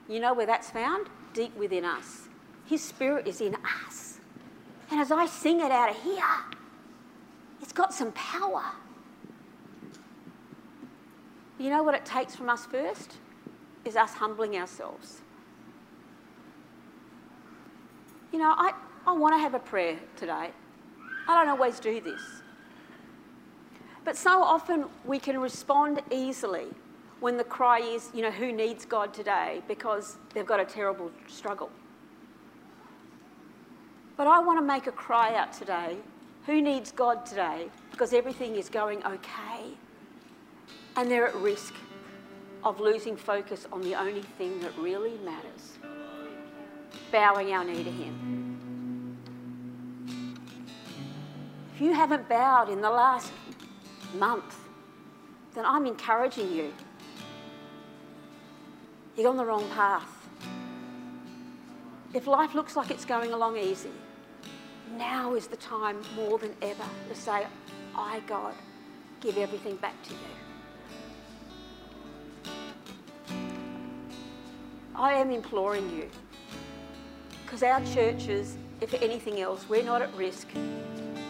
You 0.10 0.20
know 0.20 0.34
where 0.34 0.46
that's 0.46 0.70
found? 0.70 1.08
Deep 1.34 1.56
within 1.56 1.86
us. 1.86 2.28
His 2.66 2.84
Spirit 2.84 3.28
is 3.28 3.40
in 3.40 3.56
us. 3.88 4.20
And 4.92 5.00
as 5.00 5.10
I 5.10 5.26
sing 5.26 5.62
it 5.62 5.72
out 5.72 5.90
of 5.90 6.04
here, 6.04 6.22
it's 7.62 7.72
got 7.72 7.94
some 7.94 8.12
power. 8.12 8.66
You 11.58 11.70
know 11.70 11.84
what 11.84 11.96
it 11.96 12.06
takes 12.06 12.36
from 12.36 12.50
us 12.50 12.66
first? 12.66 13.14
Is 13.86 13.96
us 13.96 14.14
humbling 14.14 14.58
ourselves. 14.58 15.22
You 18.34 18.40
know, 18.40 18.54
I, 18.58 18.74
I 19.08 19.14
want 19.14 19.36
to 19.36 19.40
have 19.40 19.54
a 19.54 19.60
prayer 19.60 19.98
today. 20.18 20.52
I 21.28 21.44
don't 21.44 21.50
always 21.50 21.80
do 21.80 22.02
this. 22.02 22.22
But 24.04 24.18
so 24.18 24.44
often 24.44 24.86
we 25.06 25.20
can 25.20 25.40
respond 25.40 26.02
easily 26.12 26.66
when 27.20 27.38
the 27.38 27.44
cry 27.44 27.80
is, 27.80 28.10
you 28.14 28.22
know, 28.22 28.32
who 28.32 28.52
needs 28.52 28.86
God 28.86 29.14
today 29.14 29.62
because 29.68 30.18
they've 30.34 30.46
got 30.46 30.60
a 30.60 30.66
terrible 30.66 31.12
struggle. 31.28 31.70
But 34.18 34.28
I 34.28 34.40
want 34.40 34.60
to 34.60 34.66
make 34.66 34.88
a 34.88 34.92
cry 34.92 35.36
out 35.36 35.54
today 35.54 35.98
who 36.46 36.62
needs 36.62 36.92
God 36.92 37.26
today 37.26 37.68
because 37.92 38.14
everything 38.14 38.56
is 38.56 38.70
going 38.70 39.04
okay 39.06 39.76
and 40.96 41.10
they're 41.10 41.28
at 41.28 41.36
risk 41.36 41.74
of 42.64 42.80
losing 42.80 43.16
focus 43.16 43.68
on 43.72 43.82
the 43.82 43.96
only 43.96 44.22
thing 44.22 44.60
that 44.62 44.76
really 44.78 45.18
matters 45.24 45.78
bowing 47.12 47.52
our 47.54 47.64
knee 47.64 47.84
to 47.84 47.92
Him. 47.92 49.18
If 51.74 51.82
you 51.82 51.94
haven't 51.94 52.28
bowed 52.30 52.70
in 52.70 52.82
the 52.82 52.90
last 52.90 53.32
month, 54.18 54.58
then 55.54 55.66
I'm 55.66 55.86
encouraging 55.86 56.52
you. 56.52 56.74
You're 59.18 59.30
on 59.30 59.38
the 59.38 59.46
wrong 59.46 59.70
path. 59.72 60.10
If 62.14 62.28
life 62.28 62.56
looks 62.56 62.76
like 62.76 62.92
it's 62.92 63.06
going 63.06 63.34
along 63.34 63.58
easy, 63.58 63.92
now 64.98 65.36
is 65.36 65.48
the 65.48 65.58
time 65.58 66.02
more 66.16 66.38
than 66.38 66.54
ever 66.62 66.86
to 67.10 67.16
say, 67.16 67.46
I, 67.94 68.22
God, 68.28 68.54
give 69.20 69.38
everything 69.38 69.76
back 69.78 70.02
to 70.04 70.12
you. 70.12 70.45
I 74.98 75.14
am 75.14 75.30
imploring 75.32 75.90
you, 75.96 76.10
because 77.46 77.64
our 77.64 77.84
churches, 77.86 78.58
if 78.82 78.94
anything 78.94 79.42
else, 79.42 79.68
we're 79.68 79.84
not 79.84 80.02
at 80.02 80.14
risk 80.16 80.48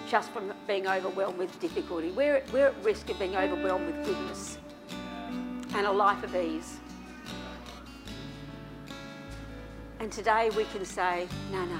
just 0.07 0.29
from 0.29 0.53
being 0.67 0.87
overwhelmed 0.87 1.37
with 1.37 1.59
difficulty. 1.59 2.11
We're, 2.11 2.43
we're 2.53 2.67
at 2.67 2.83
risk 2.83 3.09
of 3.09 3.17
being 3.17 3.35
overwhelmed 3.35 3.87
with 3.87 4.05
goodness 4.05 4.59
and 5.75 5.87
a 5.87 5.91
life 5.91 6.23
of 6.23 6.35
ease. 6.35 6.77
And 9.99 10.11
today 10.11 10.51
we 10.55 10.65
can 10.65 10.85
say, 10.85 11.27
no, 11.51 11.65
no. 11.65 11.79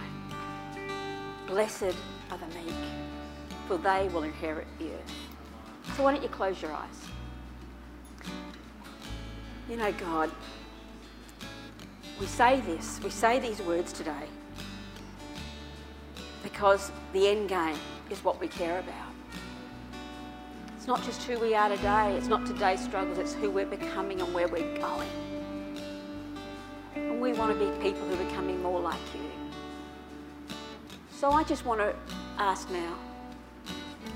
Blessed 1.45 1.95
are 2.31 2.37
the 2.39 2.47
meek, 2.47 2.73
for 3.67 3.77
they 3.77 4.09
will 4.11 4.23
inherit 4.23 4.67
the 4.79 4.85
earth. 4.85 5.13
So 5.95 6.03
why 6.03 6.13
don't 6.13 6.23
you 6.23 6.29
close 6.29 6.59
your 6.61 6.73
eyes? 6.73 7.07
You 9.69 9.77
know, 9.77 9.91
God, 9.93 10.31
we 12.19 12.25
say 12.25 12.61
this, 12.61 12.99
we 13.03 13.09
say 13.09 13.39
these 13.39 13.61
words 13.61 13.91
today 13.91 14.27
because 16.43 16.91
the 17.11 17.27
end 17.27 17.49
game 17.49 17.77
is 18.09 18.23
what 18.23 18.39
we 18.39 18.47
care 18.47 18.79
about. 18.79 19.11
It's 20.77 20.87
not 20.87 21.03
just 21.03 21.23
who 21.23 21.39
we 21.39 21.55
are 21.55 21.67
today, 21.67 22.15
it's 22.15 22.27
not 22.27 22.45
today's 22.45 22.79
struggles, 22.79 23.17
it's 23.17 23.33
who 23.33 23.49
we're 23.49 23.65
becoming 23.65 24.21
and 24.21 24.33
where 24.33 24.47
we're 24.47 24.77
going. 24.77 25.09
And 26.95 27.19
we 27.19 27.33
want 27.33 27.57
to 27.57 27.65
be 27.65 27.71
people 27.81 28.07
who 28.07 28.13
are 28.13 28.25
becoming 28.29 28.61
more 28.61 28.79
like 28.79 28.99
you. 29.13 29.21
So 31.11 31.31
I 31.31 31.43
just 31.43 31.65
want 31.65 31.81
to 31.81 31.95
ask 32.37 32.69
now 32.69 32.95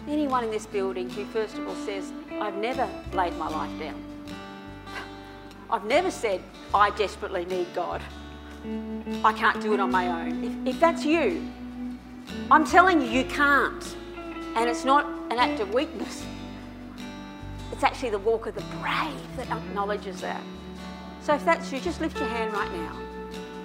anyone 0.08 0.44
in 0.44 0.52
this 0.52 0.68
building 0.68 1.10
who, 1.10 1.26
first 1.26 1.58
of 1.58 1.68
all, 1.68 1.76
says, 1.76 2.14
I've 2.40 2.56
never 2.56 2.88
laid 3.14 3.36
my 3.38 3.50
life 3.50 3.80
down. 3.80 4.19
I've 5.72 5.86
never 5.86 6.10
said, 6.10 6.42
I 6.74 6.90
desperately 6.92 7.46
need 7.46 7.68
God. 7.76 8.02
I 9.24 9.34
can't 9.34 9.62
do 9.62 9.74
it 9.74 9.80
on 9.80 9.92
my 9.92 10.08
own. 10.08 10.44
If, 10.44 10.76
if 10.76 10.80
that's 10.80 11.06
you, 11.06 11.48
I'm 12.50 12.66
telling 12.66 13.02
you, 13.02 13.08
you 13.08 13.24
can't. 13.26 13.96
And 14.56 14.70
it's 14.70 14.84
not 14.84 15.06
an 15.32 15.38
act 15.38 15.60
of 15.60 15.74
weakness, 15.74 16.26
it's 17.72 17.84
actually 17.84 18.10
the 18.10 18.20
walk 18.20 18.48
of 18.48 18.56
the 18.56 18.64
brave 18.82 19.38
that 19.38 19.50
acknowledges 19.52 20.22
that. 20.22 20.42
So 21.22 21.36
if 21.36 21.46
that's 21.46 21.72
you, 21.72 21.80
just 21.80 22.02
lift 22.02 22.18
your 22.18 22.28
hand 22.28 22.52
right 22.54 22.72
now. 22.74 22.98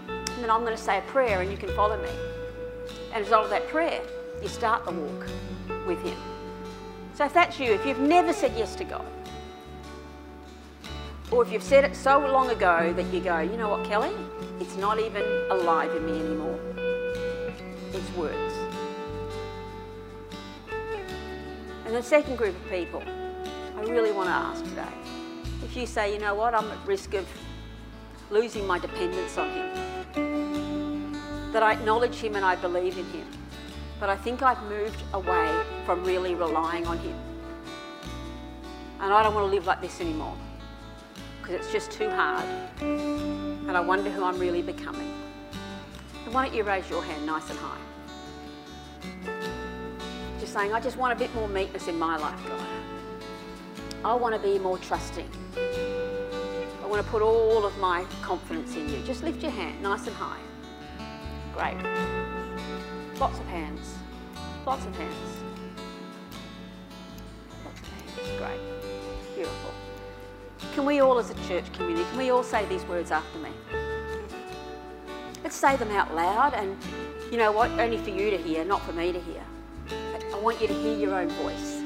And 0.09 0.43
then 0.43 0.51
I'm 0.51 0.61
going 0.61 0.77
to 0.77 0.83
say 0.83 0.99
a 0.99 1.03
prayer 1.03 1.41
and 1.41 1.51
you 1.51 1.57
can 1.57 1.75
follow 1.75 2.01
me. 2.01 2.11
And 3.13 3.15
as 3.15 3.21
a 3.23 3.25
result 3.25 3.45
of 3.45 3.51
that 3.51 3.67
prayer, 3.69 4.03
you 4.43 4.49
start 4.49 4.85
the 4.85 4.93
walk 4.93 5.27
with 5.87 6.03
Him. 6.03 6.19
So 7.15 7.25
if 7.25 7.33
that's 7.33 7.59
you, 7.59 7.73
if 7.73 7.87
you've 7.87 8.01
never 8.01 8.33
said 8.33 8.53
yes 8.57 8.75
to 8.77 8.85
God, 8.85 9.07
or 11.31 11.43
if 11.43 11.51
you've 11.51 11.63
said 11.63 11.85
it 11.85 11.97
so 11.97 12.19
long 12.19 12.51
ago 12.51 12.93
that 12.93 13.07
you 13.13 13.21
go, 13.21 13.41
you 13.41 13.57
know 13.57 13.69
what, 13.69 13.85
Kelly? 13.85 14.13
It's 14.61 14.77
not 14.77 14.99
even 14.99 15.23
alive 15.51 15.95
in 15.97 16.07
me 16.07 16.21
anymore. 16.21 16.61
It's 17.93 18.11
words. 18.17 18.55
And 21.87 21.95
the 21.95 22.03
second 22.03 22.37
group 22.37 22.55
of 22.55 22.71
people, 22.71 23.03
I 23.77 23.81
really 23.83 24.13
want 24.13 24.29
to 24.29 24.33
ask 24.35 24.65
today 24.65 24.83
if 25.63 25.77
you 25.77 25.87
say, 25.87 26.13
you 26.13 26.19
know 26.21 26.35
what, 26.35 26.55
I'm 26.55 26.71
at 26.71 26.87
risk 26.87 27.15
of 27.15 27.27
losing 28.31 28.67
my 28.67 28.79
dependence 28.79 29.39
on 29.39 29.51
Him, 29.51 31.13
that 31.53 31.63
I 31.63 31.73
acknowledge 31.73 32.17
Him 32.17 32.37
and 32.37 32.45
I 32.45 32.55
believe 32.57 32.99
in 32.99 33.05
Him, 33.07 33.27
but 33.99 34.09
I 34.09 34.17
think 34.17 34.43
I've 34.43 34.63
moved 34.65 35.03
away 35.15 35.63
from 35.87 36.05
really 36.05 36.35
relying 36.35 36.87
on 36.87 36.99
Him. 36.99 37.17
And 39.01 39.13
I 39.13 39.23
don't 39.23 39.35
want 39.35 39.47
to 39.47 39.55
live 39.55 39.67
like 39.67 39.81
this 39.81 40.01
anymore 40.01 40.37
because 41.45 41.61
it's 41.61 41.73
just 41.73 41.91
too 41.91 42.09
hard. 42.09 42.45
And 42.81 43.77
I 43.77 43.81
wonder 43.81 44.09
who 44.09 44.25
I'm 44.25 44.39
really 44.39 44.63
becoming. 44.63 45.13
And 46.25 46.33
why 46.33 46.47
don't 46.47 46.57
you 46.57 46.63
raise 46.63 46.89
your 46.89 47.03
hand 47.03 47.27
nice 47.27 47.51
and 47.51 47.59
high? 47.59 47.79
Just 50.41 50.55
saying, 50.55 50.73
I 50.73 50.81
just 50.81 50.97
want 50.97 51.13
a 51.13 51.17
bit 51.17 51.35
more 51.35 51.47
meekness 51.47 51.87
in 51.87 51.99
my 51.99 52.17
life, 52.17 52.41
God. 52.49 52.67
I 54.05 54.15
want 54.15 54.35
to 54.35 54.41
be 54.41 54.59
more 54.59 54.79
trusting. 54.79 55.29
I 55.57 56.87
want 56.87 57.05
to 57.05 57.11
put 57.11 57.21
all 57.21 57.67
of 57.67 57.77
my 57.77 58.07
confidence 58.23 58.75
in 58.75 58.89
you. 58.89 59.03
Just 59.03 59.23
lift 59.23 59.43
your 59.43 59.51
hand 59.51 59.83
nice 59.83 60.07
and 60.07 60.17
high. 60.17 60.41
Great. 61.55 61.77
Lots 63.21 63.39
of 63.39 63.47
hands. 63.49 63.97
Lots 64.65 64.87
of 64.87 64.97
hands. 64.97 65.43
Lots 67.65 67.81
of 67.81 67.89
hands. 67.89 68.39
Great. 68.39 68.61
Beautiful. 69.35 69.74
Can 70.73 70.87
we 70.87 71.01
all, 71.01 71.19
as 71.19 71.31
a 71.31 71.35
church 71.47 71.73
community, 71.73 72.05
can 72.11 72.19
we 72.19 72.31
all 72.31 72.43
say 72.43 72.65
these 72.67 72.85
words 72.85 73.11
after 73.11 73.39
me? 73.39 73.51
Let's 75.43 75.57
say 75.57 75.77
them 75.77 75.91
out 75.91 76.15
loud, 76.15 76.55
and 76.55 76.77
you 77.31 77.39
know 77.39 77.53
what? 77.53 77.71
Only 77.73 77.99
for 77.99 78.11
you 78.11 78.31
to 78.31 78.39
hear, 78.39 78.65
not 78.65 78.83
for 78.83 78.93
me 78.93 79.13
to 79.13 79.21
hear. 79.21 79.43
I 80.33 80.39
want 80.41 80.61
you 80.61 80.69
to 80.69 80.75
hear 80.75 80.97
your 80.97 81.15
own 81.15 81.29
voice. 81.29 81.83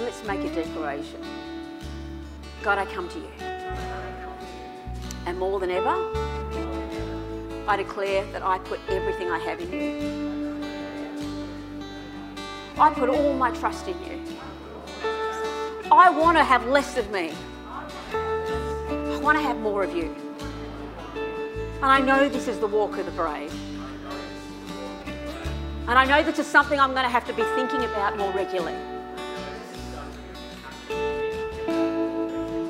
Let's 0.00 0.22
make 0.24 0.40
a 0.40 0.54
declaration. 0.54 1.20
God, 2.62 2.78
I 2.78 2.86
come 2.86 3.08
to 3.08 3.18
you. 3.18 3.30
And 5.26 5.38
more 5.38 5.58
than 5.60 5.70
ever, 5.70 5.94
I 7.66 7.76
declare 7.76 8.24
that 8.32 8.42
I 8.42 8.58
put 8.58 8.80
everything 8.88 9.30
I 9.30 9.38
have 9.38 9.60
in 9.60 9.72
you. 9.72 10.28
I 12.78 12.90
put 12.94 13.08
all 13.08 13.34
my 13.34 13.50
trust 13.50 13.88
in 13.88 13.96
you. 14.04 14.37
I 15.98 16.10
want 16.10 16.38
to 16.38 16.44
have 16.44 16.64
less 16.66 16.96
of 16.96 17.10
me. 17.10 17.32
I 18.12 19.18
want 19.20 19.36
to 19.36 19.42
have 19.42 19.58
more 19.58 19.82
of 19.82 19.96
you. 19.96 20.14
And 21.82 21.86
I 21.86 21.98
know 21.98 22.28
this 22.28 22.46
is 22.46 22.60
the 22.60 22.68
walk 22.68 22.96
of 22.98 23.04
the 23.04 23.10
brave. 23.10 23.52
And 25.88 25.98
I 25.98 26.04
know 26.04 26.22
this 26.22 26.38
is 26.38 26.46
something 26.46 26.78
I'm 26.78 26.92
going 26.92 27.02
to 27.02 27.10
have 27.10 27.26
to 27.26 27.32
be 27.32 27.42
thinking 27.56 27.82
about 27.82 28.16
more 28.16 28.32
regularly. 28.32 28.76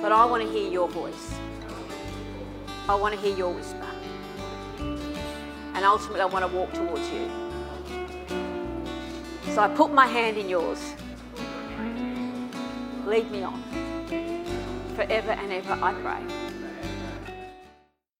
But 0.01 0.11
I 0.11 0.25
want 0.25 0.43
to 0.43 0.51
hear 0.51 0.71
your 0.71 0.89
voice. 0.89 1.35
I 2.89 2.95
want 2.95 3.15
to 3.15 3.21
hear 3.21 3.37
your 3.37 3.53
whisper. 3.53 3.87
And 4.79 5.85
ultimately, 5.85 6.23
I 6.23 6.25
want 6.25 6.51
to 6.51 6.57
walk 6.57 6.73
towards 6.73 7.11
you. 7.11 7.29
So 9.53 9.61
I 9.61 9.69
put 9.77 9.93
my 9.93 10.07
hand 10.07 10.39
in 10.39 10.49
yours. 10.49 10.95
Lead 13.09 13.31
me 13.31 13.43
on. 13.43 13.63
Forever 14.95 15.31
and 15.31 15.51
ever, 15.51 15.79
I 15.83 15.95
pray. 15.95 16.38